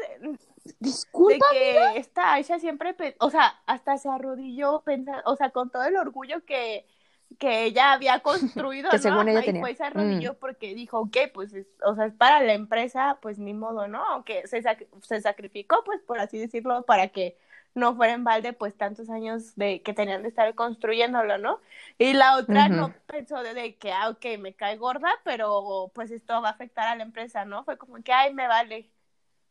disculpa, 0.80 1.46
de 1.52 1.58
que 1.60 1.98
esta 1.98 2.34
Aisha 2.34 2.60
siempre, 2.60 2.96
o 3.20 3.30
sea, 3.30 3.62
hasta 3.66 3.98
se 3.98 4.08
arrodilló, 4.08 4.82
pensando, 4.86 5.22
o 5.26 5.36
sea, 5.36 5.50
con 5.50 5.70
todo 5.70 5.84
el 5.84 5.98
orgullo 5.98 6.46
que 6.46 6.86
que 7.38 7.66
ella 7.66 7.94
había 7.94 8.20
construido, 8.20 8.90
que 8.90 9.00
según 9.00 9.30
ella 9.30 9.42
y 9.42 9.46
tenía. 9.46 9.62
pues 9.62 9.78
se 9.78 9.84
arrodilló 9.84 10.34
mm. 10.34 10.38
porque 10.40 10.74
dijo, 10.74 11.00
ok, 11.00 11.18
pues, 11.34 11.54
o 11.84 11.96
sea, 11.96 12.06
es 12.06 12.14
para 12.14 12.42
la 12.42 12.54
empresa, 12.54 13.20
pues 13.22 13.38
ni 13.38 13.54
modo, 13.54 13.88
¿no? 13.88 14.04
Aunque 14.06 14.48
se, 14.48 14.62
se 14.62 15.22
sacrificó, 15.22 15.84
pues, 15.86 16.02
por 16.02 16.20
así 16.20 16.38
decirlo, 16.38 16.84
para 16.84 17.10
que 17.10 17.38
no 17.76 17.96
fuera 17.96 18.14
en 18.14 18.24
balde, 18.24 18.54
pues, 18.54 18.76
tantos 18.76 19.10
años 19.10 19.56
de 19.56 19.82
que 19.84 19.94
tenían 19.94 20.24
de 20.24 20.30
estar 20.30 20.54
construyéndolo, 20.56 21.38
¿no? 21.38 21.60
Y 21.98 22.14
la 22.14 22.36
otra 22.38 22.68
no 22.68 22.94
pensó 23.06 23.42
de, 23.44 23.76
que, 23.76 23.92
ah, 23.92 24.10
ok, 24.10 24.26
me 24.40 24.54
cae 24.54 24.78
gorda, 24.78 25.10
pero, 25.24 25.92
pues, 25.94 26.12
esto 26.12 26.42
va 26.42 26.50
a 26.50 26.52
afectar 26.52 26.88
a 26.88 26.96
la 26.96 27.04
empresa, 27.04 27.46
¿no? 27.46 27.64
Fue 27.64 27.78
como 27.78 28.02
que, 28.02 28.12
ay, 28.12 28.34
me 28.34 28.48
vale. 28.48 28.90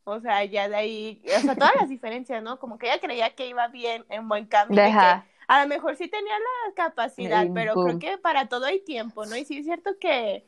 O 0.05 0.21
sea, 0.21 0.43
ya 0.45 0.69
de 0.69 0.77
ahí, 0.77 1.23
o 1.37 1.41
sea, 1.41 1.55
todas 1.55 1.75
las 1.77 1.89
diferencias, 1.89 2.43
¿no? 2.43 2.59
Como 2.59 2.79
que 2.79 2.87
ella 2.87 2.99
creía 2.99 3.35
que 3.35 3.47
iba 3.47 3.69
bien, 3.69 4.05
en 4.09 4.27
buen 4.27 4.47
camino. 4.47 4.83
Deja 4.83 5.27
a 5.49 5.63
lo 5.63 5.69
mejor 5.69 5.97
sí 5.97 6.09
tenía 6.09 6.35
la 6.39 6.75
capacidad, 6.75 7.47
pero 7.55 7.75
creo 7.75 7.99
que 7.99 8.19
para 8.19 8.49
todo 8.49 8.67
hay 8.67 8.81
tiempo, 8.81 9.27
¿no? 9.27 9.37
Y 9.37 9.45
sí 9.45 9.59
es 9.59 9.65
cierto 9.65 9.99
que, 9.99 10.47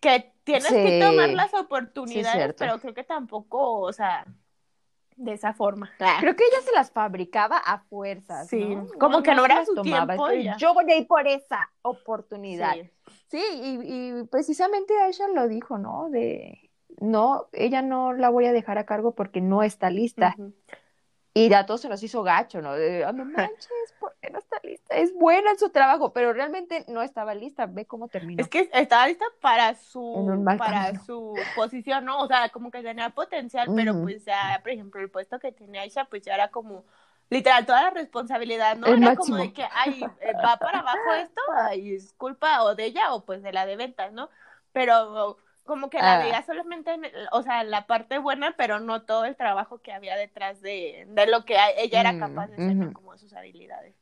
que 0.00 0.32
tienes 0.44 0.68
que 0.68 1.00
tomar 1.00 1.28
las 1.30 1.52
oportunidades, 1.54 2.54
pero 2.58 2.80
creo 2.80 2.94
que 2.94 3.04
tampoco, 3.04 3.80
o 3.80 3.92
sea, 3.92 4.26
de 5.14 5.34
esa 5.34 5.52
forma. 5.52 5.90
Creo 5.98 6.34
que 6.34 6.44
ella 6.44 6.62
se 6.64 6.72
las 6.72 6.90
fabricaba 6.90 7.58
a 7.58 7.80
fuerzas. 7.80 8.48
Sí, 8.48 8.76
como 8.98 9.22
que 9.22 9.34
no, 9.34 9.44
era 9.44 9.64
su 9.66 9.74
tiempo. 9.82 10.28
Yo 10.56 10.72
voy 10.72 10.90
a 10.90 10.96
ir 10.96 11.06
por 11.06 11.28
esa 11.28 11.70
oportunidad. 11.82 12.76
Sí, 13.28 13.42
y, 13.42 14.24
precisamente 14.30 14.98
Aisha 15.02 15.28
lo 15.28 15.48
dijo, 15.48 15.76
¿no? 15.76 16.08
De 16.08 16.70
no, 16.98 17.48
ella 17.52 17.82
no 17.82 18.14
la 18.14 18.30
voy 18.30 18.46
a 18.46 18.52
dejar 18.52 18.78
a 18.78 18.86
cargo 18.86 19.14
porque 19.14 19.42
no 19.42 19.62
está 19.62 19.90
lista. 19.90 20.34
Y 21.32 21.52
a 21.54 21.64
todos 21.64 21.80
se 21.80 21.88
nos 21.88 22.02
hizo 22.02 22.24
gacho, 22.24 22.60
¿no? 22.60 22.74
De, 22.74 23.04
ah, 23.04 23.12
no 23.12 23.24
manches, 23.24 23.94
¿por 24.00 24.16
qué 24.20 24.30
no 24.30 24.38
está 24.40 24.60
lista? 24.64 24.96
Es 24.96 25.14
buena 25.14 25.52
en 25.52 25.58
su 25.58 25.70
trabajo, 25.70 26.12
pero 26.12 26.32
realmente 26.32 26.84
no 26.88 27.02
estaba 27.02 27.34
lista. 27.34 27.66
Ve 27.66 27.86
cómo 27.86 28.08
terminó. 28.08 28.42
Es 28.42 28.48
que 28.48 28.68
estaba 28.72 29.06
lista 29.06 29.24
para 29.40 29.74
su, 29.76 30.44
para 30.58 30.98
su 31.00 31.34
posición, 31.54 32.04
¿no? 32.04 32.20
O 32.20 32.26
sea, 32.26 32.48
como 32.48 32.72
que 32.72 32.82
tenía 32.82 33.10
potencial, 33.10 33.68
pero 33.76 33.94
pues 34.02 34.24
ya, 34.24 34.58
por 34.62 34.72
ejemplo, 34.72 35.00
el 35.00 35.08
puesto 35.08 35.38
que 35.38 35.52
tenía 35.52 35.82
Aisha, 35.82 36.04
pues 36.06 36.22
ya 36.22 36.34
era 36.34 36.48
como 36.48 36.84
literal 37.28 37.64
toda 37.64 37.82
la 37.84 37.90
responsabilidad, 37.90 38.76
¿no? 38.76 38.88
era 38.88 39.14
como 39.14 39.36
de 39.36 39.52
que, 39.52 39.64
ay, 39.72 40.02
eh, 40.20 40.32
va 40.44 40.56
para 40.56 40.80
abajo 40.80 41.12
esto, 41.16 41.40
y 41.76 41.94
es 41.94 42.12
culpa 42.14 42.64
o 42.64 42.74
de 42.74 42.86
ella 42.86 43.14
o 43.14 43.24
pues 43.24 43.40
de 43.40 43.52
la 43.52 43.66
de 43.66 43.76
ventas, 43.76 44.12
¿no? 44.12 44.28
Pero 44.72 45.38
como 45.70 45.88
que 45.88 45.98
la 45.98 46.14
ah. 46.14 46.18
veía 46.18 46.42
solamente, 46.42 46.90
en, 46.90 47.06
o 47.30 47.42
sea, 47.44 47.62
la 47.62 47.86
parte 47.86 48.18
buena, 48.18 48.56
pero 48.56 48.80
no 48.80 49.02
todo 49.02 49.24
el 49.24 49.36
trabajo 49.36 49.78
que 49.78 49.92
había 49.92 50.16
detrás 50.16 50.60
de, 50.62 51.06
de 51.08 51.26
lo 51.28 51.44
que 51.44 51.56
ella 51.78 52.00
era 52.00 52.12
mm, 52.12 52.18
capaz 52.18 52.48
de 52.48 52.54
hacer, 52.54 52.92
como 52.92 53.16
sus 53.16 53.32
habilidades. 53.34 53.94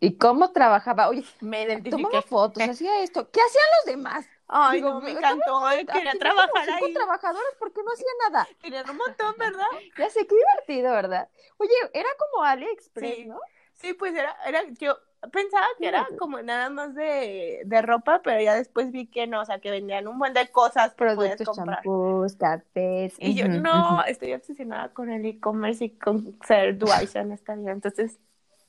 ¿Y 0.00 0.16
cómo 0.16 0.50
trabajaba? 0.52 1.10
Oye, 1.10 1.22
me. 1.42 1.82
Tomaba 1.82 2.22
fotos, 2.22 2.62
hacía 2.62 3.02
esto. 3.02 3.30
¿Qué 3.30 3.38
hacían 3.38 3.64
los 3.76 3.96
demás? 3.96 4.26
Ay, 4.48 4.80
no, 4.80 4.98
me 5.02 5.10
encantó, 5.10 5.62
quería 5.92 6.14
trabajar 6.18 6.70
ahí. 6.70 6.94
trabajadores 6.94 7.54
porque 7.58 7.82
no 7.82 7.92
hacía 7.92 8.06
nada. 8.30 8.48
Tenían 8.62 8.88
un 8.88 8.96
montón, 8.96 9.34
¿verdad? 9.36 9.66
ya 9.98 10.08
sé, 10.08 10.26
qué 10.26 10.34
divertido, 10.34 10.90
¿verdad? 10.90 11.28
Oye, 11.58 11.72
era 11.92 12.08
como 12.18 12.44
AliExpress, 12.44 13.26
¿no? 13.26 13.38
Sí, 13.74 13.92
pues 13.92 14.14
era, 14.14 14.34
era, 14.46 14.62
yo 14.78 14.96
pensaba 15.30 15.66
que 15.78 15.88
era 15.88 16.06
como 16.18 16.40
nada 16.42 16.70
más 16.70 16.94
de, 16.94 17.62
de, 17.64 17.82
ropa, 17.82 18.20
pero 18.22 18.40
ya 18.40 18.54
después 18.54 18.92
vi 18.92 19.06
que 19.06 19.26
no, 19.26 19.40
o 19.40 19.44
sea, 19.44 19.58
que 19.58 19.70
vendían 19.70 20.08
un 20.08 20.18
buen 20.18 20.32
de 20.34 20.48
cosas 20.48 20.94
Productos, 20.94 21.56
champús, 21.56 22.34
cafés. 22.36 23.14
Y 23.18 23.34
yo, 23.34 23.48
no, 23.48 24.04
estoy 24.04 24.32
obsesionada 24.32 24.88
con 24.90 25.10
el 25.10 25.24
e-commerce 25.26 25.84
y 25.84 25.90
con 25.90 26.36
ser 26.46 26.78
Duaisha 26.78 27.20
en 27.20 27.32
esta 27.32 27.54
vida, 27.54 27.72
entonces... 27.72 28.18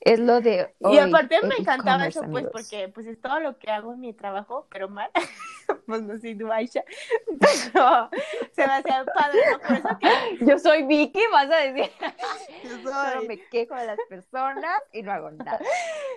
Es 0.05 0.19
lo 0.19 0.39
de 0.39 0.71
Y 0.81 0.99
aparte 0.99 1.41
me 1.41 1.55
encantaba 1.55 2.05
eso, 2.05 2.21
pues, 2.29 2.45
porque 2.51 2.89
pues 2.89 3.07
es 3.07 3.19
todo 3.19 3.39
lo 3.39 3.57
que 3.57 3.71
hago 3.71 3.93
en 3.93 4.01
mi 4.01 4.13
trabajo, 4.13 4.67
pero 4.69 4.87
mal. 4.87 5.09
pues 5.87 6.03
no 6.03 6.15
soy 6.19 6.35
Duaisha. 6.35 6.83
Pero 7.73 8.09
se 8.51 8.67
me 8.67 8.73
hacía 8.73 9.03
padre, 9.03 9.39
¿no? 9.51 9.59
Por 9.59 9.77
eso 9.77 9.99
que... 9.99 10.45
Yo 10.45 10.59
soy 10.59 10.83
Vicky, 10.83 11.21
vas 11.31 11.49
a 11.49 11.55
decir. 11.57 11.91
Yo 12.63 12.91
soy... 12.91 13.27
me 13.27 13.39
quejo 13.49 13.73
de 13.73 13.87
las 13.87 13.97
personas 14.07 14.79
y 14.93 15.01
no 15.01 15.11
hago 15.11 15.31
nada. 15.31 15.59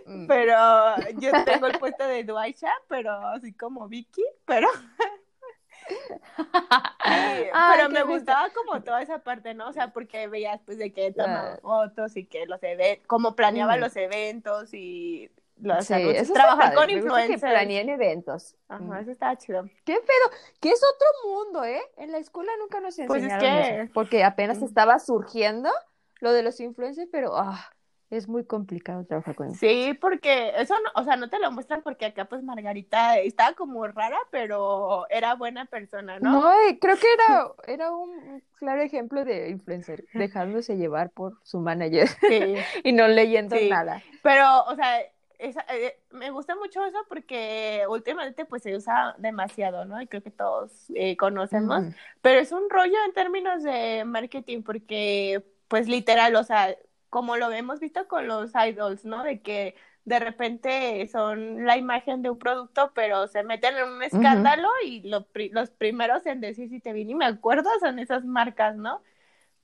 Mm. 0.05 0.27
Pero 0.27 0.97
yo 1.19 1.33
tengo 1.45 1.67
el 1.67 1.79
puesto 1.79 2.07
de 2.07 2.25
Duaisha, 2.25 2.73
pero 2.89 3.11
así 3.29 3.55
como 3.55 3.89
Vicky, 3.89 4.25
pero 4.45 4.69
pero 7.73 7.89
me 7.91 8.03
gustaba 8.05 8.51
como 8.51 8.83
toda 8.83 9.03
esa 9.03 9.19
parte, 9.19 9.55
¿no? 9.55 9.69
O 9.69 9.73
sea, 9.73 9.93
porque 9.93 10.29
veías 10.29 10.61
pues 10.65 10.79
de 10.79 10.93
que 10.93 11.13
tomaba 11.13 11.57
fotos 11.59 12.17
y 12.17 12.25
que 12.25 12.47
los 12.47 12.63
eventos, 12.63 13.07
cómo 13.07 13.35
planeaba 13.35 13.77
los 13.77 13.97
eventos 13.97 14.73
y 14.75 15.31
los 15.61 15.87
sí, 15.87 15.95
trabajar 16.33 16.75
con 16.75 16.89
influencers. 16.91 17.41
Que 17.43 17.79
en 17.81 17.89
eventos. 17.89 18.57
Ajá, 18.69 19.01
eso 19.01 19.11
estaba 19.11 19.37
chido. 19.37 19.65
Qué 19.85 19.95
pedo, 19.95 20.39
que 20.61 20.71
es 20.71 20.81
otro 20.83 21.31
mundo, 21.31 21.65
¿eh? 21.65 21.83
En 21.97 22.13
la 22.13 22.19
escuela 22.19 22.53
nunca 22.59 22.81
nos 22.81 22.97
pues 23.07 23.23
enseñaron 23.23 23.81
eso, 23.81 23.93
porque 23.93 24.25
apenas 24.25 24.63
estaba 24.63 24.99
surgiendo 24.99 25.71
lo 26.21 26.33
de 26.33 26.43
los 26.43 26.61
influencers, 26.61 27.09
pero 27.11 27.37
ah, 27.37 27.73
es 28.11 28.29
muy 28.29 28.45
complicado 28.45 29.05
trabajar 29.05 29.35
con 29.35 29.49
eso. 29.49 29.59
Sí, 29.59 29.97
porque 30.01 30.53
eso, 30.57 30.75
no, 30.83 31.01
o 31.01 31.05
sea, 31.05 31.17
no 31.17 31.29
te 31.29 31.39
lo 31.39 31.51
muestran 31.51 31.83
porque 31.83 32.07
acá 32.07 32.25
pues 32.25 32.43
Margarita 32.43 33.19
estaba 33.19 33.55
como 33.55 33.87
rara, 33.87 34.19
pero 34.31 35.07
era 35.11 35.35
buena 35.35 35.67
persona, 35.67 36.19
¿no? 36.19 36.41
No, 36.41 36.51
creo 36.81 36.97
que 36.97 37.07
era, 37.13 37.49
era 37.67 37.93
un 37.93 38.43
claro 38.55 38.81
ejemplo 38.81 39.25
de 39.25 39.51
influencer, 39.51 40.05
dejándose 40.15 40.77
llevar 40.77 41.11
por 41.11 41.39
su 41.43 41.61
manager 41.61 42.09
y 42.85 42.93
no 42.93 43.09
leyendo 43.09 43.57
nada. 43.69 44.03
Pero, 44.23 44.65
o 44.65 44.75
sea, 44.75 45.01
eh, 45.39 46.01
me 46.11 46.31
gusta 46.31 46.57
mucho 46.57 46.85
eso 46.85 46.99
porque 47.09 47.85
últimamente 47.89 48.45
pues 48.45 48.63
se 48.63 48.75
usa 48.75 49.15
demasiado, 49.19 49.85
¿no? 49.85 50.01
Y 50.01 50.07
creo 50.09 50.23
que 50.23 50.33
todos 50.33 50.73
eh, 50.95 51.17
conocemos, 51.17 51.85
pero 52.23 52.41
es 52.41 52.51
un 52.51 52.69
rollo 52.69 52.97
en 53.07 53.13
términos 53.13 53.63
de 53.63 54.05
marketing 54.05 54.63
porque 54.63 55.45
pues 55.69 55.87
literal, 55.87 56.35
o 56.35 56.43
sea, 56.43 56.75
como 57.11 57.37
lo 57.37 57.51
hemos 57.51 57.81
visto 57.81 58.07
con 58.09 58.27
los 58.27 58.53
idols, 58.55 59.05
¿no? 59.05 59.23
De 59.25 59.41
que 59.41 59.75
de 60.05 60.19
repente 60.19 61.07
son 61.09 61.67
la 61.67 61.77
imagen 61.77 62.23
de 62.23 62.31
un 62.31 62.39
producto, 62.39 62.93
pero 62.95 63.29
se 63.29 63.43
meten 63.43 63.77
en 63.77 63.89
un 63.89 64.03
escándalo 64.03 64.69
y 64.85 65.03
los 65.03 65.71
primeros 65.71 66.25
en 66.25 66.41
decir 66.41 66.71
si 66.71 66.81
te 66.81 66.93
vi 66.93 67.03
y 67.03 67.15
me 67.15 67.27
acuerdo 67.27 67.69
son 67.81 67.99
esas 67.99 68.25
marcas, 68.25 68.77
¿no? 68.77 69.03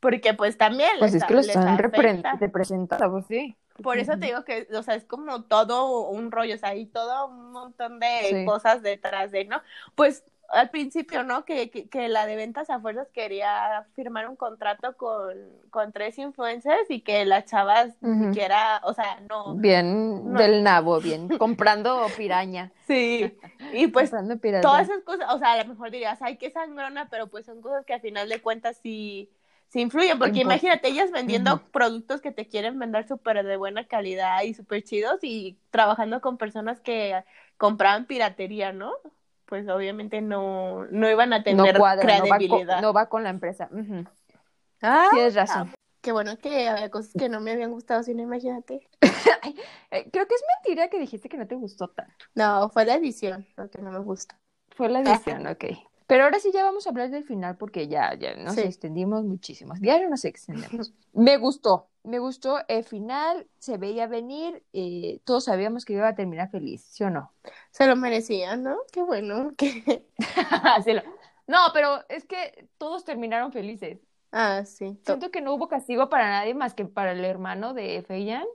Porque 0.01 0.35
pues 0.35 0.59
también 0.59 0.91
pues 0.99 1.15
es 1.15 1.25
que 1.25 1.35
los 1.35 1.49
están 1.49 1.79
representados, 1.79 3.25
sí. 3.27 3.57
Por 3.83 3.99
eso 3.99 4.19
te 4.19 4.27
digo 4.27 4.45
que, 4.45 4.69
o 4.73 4.83
sea, 4.83 4.95
es 4.95 5.05
como 5.05 5.45
todo 5.45 6.09
un 6.09 6.31
rollo, 6.31 6.55
o 6.55 6.59
sea, 6.59 6.69
hay 6.69 6.87
todo 6.87 7.27
un 7.27 7.51
montón 7.51 7.99
de 7.99 8.45
cosas 8.47 8.83
detrás 8.83 9.33
de, 9.33 9.47
¿no? 9.47 9.63
Pues 9.97 10.25
al 10.51 10.71
principio, 10.71 11.23
¿no? 11.23 11.45
Que, 11.45 11.71
que, 11.71 12.09
la 12.09 12.27
de 12.27 12.37
ventas 12.37 12.71
a 12.71 12.81
fuerzas 12.81 13.09
quería 13.13 13.87
firmar 13.95 14.29
un 14.29 14.37
contrato 14.37 14.97
con, 14.97 15.35
con 15.71 15.93
tres 15.93 16.19
influencers 16.19 16.91
y 16.91 17.01
que 17.01 17.25
las 17.25 17.47
chavas 17.47 17.95
ni 18.01 18.27
siquiera, 18.27 18.81
o 18.85 18.95
sea, 18.95 19.21
no. 19.29 19.55
Bien 19.55 20.35
del 20.35 20.63
nabo, 20.63 21.01
bien, 21.01 21.29
comprando 21.39 22.07
piraña. 22.17 22.71
Sí, 22.87 23.35
y 23.73 23.87
pues 23.87 24.11
todas 24.61 24.91
esas 24.91 25.03
cosas, 25.05 25.33
o 25.33 25.39
sea, 25.39 25.53
a 25.53 25.63
lo 25.63 25.71
mejor 25.71 25.91
dirías, 25.91 26.21
ay, 26.21 26.37
qué 26.37 26.51
sangrona, 26.51 27.09
pero 27.09 27.29
pues 27.29 27.47
son 27.47 27.63
cosas 27.63 27.87
que 27.87 27.95
al 27.95 28.03
final 28.03 28.29
de 28.29 28.43
cuentas 28.43 28.79
sí, 28.83 29.31
sí 29.69 29.81
influyen, 29.81 30.19
porque 30.19 30.41
imagínate 30.41 30.89
ellas 30.89 31.11
vendiendo 31.11 31.63
productos 31.73 32.21
que 32.21 32.31
te 32.31 32.47
quieren 32.47 32.79
vender 32.79 33.09
súper 33.09 33.43
de 33.43 33.57
buena 33.57 33.87
calidad 33.87 34.43
y 34.43 34.53
súper 34.53 34.83
chidos 34.83 35.21
y 35.23 35.57
trabajando 35.71 36.21
con 36.21 36.37
personas 36.37 36.79
que 36.81 37.25
compraban 37.57 38.05
piratería, 38.05 38.75
¿no? 38.75 38.93
Pues 39.47 39.69
obviamente 39.69 40.21
no, 40.21 40.87
no 40.87 41.11
iban 41.11 41.33
a 41.33 41.43
tener 41.43 41.77
credibilidad. 42.01 42.81
No 42.81 42.93
va, 42.93 43.07
con, 43.09 43.25
la 43.25 43.31
empresa. 43.31 43.69
ah, 44.83 45.09
Tienes 45.13 45.35
razón. 45.35 45.73
qué 46.01 46.13
bueno 46.13 46.37
que 46.39 46.69
había 46.69 46.91
cosas 46.91 47.13
que 47.19 47.29
no 47.29 47.41
me 47.41 47.53
habían 47.53 47.71
gustado, 47.73 48.03
si 48.03 48.15
no 48.15 48.23
imagínate. 48.23 48.89
Eh, 49.91 50.09
creo 50.11 50.27
que 50.27 50.35
es 50.35 50.43
mentira 50.57 50.89
que 50.89 50.99
dijiste 50.99 51.29
que 51.29 51.37
no 51.37 51.47
te 51.47 51.55
gustó 51.55 51.87
tanto. 51.87 52.13
No, 52.35 52.69
fue 52.71 52.85
la 52.85 52.95
edición 52.95 53.47
lo 53.57 53.71
que 53.71 53.81
no 53.81 53.93
me 53.93 54.01
gusta. 54.01 54.41
Fue 54.71 54.89
la 54.89 55.03
edición, 55.03 55.47
ok. 55.47 55.65
Pero 56.07 56.25
ahora 56.25 56.39
sí 56.39 56.51
ya 56.53 56.65
vamos 56.65 56.87
a 56.87 56.91
hablar 56.91 57.11
del 57.11 57.25
final 57.25 57.57
porque 57.57 57.87
ya, 57.87 58.15
ya 58.15 58.35
nos 58.35 58.59
extendimos 58.59 59.25
muchísimo. 59.25 59.75
Diario 59.79 60.11
nos 60.11 60.25
extendemos. 60.25 60.93
me 61.13 61.37
gustó, 61.39 61.89
me 62.05 62.19
gustó 62.19 62.59
el 62.69 62.85
final, 62.85 63.49
se 63.59 63.79
veía 63.79 64.07
venir, 64.07 64.63
eh, 64.73 65.21
todos 65.25 65.45
sabíamos 65.45 65.85
que 65.85 65.95
iba 65.95 66.07
a 66.07 66.15
terminar 66.15 66.51
feliz, 66.51 66.85
¿sí 66.85 67.03
o 67.03 67.11
no? 67.11 67.33
Se 67.71 67.87
lo 67.87 67.97
merecía, 67.97 68.57
¿no? 68.57 68.77
Qué 68.93 69.03
bueno. 69.03 69.53
Que... 69.57 70.07
No, 71.47 71.59
pero 71.75 71.99
es 72.09 72.25
que 72.25 72.69
todos 72.79 73.05
terminaron 73.05 73.53
felices. 73.53 73.99
Ah, 74.33 74.65
sí. 74.65 74.99
Siento 75.05 75.31
que 75.31 75.43
no 75.43 75.53
hubo 75.53 75.69
castigo 75.69 76.09
para 76.09 76.31
nadie 76.31 76.55
más 76.55 76.73
que 76.73 76.87
para 76.87 77.13
el 77.13 77.23
hermano 77.23 77.75
de 77.75 78.03
Feiyan, 78.03 78.47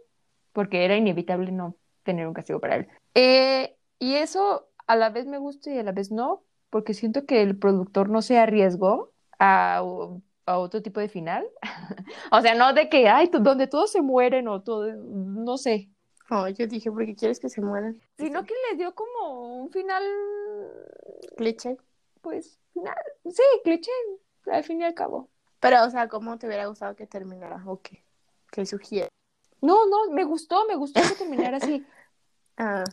porque 0.53 0.85
era 0.85 0.97
inevitable 0.97 1.51
no 1.51 1.75
tener 2.01 2.27
un 2.27 2.33
castigo 2.33 2.59
para 2.59 2.77
él. 2.77 2.87
Eh, 3.13 3.77
y 3.99 4.15
eso 4.15 4.67
a 4.87 4.95
la 4.95 5.11
vez 5.11 5.27
me 5.27 5.37
gusta 5.37 5.71
y 5.71 5.77
a 5.77 5.83
la 5.83 5.91
vez 5.91 6.11
no, 6.11 6.43
porque 6.71 6.95
siento 6.95 7.25
que 7.25 7.43
el 7.43 7.57
productor 7.57 8.09
no 8.09 8.23
se 8.23 8.39
arriesgó 8.39 9.13
a, 9.37 9.83
otro 10.57 10.81
tipo 10.81 10.99
de 10.99 11.09
final. 11.09 11.47
o 12.31 12.41
sea, 12.41 12.55
no 12.55 12.73
de 12.73 12.89
que, 12.89 13.07
ay, 13.07 13.29
donde 13.31 13.67
todos 13.67 13.91
se 13.91 14.01
mueren 14.01 14.47
o 14.47 14.61
todo, 14.61 14.93
no 14.95 15.57
sé. 15.57 15.89
Oh, 16.31 16.47
yo 16.47 16.67
dije, 16.67 16.91
¿por 16.91 17.05
qué 17.05 17.15
quieres 17.15 17.39
que 17.39 17.49
se 17.49 17.61
mueran? 17.61 17.99
Sino 18.17 18.45
que 18.45 18.53
les 18.69 18.77
dio 18.77 18.93
como 18.93 19.61
un 19.61 19.71
final... 19.71 20.03
Cliché. 21.37 21.77
Pues, 22.21 22.59
final, 22.73 22.95
sí, 23.25 23.43
cliché, 23.63 23.91
al 24.51 24.63
fin 24.63 24.81
y 24.81 24.83
al 24.83 24.93
cabo. 24.93 25.29
Pero, 25.59 25.83
o 25.85 25.89
sea, 25.89 26.07
¿cómo 26.07 26.37
te 26.37 26.47
hubiera 26.47 26.67
gustado 26.67 26.95
que 26.95 27.07
terminara? 27.07 27.63
¿O 27.65 27.81
qué? 27.81 28.03
¿Qué 28.51 28.65
sugiere? 28.65 29.09
No, 29.61 29.87
no, 29.87 30.11
me 30.11 30.23
gustó, 30.23 30.65
me 30.67 30.75
gustó 30.75 31.01
que 31.01 31.15
terminara 31.15 31.57
así. 31.57 31.85
ah. 32.57 32.83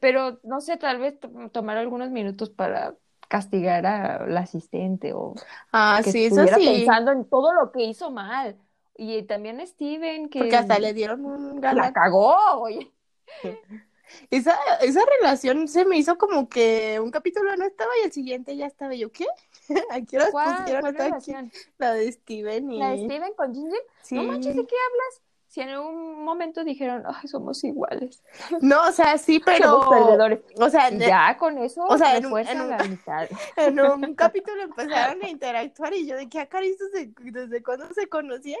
Pero, 0.00 0.38
no 0.42 0.60
sé, 0.60 0.76
tal 0.76 0.98
vez 0.98 1.18
tomar 1.52 1.78
algunos 1.78 2.10
minutos 2.10 2.50
para 2.50 2.94
castigar 3.28 3.86
al 3.86 4.36
asistente 4.36 5.12
o 5.12 5.34
ah, 5.72 6.00
que 6.04 6.12
sí, 6.12 6.24
estuviera 6.26 6.56
pensando 6.56 7.12
en 7.12 7.24
todo 7.24 7.52
lo 7.52 7.72
que 7.72 7.84
hizo 7.84 8.10
mal. 8.10 8.56
Y 8.96 9.22
también 9.24 9.64
Steven, 9.66 10.28
que... 10.28 10.38
Porque 10.40 10.56
hasta 10.56 10.78
le 10.78 10.92
dieron 10.92 11.24
un 11.24 11.60
La 11.60 11.92
cagó, 11.92 12.36
oye. 12.60 12.92
esa, 14.30 14.56
esa 14.82 15.00
relación 15.20 15.66
se 15.66 15.84
me 15.84 15.98
hizo 15.98 16.16
como 16.16 16.48
que 16.48 17.00
un 17.00 17.10
capítulo 17.10 17.56
no 17.56 17.64
estaba 17.64 17.90
y 18.00 18.06
el 18.06 18.12
siguiente 18.12 18.56
ya 18.56 18.66
estaba. 18.66 18.94
yo, 18.94 19.10
¿qué? 19.10 19.26
Aquí 19.90 20.16
las 20.16 20.30
pusieron 20.30 21.50
La 21.78 21.92
de 21.92 22.12
Steven 22.12 22.70
y... 22.70 22.78
¿La 22.78 22.90
de 22.90 23.04
Steven 23.04 23.32
con 23.34 23.54
Ginger? 23.54 23.82
Sí. 24.02 24.14
No 24.14 24.22
manches, 24.24 24.54
¿de 24.54 24.66
qué 24.66 24.76
hablas? 24.76 25.22
Si 25.54 25.60
en 25.60 25.78
un 25.78 26.24
momento 26.24 26.64
dijeron, 26.64 27.04
ay, 27.06 27.28
somos 27.28 27.62
iguales. 27.62 28.24
No, 28.60 28.88
o 28.88 28.90
sea, 28.90 29.16
sí, 29.18 29.38
pero... 29.38 29.84
Somos 29.84 29.88
perdedores. 29.88 30.40
O 30.56 30.68
sea, 30.68 30.90
ya 30.90 31.36
con 31.36 31.58
eso 31.58 31.84
o 31.84 31.96
sea, 31.96 32.16
en 32.16 32.26
un, 32.26 32.40
en, 32.40 32.68
la 32.68 32.78
mitad. 32.78 33.28
en 33.56 33.78
un 33.78 34.14
capítulo 34.16 34.62
empezaron 34.62 35.22
a 35.22 35.28
interactuar 35.28 35.94
y 35.94 36.08
yo 36.08 36.16
de 36.16 36.28
qué 36.28 36.40
acaristas 36.40 36.88
desde 36.92 37.62
cuándo 37.62 37.86
se 37.94 38.08
conocían. 38.08 38.58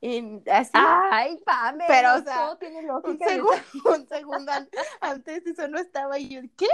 Y 0.00 0.40
así. 0.48 0.70
Ay, 0.74 1.36
Pame, 1.44 1.84
pero 1.88 2.14
o 2.14 2.20
sea, 2.20 2.56
tiene 2.60 2.82
lógica. 2.82 3.10
Un 3.10 3.18
segundo, 3.18 3.92
un 3.92 4.06
segundo 4.06 4.52
antes 5.00 5.46
eso 5.48 5.66
no 5.66 5.80
estaba 5.80 6.16
y 6.20 6.28
yo, 6.28 6.42
¿qué? 6.56 6.68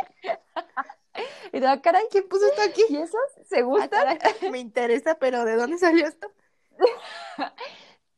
Y 1.50 1.60
da, 1.60 1.80
caray, 1.80 2.04
¿quién 2.10 2.28
puso 2.28 2.46
esto 2.46 2.60
aquí? 2.60 2.82
¿Y 2.90 2.98
eso? 2.98 3.16
¿Se 3.46 3.60
ah, 3.60 3.62
gusta? 3.62 4.18
me 4.50 4.58
interesa, 4.58 5.14
pero 5.14 5.46
¿de 5.46 5.56
dónde 5.56 5.78
salió 5.78 6.06
esto? 6.06 6.30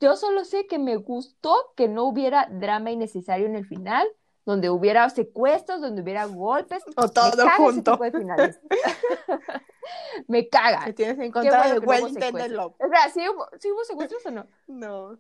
Yo 0.05 0.17
solo 0.17 0.45
sé 0.45 0.67
que 0.67 0.79
me 0.79 0.97
gustó 0.97 1.73
que 1.77 1.89
no 1.89 2.05
hubiera 2.05 2.47
drama 2.51 2.91
innecesario 2.91 3.47
en 3.47 3.57
el 3.57 3.65
final, 3.65 4.07
donde 4.45 4.69
hubiera 4.69 5.09
secuestros, 5.09 5.81
donde 5.81 6.03
hubiera 6.03 6.27
golpes. 6.27 6.85
O 6.95 7.09
todo 7.09 7.49
junto. 7.57 7.99
me 10.29 10.47
caga. 10.51 10.85
¿Te 10.85 10.93
tienes 10.93 11.19
en 11.19 11.33
contra 11.33 11.73
de 11.73 11.79
Wellington 11.79 12.35
de 12.35 12.51
Love? 12.51 12.75
O 12.79 12.89
sea, 12.91 13.09
¿sí 13.09 13.27
hubo, 13.27 13.49
¿sí 13.59 13.73
hubo 13.73 13.83
secuestros 13.85 14.27
o 14.27 14.31
no? 14.31 14.47
No. 14.67 15.13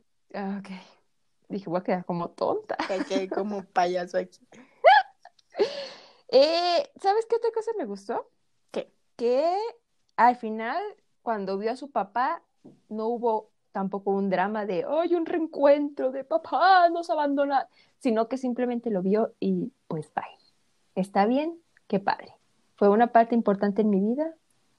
Ok. 0.58 0.68
Dije, 1.48 1.70
voy 1.70 1.80
a 1.80 1.82
quedar 1.82 2.04
como 2.04 2.28
tonta. 2.28 2.76
Que 3.08 3.26
como 3.30 3.64
payaso 3.64 4.18
aquí. 4.18 4.38
eh, 6.28 6.90
¿Sabes 7.00 7.24
qué 7.24 7.36
otra 7.36 7.52
cosa 7.54 7.70
me 7.78 7.86
gustó? 7.86 8.30
¿Qué? 8.70 8.92
Que 9.16 9.56
al 10.16 10.36
final, 10.36 10.82
cuando 11.22 11.56
vio 11.56 11.72
a 11.72 11.76
su 11.76 11.90
papá, 11.90 12.42
no 12.90 13.06
hubo 13.06 13.53
tampoco 13.74 14.12
un 14.12 14.30
drama 14.30 14.64
de, 14.66 14.86
¡ay, 14.88 15.16
un 15.16 15.26
reencuentro 15.26 16.12
de 16.12 16.22
papá, 16.22 16.88
nos 16.90 17.10
abandona! 17.10 17.66
Sino 17.98 18.28
que 18.28 18.38
simplemente 18.38 18.88
lo 18.88 19.02
vio 19.02 19.34
y 19.40 19.72
pues 19.88 20.12
bye. 20.14 20.24
Está 20.94 21.26
bien, 21.26 21.58
qué 21.88 21.98
padre. 21.98 22.36
Fue 22.76 22.88
una 22.88 23.08
parte 23.08 23.34
importante 23.34 23.82
en 23.82 23.90
mi 23.90 23.98
vida, 23.98 24.32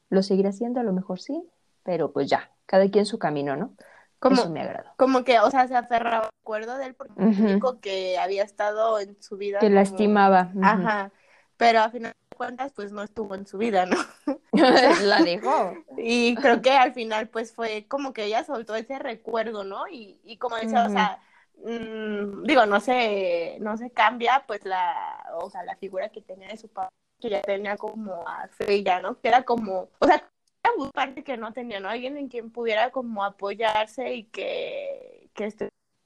lo 0.10 0.24
seguiré 0.24 0.48
haciendo, 0.48 0.80
a 0.80 0.84
lo 0.84 0.94
mejor 0.94 1.20
sí, 1.20 1.44
pero 1.84 2.14
pues 2.14 2.30
ya, 2.30 2.50
cada 2.66 2.90
quien 2.90 3.06
su 3.06 3.20
camino, 3.20 3.58
¿no? 3.58 3.76
Como, 4.20 4.36
Eso 4.36 4.50
me 4.50 4.62
agradó. 4.62 4.92
Como 4.96 5.26
que, 5.26 5.42
o 5.42 5.52
sea, 5.52 5.68
se 5.68 5.76
aferraba, 5.76 6.30
acuerdo 6.42 6.78
de 6.78 6.86
él 6.86 6.94
porque 6.96 7.12
uh 7.22 7.80
que 7.82 8.18
había 8.18 8.44
estado 8.44 8.98
en 8.98 9.22
su 9.22 9.36
vida. 9.36 9.60
Que 9.60 9.70
la 9.70 9.82
estimaba. 9.82 10.54
Ajá, 10.62 11.12
pero 11.58 11.82
a 11.82 11.90
final 11.90 12.14
cuentas, 12.36 12.74
pues 12.76 12.92
no 12.92 13.04
estuvo 13.04 13.36
en 13.36 13.48
su 13.48 13.58
vida, 13.58 13.86
¿no? 13.86 13.98
la 15.04 15.22
dejó. 15.24 15.74
y 15.98 16.36
creo 16.36 16.62
que 16.62 16.72
al 16.72 16.94
final, 16.94 17.30
pues 17.30 17.54
fue 17.54 17.88
como 17.88 18.14
que 18.14 18.26
ella 18.26 18.44
soltó 18.44 18.76
ese 18.76 19.00
recuerdo, 19.00 19.64
¿no? 19.64 19.88
Y, 19.88 20.20
y 20.24 20.38
como 20.38 20.56
decía, 20.58 20.86
o 20.86 20.90
sea, 20.90 21.20
mmm, 21.64 22.44
digo, 22.44 22.66
no 22.66 22.80
se, 22.80 23.58
no 23.62 23.78
se 23.78 23.92
cambia, 23.92 24.44
pues 24.48 24.66
la, 24.66 25.26
o 25.40 25.50
sea, 25.50 25.64
la 25.64 25.76
figura 25.78 26.10
que 26.10 26.22
tenía 26.22 26.50
de 26.50 26.58
su 26.58 26.70
papá 26.70 26.94
que 27.20 27.30
ya 27.30 27.42
tenía 27.42 27.78
como 27.78 28.28
a 28.28 28.48
Freya, 28.50 29.00
¿no? 29.02 29.20
Que 29.20 29.30
era 29.30 29.44
como, 29.44 29.90
o 30.00 30.06
sea, 30.06 30.30
era 30.64 30.92
parte 30.92 31.24
que 31.24 31.38
no 31.38 31.54
tenía, 31.54 31.80
¿no? 31.80 31.90
Alguien 31.90 32.18
en 32.18 32.28
quien 32.28 32.52
pudiera 32.52 32.92
como 32.92 33.24
apoyarse 33.24 34.14
y 34.14 34.26
que, 34.26 35.30
que 35.34 35.54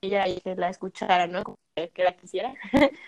ella 0.01 0.27
y 0.27 0.39
que 0.41 0.55
la 0.55 0.69
escuchara, 0.69 1.27
¿no? 1.27 1.43
Que, 1.75 1.89
que 1.89 2.03
la 2.03 2.15
quisiera. 2.15 2.53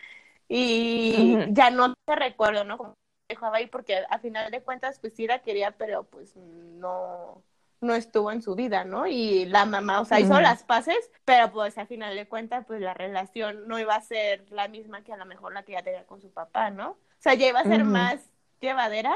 y 0.48 1.38
ya 1.54 1.70
no 1.72 1.94
te 2.06 2.16
recuerdo, 2.16 2.64
¿no? 2.64 2.78
Como 2.78 2.96
dejaba 3.32 3.58
ahí 3.58 3.68
porque 3.68 4.04
a 4.10 4.20
final 4.20 4.52
de 4.52 4.62
cuentas 4.62 5.00
pues 5.00 5.14
sí 5.14 5.28
la 5.28 5.40
quería, 5.40 5.72
pero 5.72 6.04
pues 6.04 6.36
no 6.36 7.44
no 7.82 7.96
estuvo 7.96 8.32
en 8.32 8.44
su 8.44 8.54
vida, 8.54 8.86
¿no? 8.86 9.08
Y 9.08 9.46
la 9.46 9.66
mamá, 9.66 10.02
o 10.02 10.06
sea, 10.06 10.20
hizo 10.20 10.40
las 10.40 10.64
paces, 10.64 11.12
pero 11.26 11.52
pues 11.52 11.80
a 11.80 11.88
final 11.88 12.16
de 12.16 12.28
cuentas 12.28 12.64
pues 12.68 12.80
la 12.80 12.94
relación 12.94 13.68
no 13.68 13.80
iba 13.80 13.96
a 13.96 14.02
ser 14.02 14.46
la 14.52 14.68
misma 14.68 15.04
que 15.04 15.12
a 15.12 15.18
lo 15.18 15.26
mejor 15.26 15.52
la 15.54 15.64
que 15.64 15.72
ya 15.74 15.82
tenía 15.82 16.06
con 16.06 16.22
su 16.22 16.30
papá, 16.32 16.70
¿no? 16.70 16.92
O 16.92 16.98
sea, 17.18 17.34
ya 17.34 17.48
iba 17.48 17.60
a 17.60 17.64
ser 17.64 17.84
más 17.84 18.20
llevadera, 18.60 19.16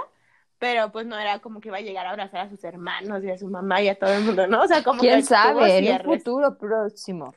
pero 0.58 0.92
pues 0.92 1.06
no 1.06 1.18
era 1.18 1.40
como 1.40 1.62
que 1.62 1.68
iba 1.70 1.78
a 1.78 1.82
llegar 1.82 2.08
a 2.08 2.12
abrazar 2.12 2.42
a 2.42 2.50
sus 2.50 2.64
hermanos 2.64 3.24
y 3.24 3.30
a 3.30 3.38
su 3.38 3.48
mamá 3.48 3.82
y 3.82 3.90
a 3.90 4.00
todo 4.00 4.12
el 4.14 4.24
mundo, 4.24 4.48
¿no? 4.48 4.64
O 4.64 4.68
sea, 4.68 4.84
como 4.84 5.00
¿Quién 5.00 5.24
sabe? 5.24 5.78
En 5.78 5.86
el 5.86 6.04
futuro 6.04 6.58
próximo. 6.58 7.36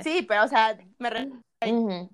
Sí, 0.00 0.24
pero 0.28 0.44
o 0.44 0.48
sea, 0.48 0.76
me 0.98 1.10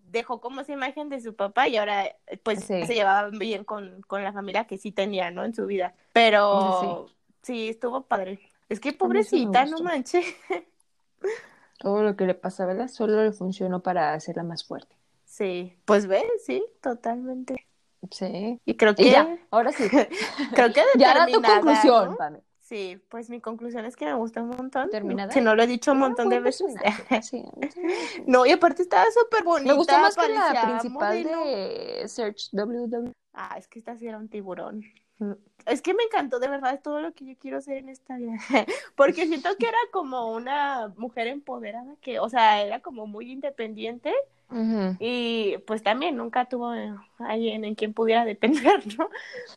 dejó 0.07 0.41
como 0.41 0.61
esa 0.61 0.73
imagen 0.73 1.09
de 1.09 1.21
su 1.21 1.35
papá 1.35 1.69
y 1.69 1.77
ahora 1.77 2.17
pues 2.43 2.65
se 2.65 2.87
llevaba 2.87 3.29
bien 3.31 3.65
con, 3.65 4.01
con, 4.03 4.23
la 4.25 4.33
familia 4.33 4.67
que 4.67 4.79
sí 4.79 4.93
tenía, 4.93 5.31
¿no? 5.31 5.45
En 5.45 5.55
su 5.55 5.67
vida. 5.67 5.95
Pero 6.13 7.07
sí, 7.43 7.69
estuvo 7.69 8.03
padre. 8.03 8.41
Es 8.69 8.81
que 8.81 8.93
pobrecita, 8.93 9.67
no 9.67 9.79
manches. 9.79 10.25
Todo 11.79 12.03
lo 12.03 12.17
que 12.17 12.27
le 12.27 12.35
pasa, 12.35 12.65
¿verdad? 12.67 12.89
Solo 12.89 13.23
le 13.23 13.33
funcionó 13.33 13.83
para 13.83 14.15
hacerla 14.15 14.43
más 14.43 14.65
fuerte. 14.65 14.97
Sí, 15.25 15.77
pues 15.85 16.07
ve, 16.07 16.25
sí, 16.45 16.65
totalmente. 16.81 17.67
Sí. 18.11 18.61
Y 18.65 18.77
creo 18.77 18.95
que. 18.95 19.11
ya, 19.11 19.39
ahora 19.51 19.73
sí. 19.73 19.85
creo 20.55 20.73
que 20.73 20.83
Ya 20.97 21.15
da 21.15 21.27
tu 21.27 21.43
conclusión, 21.43 22.17
Sí, 22.65 22.99
pues 23.11 23.29
mi 23.29 23.43
conclusión 23.43 23.85
es 23.85 23.95
que 23.95 24.07
me 24.07 24.15
gusta 24.15 24.43
un 24.43 24.49
montón. 24.49 24.89
¿Terminada? 24.89 25.31
Que 25.31 25.43
no 25.43 25.55
lo 25.55 25.63
he 25.63 25.67
dicho 25.67 25.93
un 25.93 25.99
montón 25.99 26.31
de 26.31 26.41
veces. 26.41 26.75
no, 28.27 28.47
y 28.47 28.53
aparte 28.53 28.81
estaba 28.81 29.05
súper 29.11 29.45
bonita. 29.45 29.71
Me 29.71 29.77
gustó 29.77 29.99
más 29.99 30.17
que 30.17 30.29
la 30.31 30.79
principal 30.81 31.23
de 31.23 32.05
Search 32.09 32.49
WW. 32.53 33.13
Ah, 33.35 33.57
es 33.59 33.69
que 33.69 33.81
esta 33.81 33.99
sí 33.99 34.09
era 34.09 34.17
un 34.17 34.31
tiburón. 34.31 34.83
Es 35.67 35.83
que 35.83 35.93
me 35.93 36.05
encantó, 36.05 36.39
de 36.39 36.49
verdad, 36.49 36.73
es 36.73 36.81
todo 36.81 37.03
lo 37.03 37.13
que 37.13 37.27
yo 37.27 37.35
quiero 37.39 37.61
ser 37.61 37.77
en 37.77 37.91
esta 37.91 38.17
vida. 38.17 38.39
Porque 38.97 39.27
siento 39.27 39.51
que 39.59 39.67
era 39.67 39.79
como 39.93 40.33
una 40.33 40.89
mujer 40.97 41.27
empoderada, 41.27 41.97
que, 42.01 42.19
o 42.19 42.31
sea, 42.31 42.63
era 42.63 42.81
como 42.81 43.07
muy 43.07 43.31
independiente 43.31 44.15
y 45.01 45.59
pues 45.67 45.83
también 45.83 46.17
nunca 46.17 46.45
tuvo 46.47 46.73
alguien 47.19 47.65
en 47.65 47.75
quien 47.75 47.93
pudiera 47.93 48.25
depender, 48.25 48.83
¿no? 48.99 49.09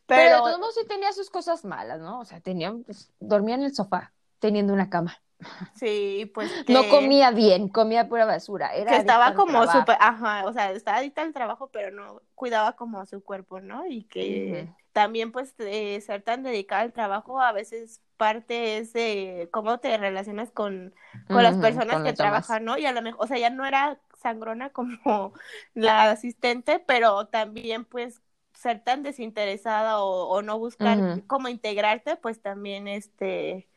Pero, 0.06 0.38
todos 0.40 0.60
modos 0.60 0.76
sí 0.76 0.88
tenía 0.88 1.12
sus 1.14 1.30
cosas 1.30 1.66
malas, 1.66 2.00
¿no? 2.00 2.20
O 2.20 2.26
sea, 2.26 2.40
tenía, 2.40 2.74
pues, 2.86 3.12
dormía 3.20 3.56
en 3.56 3.64
el 3.64 3.76
sofá, 3.76 4.14
teniendo 4.40 4.74
una 4.74 4.90
cama. 4.90 5.20
Sí, 5.76 6.32
pues 6.34 6.52
no 6.68 6.90
comía 6.90 7.30
bien, 7.30 7.70
comía 7.70 8.10
pura 8.10 8.26
basura. 8.26 8.74
Era 8.74 8.90
que 8.90 8.98
estaba 8.98 9.36
como 9.36 9.68
súper, 9.68 9.96
ajá, 10.00 10.46
o 10.46 10.54
sea, 10.54 10.72
estaba 10.72 10.98
adicta 10.98 11.22
al 11.22 11.32
trabajo, 11.32 11.70
pero 11.72 11.92
no 11.92 12.24
cuidaba 12.34 12.76
como 12.76 13.06
su 13.06 13.24
cuerpo, 13.24 13.60
¿no? 13.60 13.86
Y 13.86 14.06
que 14.06 14.68
también, 14.94 15.32
pues, 15.32 15.54
ser 15.58 16.24
tan 16.24 16.42
dedicada 16.42 16.82
al 16.82 16.92
trabajo 16.92 17.40
a 17.40 17.52
veces 17.52 18.02
parte 18.18 18.78
es 18.78 18.94
de 18.94 19.50
cómo 19.52 19.80
te 19.80 19.98
relacionas 19.98 20.52
con, 20.52 20.94
con 21.28 21.44
las 21.44 21.56
personas 21.58 22.04
que 22.04 22.14
trabajan, 22.14 22.66
¿no? 22.66 22.78
Y 22.78 22.86
a 22.86 22.92
lo 22.92 23.02
mejor, 23.02 23.24
o 23.24 23.28
sea, 23.28 23.38
ya 23.38 23.50
no 23.50 23.66
era 23.66 24.00
sangrona 24.22 24.72
como 24.72 25.34
la 25.74 26.12
asistente, 26.12 26.80
pero 26.80 27.28
también 27.28 27.86
pues 27.86 28.22
ser 28.54 28.84
tan 28.84 29.04
desinteresada 29.04 30.02
o, 30.02 30.42
no 30.42 30.58
buscar 30.58 31.22
cómo 31.28 31.48
integrarte, 31.48 32.16
pues 32.16 32.42
también 32.42 32.88
este, 32.88 33.68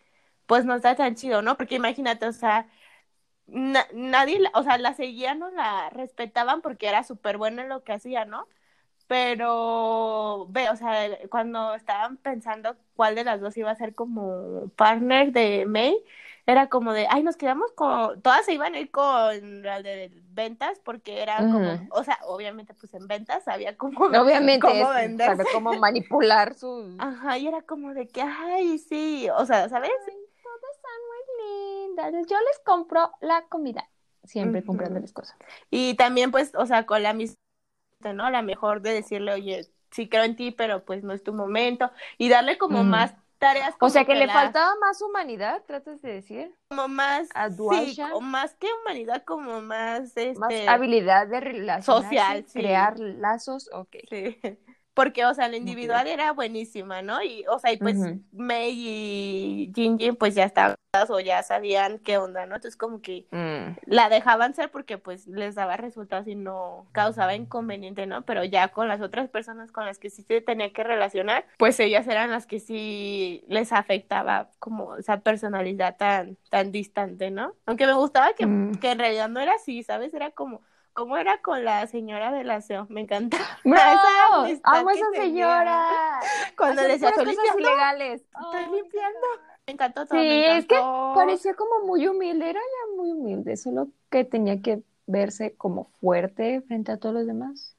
pues 0.46 0.64
no 0.64 0.74
está 0.74 0.96
tan 0.96 1.14
chido, 1.14 1.42
¿no? 1.42 1.56
Porque 1.58 1.74
imagínate, 1.74 2.26
o 2.26 2.32
sea, 2.32 2.66
nadie, 3.46 4.40
o 4.54 4.62
sea, 4.62 4.78
la 4.78 4.94
seguían, 4.94 5.38
no 5.38 5.50
la 5.50 5.90
respetaban 5.90 6.62
porque 6.62 6.88
era 6.88 7.04
súper 7.04 7.36
buena 7.36 7.62
en 7.62 7.68
lo 7.68 7.84
que 7.84 7.92
hacía, 7.92 8.24
¿no? 8.24 8.48
Pero, 9.10 10.46
ve, 10.50 10.70
o 10.70 10.76
sea, 10.76 11.18
cuando 11.30 11.74
estaban 11.74 12.16
pensando 12.16 12.76
cuál 12.94 13.16
de 13.16 13.24
las 13.24 13.40
dos 13.40 13.56
iba 13.56 13.68
a 13.68 13.74
ser 13.74 13.92
como 13.92 14.68
partner 14.76 15.32
de 15.32 15.66
May, 15.66 16.00
era 16.46 16.68
como 16.68 16.92
de, 16.92 17.08
ay, 17.10 17.24
nos 17.24 17.36
quedamos 17.36 17.72
con, 17.72 18.22
todas 18.22 18.44
se 18.44 18.52
iban 18.52 18.76
a 18.76 18.78
ir 18.78 18.92
con 18.92 19.62
la 19.62 19.82
de 19.82 20.12
ventas 20.30 20.80
porque 20.84 21.22
era 21.22 21.38
como, 21.38 21.88
o 21.90 22.04
sea, 22.04 22.20
obviamente 22.24 22.72
pues 22.74 22.94
en 22.94 23.08
ventas 23.08 23.48
había 23.48 23.76
como 23.76 23.98
obviamente 24.22 24.60
cómo 24.60 24.90
vender, 24.90 25.36
cómo 25.52 25.72
manipular 25.72 26.54
su 26.54 26.94
Ajá, 27.00 27.36
y 27.36 27.48
era 27.48 27.62
como 27.62 27.92
de 27.94 28.06
que, 28.06 28.22
ay, 28.22 28.78
sí, 28.78 29.26
o 29.36 29.44
sea, 29.44 29.68
¿sabes? 29.68 29.90
todas 30.06 30.76
son 30.82 31.00
muy 31.08 31.88
lindas, 31.88 32.28
yo 32.28 32.36
les 32.38 32.60
compro 32.64 33.10
la 33.20 33.42
comida, 33.48 33.90
siempre 34.22 34.62
comprándoles 34.62 35.12
cosas. 35.12 35.36
Y 35.68 35.94
también 35.94 36.30
pues, 36.30 36.52
o 36.54 36.64
sea, 36.64 36.86
con 36.86 37.02
la 37.02 37.12
misma, 37.12 37.39
¿no? 38.02 38.30
La 38.30 38.42
mejor 38.42 38.80
de 38.82 38.94
decirle, 38.94 39.32
oye, 39.32 39.66
sí 39.90 40.08
creo 40.08 40.24
en 40.24 40.36
ti, 40.36 40.50
pero 40.50 40.84
pues 40.84 41.02
no 41.02 41.12
es 41.12 41.22
tu 41.22 41.32
momento, 41.32 41.90
y 42.18 42.28
darle 42.28 42.58
como 42.58 42.84
más 42.84 43.14
tareas 43.38 43.74
O 43.80 43.88
sea 43.88 44.04
que, 44.04 44.14
le 44.14 44.28
faltaba 44.28 44.74
más 44.80 45.00
humanidad, 45.02 45.62
tratas 45.66 46.00
de 46.02 46.12
decir. 46.12 46.54
Como 46.68 46.88
más 46.88 47.28
sí, 47.70 47.96
o 48.12 48.20
más 48.20 48.54
que 48.54 48.68
humanidad, 48.82 49.24
como 49.24 49.60
más 49.60 50.16
este 50.16 50.38
más 50.38 50.52
habilidad 50.68 51.26
de 51.26 51.40
relación 51.40 52.02
social, 52.02 52.44
crear 52.52 52.98
lazos, 52.98 53.68
ok. 53.72 53.96
Sí. 54.08 54.40
porque, 54.94 55.24
o 55.24 55.34
sea, 55.34 55.48
la 55.48 55.56
individual 55.56 56.06
era 56.06 56.32
buenísima, 56.32 57.02
¿no? 57.02 57.22
Y, 57.22 57.44
o 57.48 57.58
sea, 57.58 57.72
y 57.72 57.76
pues 57.76 57.96
May 58.32 58.72
y 58.72 59.72
Jinji 59.74 60.12
pues 60.12 60.34
ya 60.34 60.44
estaban 60.44 60.76
o 61.08 61.20
ya 61.20 61.42
sabían 61.44 62.00
qué 62.00 62.18
onda, 62.18 62.46
¿no? 62.46 62.56
Entonces 62.56 62.76
como 62.76 63.00
que 63.00 63.26
mm. 63.30 63.78
la 63.86 64.08
dejaban 64.08 64.54
ser 64.54 64.72
porque 64.72 64.98
pues 64.98 65.28
les 65.28 65.54
daba 65.54 65.76
resultados 65.76 66.26
y 66.26 66.34
no 66.34 66.88
causaba 66.90 67.34
inconveniente, 67.34 68.06
¿no? 68.06 68.22
Pero 68.22 68.42
ya 68.42 68.68
con 68.68 68.88
las 68.88 69.00
otras 69.00 69.28
personas 69.28 69.70
con 69.70 69.86
las 69.86 69.98
que 69.98 70.10
sí 70.10 70.24
se 70.24 70.40
tenía 70.40 70.72
que 70.72 70.82
relacionar, 70.82 71.46
pues 71.58 71.78
ellas 71.78 72.08
eran 72.08 72.30
las 72.30 72.46
que 72.46 72.58
sí 72.58 73.44
les 73.46 73.72
afectaba 73.72 74.50
como 74.58 74.96
esa 74.96 75.20
personalidad 75.20 75.96
tan, 75.96 76.36
tan 76.50 76.72
distante, 76.72 77.30
¿no? 77.30 77.54
Aunque 77.66 77.86
me 77.86 77.94
gustaba 77.94 78.32
que, 78.32 78.46
mm. 78.46 78.80
que 78.80 78.90
en 78.90 78.98
realidad 78.98 79.28
no 79.28 79.38
era 79.38 79.54
así, 79.54 79.84
¿sabes? 79.84 80.12
Era 80.12 80.32
como 80.32 80.60
¿Cómo 81.00 81.16
era 81.16 81.40
con 81.40 81.64
la 81.64 81.86
señora 81.86 82.30
del 82.30 82.50
aseo? 82.50 82.86
Me 82.90 83.00
encanta. 83.00 83.38
¡No! 83.64 83.74
¡Amo 84.64 84.90
a 84.90 84.92
esa 84.92 85.10
señora! 85.14 86.20
Cuando 86.58 86.82
le 86.82 86.88
decía, 86.88 87.08
estoy 87.08 87.24
limpiando. 87.24 87.70
legales. 87.70 88.20
Estoy 88.20 88.76
limpiando. 88.76 89.26
Me 89.66 89.72
encantó 89.72 90.04
todo. 90.04 90.20
Sí, 90.20 90.28
es 90.28 90.66
que 90.66 90.78
parecía 91.14 91.54
como 91.54 91.86
muy 91.86 92.06
humilde. 92.06 92.50
Era 92.50 92.60
ya 92.60 92.96
muy 92.96 93.12
humilde, 93.12 93.56
solo 93.56 93.88
que 94.10 94.26
tenía 94.26 94.60
que 94.60 94.82
verse 95.06 95.56
como 95.56 95.90
fuerte 96.02 96.60
frente 96.68 96.92
a 96.92 96.98
todos 96.98 97.14
los 97.14 97.26
demás. 97.26 97.74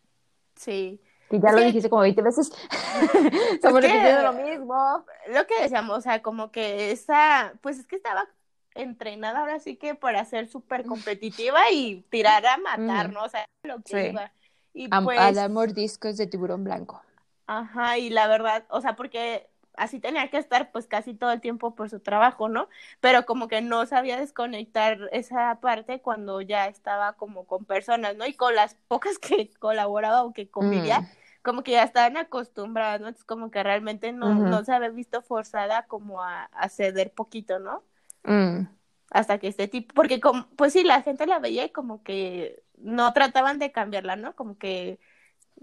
Sí. 0.55 0.99
Y 1.29 1.39
ya 1.39 1.51
lo 1.51 1.61
dijiste 1.61 1.91
como 1.91 2.01
20 2.01 2.23
veces. 2.23 2.51
Estamos 3.51 3.83
repitiendo 3.83 4.23
lo 4.23 4.33
mismo. 4.33 5.05
Lo 5.27 5.45
que 5.45 5.61
decíamos, 5.61 5.95
o 5.95 6.01
sea, 6.01 6.23
como 6.23 6.51
que 6.51 6.89
esa, 6.89 7.53
pues 7.61 7.77
es 7.77 7.85
que 7.85 7.97
estaba 7.97 8.27
entrenada 8.75 9.39
ahora 9.39 9.59
sí 9.59 9.75
que 9.75 9.95
para 9.95 10.23
ser 10.25 10.47
súper 10.47 10.85
competitiva 10.85 11.71
y 11.71 12.05
tirar 12.09 12.45
a 12.45 12.57
matar, 12.57 13.11
¿no? 13.11 13.23
O 13.23 13.29
sea, 13.29 13.45
lo 13.63 13.81
que 13.81 14.09
iba. 14.09 14.31
Y 14.73 14.87
pues, 14.87 15.19
a, 15.19 15.31
dar 15.31 15.49
mordiscos 15.49 16.17
de 16.17 16.27
tiburón 16.27 16.63
blanco. 16.63 17.01
Ajá, 17.47 17.97
y 17.97 18.09
la 18.09 18.27
verdad, 18.27 18.63
o 18.69 18.79
sea, 18.79 18.95
porque 18.95 19.49
así 19.75 19.99
tenía 19.99 20.29
que 20.29 20.37
estar 20.37 20.71
pues 20.71 20.87
casi 20.87 21.13
todo 21.13 21.31
el 21.31 21.41
tiempo 21.41 21.75
por 21.75 21.89
su 21.89 21.99
trabajo, 21.99 22.47
¿no? 22.49 22.69
Pero 22.99 23.25
como 23.25 23.47
que 23.47 23.61
no 23.61 23.85
sabía 23.85 24.17
desconectar 24.17 25.09
esa 25.11 25.59
parte 25.61 26.01
cuando 26.01 26.41
ya 26.41 26.67
estaba 26.67 27.13
como 27.13 27.45
con 27.45 27.65
personas, 27.65 28.15
¿no? 28.15 28.25
Y 28.25 28.33
con 28.33 28.55
las 28.55 28.75
pocas 28.87 29.17
que 29.19 29.49
colaboraba 29.59 30.23
o 30.23 30.33
que 30.33 30.49
convivía, 30.49 31.01
mm. 31.01 31.07
como 31.41 31.63
que 31.63 31.71
ya 31.71 31.83
estaban 31.83 32.15
acostumbradas, 32.17 33.01
¿no? 33.01 33.07
Entonces 33.07 33.25
como 33.25 33.51
que 33.51 33.63
realmente 33.63 34.13
no, 34.13 34.33
no 34.33 34.63
se 34.63 34.73
había 34.73 34.89
visto 34.89 35.21
forzada 35.21 35.87
como 35.87 36.21
a, 36.21 36.45
a 36.45 36.69
ceder 36.69 37.11
poquito, 37.11 37.59
¿no? 37.59 37.83
Mm. 38.23 38.67
Hasta 39.11 39.37
que 39.39 39.47
este 39.47 39.67
tipo, 39.67 39.93
porque 39.93 40.19
como, 40.19 40.47
pues 40.55 40.73
sí, 40.73 40.83
la 40.83 41.01
gente 41.01 41.25
la 41.27 41.39
veía 41.39 41.65
y 41.65 41.69
como 41.69 42.01
que 42.03 42.63
no 42.77 43.11
trataban 43.13 43.59
de 43.59 43.71
cambiarla, 43.71 44.15
¿no? 44.15 44.35
Como 44.35 44.57
que 44.57 44.99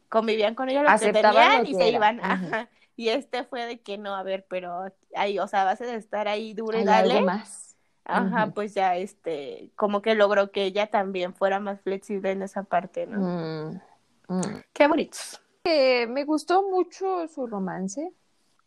convivían 0.09 0.55
con 0.55 0.69
ellos 0.69 0.85
los 0.85 1.01
que 1.01 1.13
tenían 1.13 1.67
y 1.67 1.75
se 1.75 1.91
iban. 1.91 2.21
Ajá. 2.23 2.69
Y 2.97 3.11
este 3.11 3.45
fue 3.45 3.65
de 3.65 3.81
que 3.81 3.97
no, 3.97 4.17
a 4.17 4.23
ver, 4.23 4.45
pero 4.49 4.93
ahí, 5.15 5.39
o 5.39 5.47
sea, 5.47 5.63
a 5.63 5.67
base 5.67 5.87
de 5.87 5.95
estar 5.95 6.27
ahí 6.27 6.53
duro 6.53 6.79
y 6.79 6.85
dale. 6.85 7.21
más. 7.23 7.77
Ajá, 8.05 8.49
pues 8.55 8.73
ya 8.73 8.97
este, 8.97 9.71
como 9.77 10.01
que 10.01 10.15
logró 10.15 10.51
que 10.51 10.65
ella 10.65 10.87
también 10.87 11.35
fuera 11.35 11.61
más 11.61 11.81
flexible 11.83 12.31
en 12.31 12.43
esa 12.43 12.65
parte, 12.65 13.07
¿no? 13.07 13.21
Mm, 13.21 13.81
mm. 14.29 14.63
Qué 14.73 14.89
bonitos. 14.89 15.41
me 15.65 16.25
gustó 16.25 16.69
mucho 16.69 17.29
su 17.29 17.47
romance. 17.47 18.13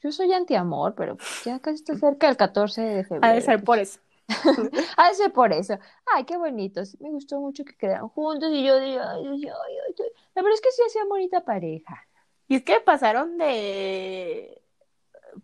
Yo 0.04 0.12
soy 0.12 0.34
anti-amor, 0.34 0.95
pero 0.95 1.18
ya 1.45 1.60
casi 1.60 1.76
está 1.76 1.95
cerca 1.95 2.28
del 2.28 2.38
14 2.38 2.82
de 2.82 3.04
febrero. 3.04 3.32
Ha 3.32 3.36
de 3.36 3.41
ser 3.41 3.64
por 3.64 3.78
eso. 3.78 3.99
ha 4.97 5.10
de 5.10 5.16
ser 5.16 5.32
por 5.32 5.54
eso. 5.54 5.78
Ay, 6.14 6.24
qué 6.24 6.38
bonitos. 6.38 6.99
Me 6.99 7.10
gustó 7.12 7.39
mucho 7.39 7.64
que 7.64 7.76
quedaran 7.76 8.08
juntos 8.10 8.49
y 8.52 8.64
yo 8.64 8.80
digo, 8.80 9.02
ay, 9.04 9.26
ay, 9.28 9.45
ay, 9.45 9.95
la 10.36 10.41
verdad 10.41 10.56
es 10.56 10.62
que 10.62 10.72
sí 10.72 10.82
hacía 10.88 11.06
bonita 11.06 11.41
pareja. 11.41 12.08
Y 12.47 12.56
es 12.56 12.64
que 12.64 12.80
pasaron 12.82 13.38
de, 13.38 14.62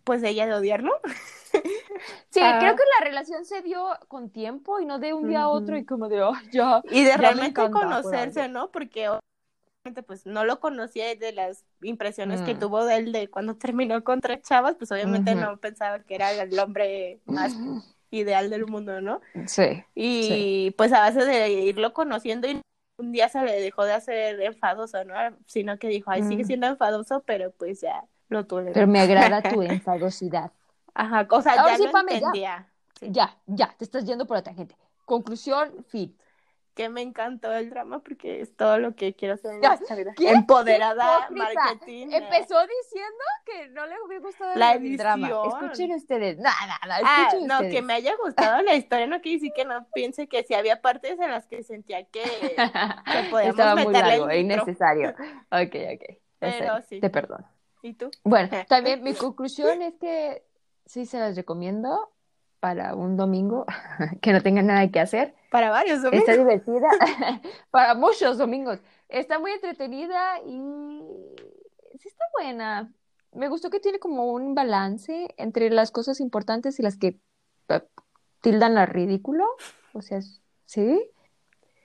pues 0.04 0.22
de 0.22 0.30
ella 0.30 0.46
de 0.46 0.54
odiarlo. 0.54 0.92
Sí, 2.30 2.40
creo 2.40 2.76
que 2.76 2.82
la 3.00 3.06
relación 3.06 3.46
se 3.46 3.62
dio 3.62 3.88
con 4.06 4.30
tiempo 4.30 4.78
y 4.80 4.84
no 4.84 4.98
de 4.98 5.14
un 5.14 5.26
día 5.26 5.42
a 5.42 5.48
otro 5.48 5.78
y 5.78 5.86
como 5.86 6.08
de, 6.10 6.22
oh, 6.22 6.34
ya. 6.52 6.82
Y 6.90 7.02
de 7.02 7.16
realmente 7.16 7.70
conocerse, 7.70 8.48
¿no? 8.48 8.70
Porque 8.70 9.08
pues 9.92 10.26
no 10.26 10.44
lo 10.44 10.60
conocía 10.60 11.14
de 11.14 11.32
las 11.32 11.64
impresiones 11.82 12.40
que 12.42 12.54
mm. 12.54 12.58
tuvo 12.58 12.84
de 12.84 12.96
él 12.96 13.12
de 13.12 13.28
cuando 13.28 13.56
terminó 13.56 14.02
con 14.04 14.20
tres 14.20 14.42
chavas, 14.42 14.76
pues 14.76 14.90
obviamente 14.92 15.34
no 15.34 15.56
pensaba 15.58 16.00
que 16.00 16.14
era 16.14 16.32
el 16.32 16.58
hombre 16.58 17.20
más 17.26 17.56
ideal 18.10 18.50
del 18.50 18.66
mundo, 18.66 19.00
¿no? 19.00 19.20
Sí. 19.46 19.84
Y 19.94 20.72
pues 20.72 20.92
a 20.92 21.00
base 21.00 21.24
de 21.24 21.50
irlo 21.50 21.92
conociendo 21.92 22.48
y 22.48 22.60
un 22.98 23.12
día 23.12 23.28
se 23.28 23.42
le 23.42 23.60
dejó 23.60 23.84
de 23.84 23.92
hacer 23.92 24.40
enfadoso, 24.40 25.04
¿no? 25.04 25.14
Sino 25.46 25.78
que 25.78 25.88
dijo, 25.88 26.10
ay, 26.10 26.22
sigue 26.22 26.44
mm. 26.44 26.46
siendo 26.46 26.66
enfadoso, 26.66 27.22
pero 27.26 27.50
pues 27.52 27.80
ya 27.80 28.04
lo 28.28 28.46
tuve. 28.46 28.72
Pero 28.72 28.86
me 28.86 29.00
agrada 29.00 29.42
tu 29.42 29.62
enfadosidad. 29.62 30.52
Ajá, 30.94 31.26
o 31.30 31.42
sea, 31.42 31.54
ya 31.54 31.78
no 31.78 32.00
entendía. 32.00 32.68
Ya. 33.00 33.36
ya, 33.46 33.74
te 33.78 33.84
estás 33.84 34.04
yendo 34.04 34.26
por 34.26 34.36
la 34.36 34.42
tangente. 34.42 34.76
Conclusión, 35.04 35.84
fit 35.88 36.18
que 36.78 36.88
me 36.88 37.02
encantó 37.02 37.52
el 37.52 37.70
drama 37.70 37.98
porque 37.98 38.40
es 38.40 38.54
todo 38.56 38.78
lo 38.78 38.94
que 38.94 39.12
quiero 39.12 39.34
vida. 39.34 39.76
Empoderada, 40.20 41.28
marketing. 41.28 42.12
Empezó 42.12 42.54
diciendo 42.68 43.24
que 43.44 43.68
no 43.70 43.84
le 43.84 43.94
hubiera 44.06 44.24
gustado 44.24 44.54
la 44.54 44.74
el 44.74 44.96
drama. 44.96 45.28
Escuchen 45.28 45.90
ustedes, 45.90 46.38
nada, 46.38 46.78
nada, 46.86 47.00
ah, 47.04 47.30
no, 47.44 47.62
que 47.62 47.82
me 47.82 47.94
haya 47.94 48.14
gustado 48.14 48.62
la 48.62 48.76
historia 48.76 49.08
no 49.08 49.20
quiere 49.20 49.38
decir 49.38 49.52
que 49.56 49.64
no 49.64 49.88
piense 49.92 50.28
que 50.28 50.44
si 50.44 50.54
había 50.54 50.80
partes 50.80 51.18
en 51.18 51.32
las 51.32 51.48
que 51.48 51.64
sentía 51.64 52.04
que, 52.04 52.22
que 52.52 53.28
podíamos 53.28 53.58
Estaba 53.58 53.82
muy 53.82 53.92
largo 53.92 54.30
e 54.30 54.38
innecesario. 54.38 55.16
Ok, 55.50 55.74
ok. 55.94 56.16
Pero 56.38 56.80
sí. 56.82 57.00
Te 57.00 57.10
perdono. 57.10 57.50
¿Y 57.82 57.94
tú? 57.94 58.08
Bueno, 58.22 58.50
también 58.68 59.02
mi 59.02 59.14
conclusión 59.14 59.82
es 59.82 59.94
que 59.94 60.44
sí 60.86 61.06
se 61.06 61.18
las 61.18 61.34
recomiendo 61.34 62.12
para 62.60 62.94
un 62.94 63.16
domingo 63.16 63.66
que 64.20 64.32
no 64.32 64.42
tengan 64.42 64.66
nada 64.66 64.88
que 64.90 65.00
hacer. 65.00 65.34
Para 65.50 65.70
varios 65.70 66.02
domingos. 66.02 66.28
Está 66.28 66.40
divertida, 66.42 66.88
para 67.70 67.94
muchos 67.94 68.38
domingos. 68.38 68.80
Está 69.08 69.38
muy 69.38 69.52
entretenida 69.52 70.38
y 70.44 71.02
sí 71.98 72.08
está 72.08 72.24
buena. 72.34 72.92
Me 73.32 73.48
gustó 73.48 73.70
que 73.70 73.80
tiene 73.80 73.98
como 73.98 74.32
un 74.32 74.54
balance 74.54 75.34
entre 75.36 75.70
las 75.70 75.90
cosas 75.90 76.20
importantes 76.20 76.78
y 76.78 76.82
las 76.82 76.96
que 76.96 77.20
eh, 77.68 77.82
tildan 78.40 78.78
a 78.78 78.86
ridículo. 78.86 79.44
O 79.92 80.02
sea, 80.02 80.20
sí. 80.66 81.10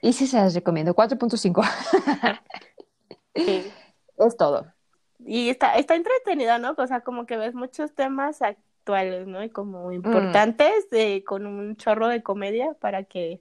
Y 0.02 0.12
sí 0.12 0.26
se 0.26 0.36
las 0.36 0.54
recomiendo. 0.54 0.94
4.5. 0.94 1.64
Es 4.16 4.36
todo. 4.36 4.66
Y 5.18 5.48
está, 5.48 5.74
está 5.76 5.94
entretenida, 5.94 6.58
¿no? 6.58 6.74
O 6.76 6.86
sea, 6.86 7.00
como 7.00 7.26
que 7.26 7.36
ves 7.36 7.54
muchos 7.54 7.94
temas 7.94 8.40
actuales, 8.84 9.26
¿no? 9.26 9.42
Y 9.42 9.48
como 9.48 9.88
mm. 9.88 9.92
importantes, 9.94 10.90
de, 10.90 11.24
con 11.24 11.46
un 11.46 11.76
chorro 11.76 12.08
de 12.08 12.22
comedia 12.22 12.74
para 12.80 13.04
que 13.04 13.40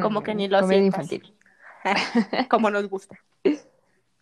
como 0.00 0.22
que 0.22 0.34
mm, 0.34 0.36
ni 0.36 0.48
lo 0.48 0.60
comedia 0.60 0.84
infantil. 0.84 1.34
como 2.50 2.70
nos 2.70 2.88
gusta. 2.88 3.18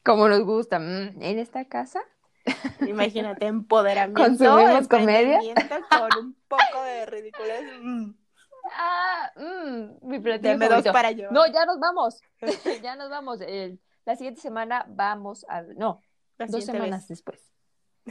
Como 0.03 0.29
nos 0.29 0.43
gusta. 0.45 0.79
Mm, 0.79 1.21
en 1.21 1.39
esta 1.39 1.67
casa. 1.67 2.01
Imagínate, 2.89 3.47
empoderamiento. 3.47 4.23
Consumimos 4.23 4.89
comedia. 4.89 5.39
Con 5.91 6.25
un 6.25 6.37
poco 6.49 6.83
de 6.85 7.05
ridiculez. 7.05 7.61
Ah, 8.73 9.31
mi 10.01 10.19
dos 10.19 10.85
para 10.85 11.11
yo. 11.11 11.31
No, 11.31 11.47
ya 11.53 11.67
nos 11.67 11.79
vamos. 11.79 12.23
ya 12.83 12.97
nos 12.97 13.11
vamos. 13.11 13.41
la 14.07 14.17
siguiente 14.17 14.41
semana 14.41 14.87
vamos 14.89 15.45
a. 15.51 15.61
No, 15.77 16.01
dos 16.39 16.65
semanas 16.65 17.07
después. 17.07 17.50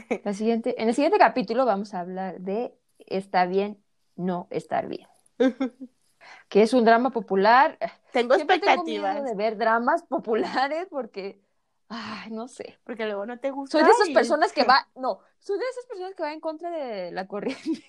La 0.24 0.34
siguiente, 0.34 0.80
en 0.80 0.88
el 0.88 0.94
siguiente 0.94 1.18
capítulo 1.18 1.64
vamos 1.64 1.94
a 1.94 2.00
hablar 2.00 2.40
de 2.40 2.74
está 2.98 3.46
bien, 3.46 3.82
no 4.16 4.46
estar 4.50 4.88
bien. 4.88 5.08
que 6.48 6.62
es 6.62 6.72
un 6.72 6.84
drama 6.84 7.10
popular. 7.10 7.78
Tengo 8.12 8.34
expectativas. 8.34 9.16
Tengo 9.16 9.28
de 9.28 9.34
ver 9.34 9.56
dramas 9.56 10.02
populares 10.04 10.86
porque 10.90 11.40
Ay, 11.92 12.30
no 12.30 12.46
sé. 12.46 12.78
Porque 12.84 13.04
luego 13.04 13.26
no 13.26 13.40
te 13.40 13.50
gusta. 13.50 13.76
Soy 13.76 13.84
de 13.84 13.90
esas 13.90 14.10
personas 14.10 14.52
que 14.52 14.62
va, 14.64 14.86
no, 14.94 15.18
soy 15.40 15.58
de 15.58 15.64
esas 15.64 15.86
personas 15.86 16.14
que 16.14 16.22
va 16.22 16.32
en 16.32 16.38
contra 16.38 16.70
de 16.70 17.10
la 17.10 17.26
corriente. 17.26 17.82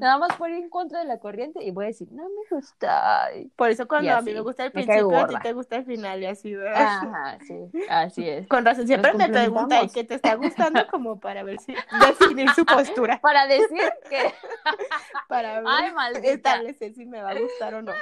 Nada 0.00 0.18
más 0.18 0.34
por 0.34 0.50
ir 0.50 0.56
en 0.56 0.68
contra 0.68 0.98
de 0.98 1.04
la 1.04 1.20
corriente 1.20 1.62
y 1.62 1.70
voy 1.70 1.84
a 1.84 1.86
decir, 1.88 2.08
no 2.10 2.24
me 2.24 2.56
gusta. 2.56 3.28
Por 3.54 3.70
eso 3.70 3.86
cuando 3.86 4.12
a 4.12 4.22
mí 4.22 4.32
me 4.32 4.40
gusta 4.40 4.64
el 4.64 4.72
principio, 4.72 5.16
a 5.16 5.28
ti 5.28 5.36
te 5.40 5.52
gusta 5.52 5.76
el 5.76 5.84
final 5.84 6.20
y 6.20 6.26
así, 6.26 6.52
¿verdad? 6.52 6.82
Ajá, 6.82 7.38
sí, 7.46 7.70
así 7.88 8.28
es. 8.28 8.48
Con 8.48 8.64
razón, 8.64 8.88
siempre 8.88 9.14
me 9.14 9.28
pregunta 9.28 9.84
¿y 9.84 9.88
qué 9.88 10.02
te 10.02 10.16
está 10.16 10.34
gustando? 10.34 10.84
Como 10.90 11.20
para 11.20 11.44
ver 11.44 11.60
si 11.60 11.76
definir 12.00 12.50
su 12.50 12.66
postura. 12.66 13.20
Para 13.22 13.46
decir 13.46 13.92
que. 14.10 14.34
para 15.28 15.60
ver, 15.60 15.64
Ay, 15.68 15.92
establecer 16.24 16.92
si 16.94 17.06
me 17.06 17.22
va 17.22 17.30
a 17.30 17.38
gustar 17.38 17.74
o 17.74 17.82
no. 17.82 17.92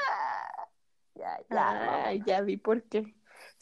Ya, 1.14 1.38
ya. 1.50 2.12
ya 2.24 2.40
vi 2.40 2.56
por 2.56 2.82
qué. 2.84 3.14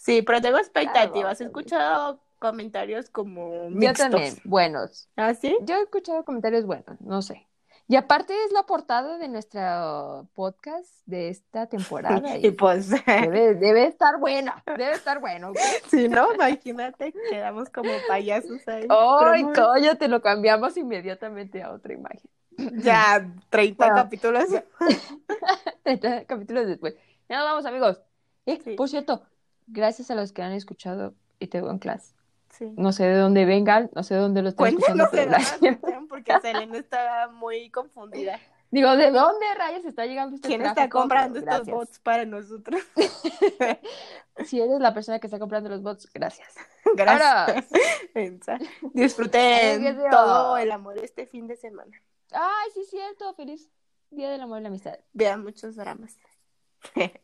Sí, 0.05 0.21
pero 0.21 0.43
tengo 0.43 0.59
expectativas. 0.59 1.41
He 1.41 1.45
escuchado 1.45 2.21
comentarios 2.39 3.09
como 3.09 3.71
mixtos. 3.71 4.05
Yo 4.05 4.11
también, 4.11 4.35
buenos. 4.45 5.09
¿Ah, 5.17 5.33
sí? 5.33 5.57
Yo 5.63 5.77
he 5.77 5.83
escuchado 5.83 6.27
comentarios 6.27 6.67
buenos, 6.67 7.01
no 7.01 7.23
sé. 7.23 7.49
Y 7.89 7.97
aparte 7.97 8.35
es 8.45 8.53
la 8.53 8.65
portada 8.65 9.17
de 9.17 9.29
nuestro 9.29 10.29
podcast 10.35 10.91
de 11.07 11.31
esta 11.31 11.69
temporada. 11.69 12.37
y, 12.37 12.51
pues 12.51 12.91
debe, 12.91 13.87
estar 13.87 14.19
buena, 14.19 14.63
debe 14.67 14.93
estar 14.93 15.21
bueno. 15.21 15.53
Si 15.89 16.07
no, 16.11 16.35
imagínate, 16.35 17.15
quedamos 17.31 17.71
como 17.71 17.91
payasos 18.07 18.69
ahí. 18.69 18.87
Ay, 18.91 19.47
te 19.99 20.09
lo 20.09 20.21
cambiamos 20.21 20.77
inmediatamente 20.77 21.63
a 21.63 21.73
otra 21.73 21.95
imagen. 21.95 22.31
Ya, 22.83 23.27
30 23.49 23.95
capítulos. 23.95 24.45
30 25.83 26.27
capítulos 26.27 26.67
después. 26.67 26.95
Ya 27.27 27.39
nos 27.39 27.47
vamos, 27.47 27.65
amigos. 27.65 28.03
Eh, 28.45 28.77
por 28.77 28.91
cierto, 28.91 29.23
gracias 29.67 30.11
a 30.11 30.15
los 30.15 30.33
que 30.33 30.43
han 30.43 30.53
escuchado 30.53 31.15
y 31.39 31.49
te 31.49 31.59
en 31.59 31.79
clase. 31.79 32.15
No 32.77 32.93
sé 32.93 33.05
de 33.05 33.17
dónde 33.17 33.45
vengan, 33.45 33.91
no 33.95 34.03
sé 34.03 34.15
de 34.15 34.21
dónde 34.21 34.43
lo 34.43 34.49
están 34.51 34.69
escuchando, 34.69 35.09
pero 35.11 35.31
gracias. 35.31 35.79
Porque 36.09 36.41
Selena 36.41 36.79
está 36.79 37.29
muy 37.33 37.71
confundida. 37.71 38.39
Digo, 38.71 38.97
¿de 38.97 39.13
dónde 39.13 39.47
rayos 39.57 39.85
está 39.85 40.05
llegando 40.05 40.35
este 40.35 40.49
¿Quién 40.49 40.63
está 40.63 40.89
comprando 40.89 41.39
estos 41.39 41.67
bots 41.67 42.01
para 42.01 42.25
nosotros? 42.25 42.81
si 44.45 44.61
eres 44.61 44.81
la 44.81 44.93
persona 44.93 45.21
que 45.21 45.29
está 45.29 45.39
comprando 45.39 45.69
los 45.69 45.81
bots, 45.81 46.11
gracias. 46.13 46.55
Gracias. 46.97 47.69
Disfruten 48.93 49.97
todo 50.11 50.57
el 50.57 50.71
amor 50.71 50.99
este 50.99 51.27
fin 51.27 51.47
de 51.47 51.57
semana. 51.57 51.97
Ay, 52.33 52.71
sí, 52.75 52.85
cierto. 52.85 53.33
Feliz 53.35 53.71
Día 54.11 54.31
del 54.31 54.43
Amor 54.43 54.59
y 54.59 54.63
la 54.63 54.69
Amistad. 54.69 54.99
Vean 55.13 55.43
muchos 55.43 55.77
dramas. 55.77 56.19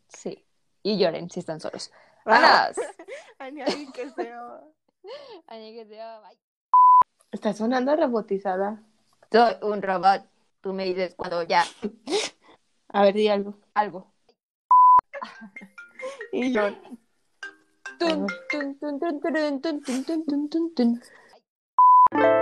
sí. 0.09 0.45
Y 0.83 0.99
lloren 0.99 1.31
si 1.31 1.41
están 1.41 1.61
solos. 1.61 1.93
¡Vámonos! 2.25 2.77
Añadir 3.39 3.91
que 3.93 4.11
sea. 4.11 4.61
Añadir 5.47 5.83
que 5.83 5.95
sea. 5.95 6.21
Bye. 6.21 6.39
Está 7.33 7.53
sonando 7.53 7.97
robotizada. 7.97 8.83
Soy 9.31 9.55
un 9.63 9.83
robot. 9.83 10.25
Tú 10.61 10.73
me 10.73 10.85
dices 10.85 11.15
cuando 11.15 11.43
ya. 11.45 11.65
A 12.89 13.03
ver, 13.03 13.15
di 13.15 13.29
algo. 13.29 13.55
Algo. 13.75 14.13
y 16.33 16.53
yo. 16.53 16.71
Tun, 17.99 18.27
tun, 18.51 18.79
tun, 18.79 18.99
tun, 18.99 19.21
tun, 19.21 19.61
tun, 19.61 19.83
tun, 19.83 20.25
tun, 20.27 20.51
tun, 20.51 20.75
tun. 20.75 22.40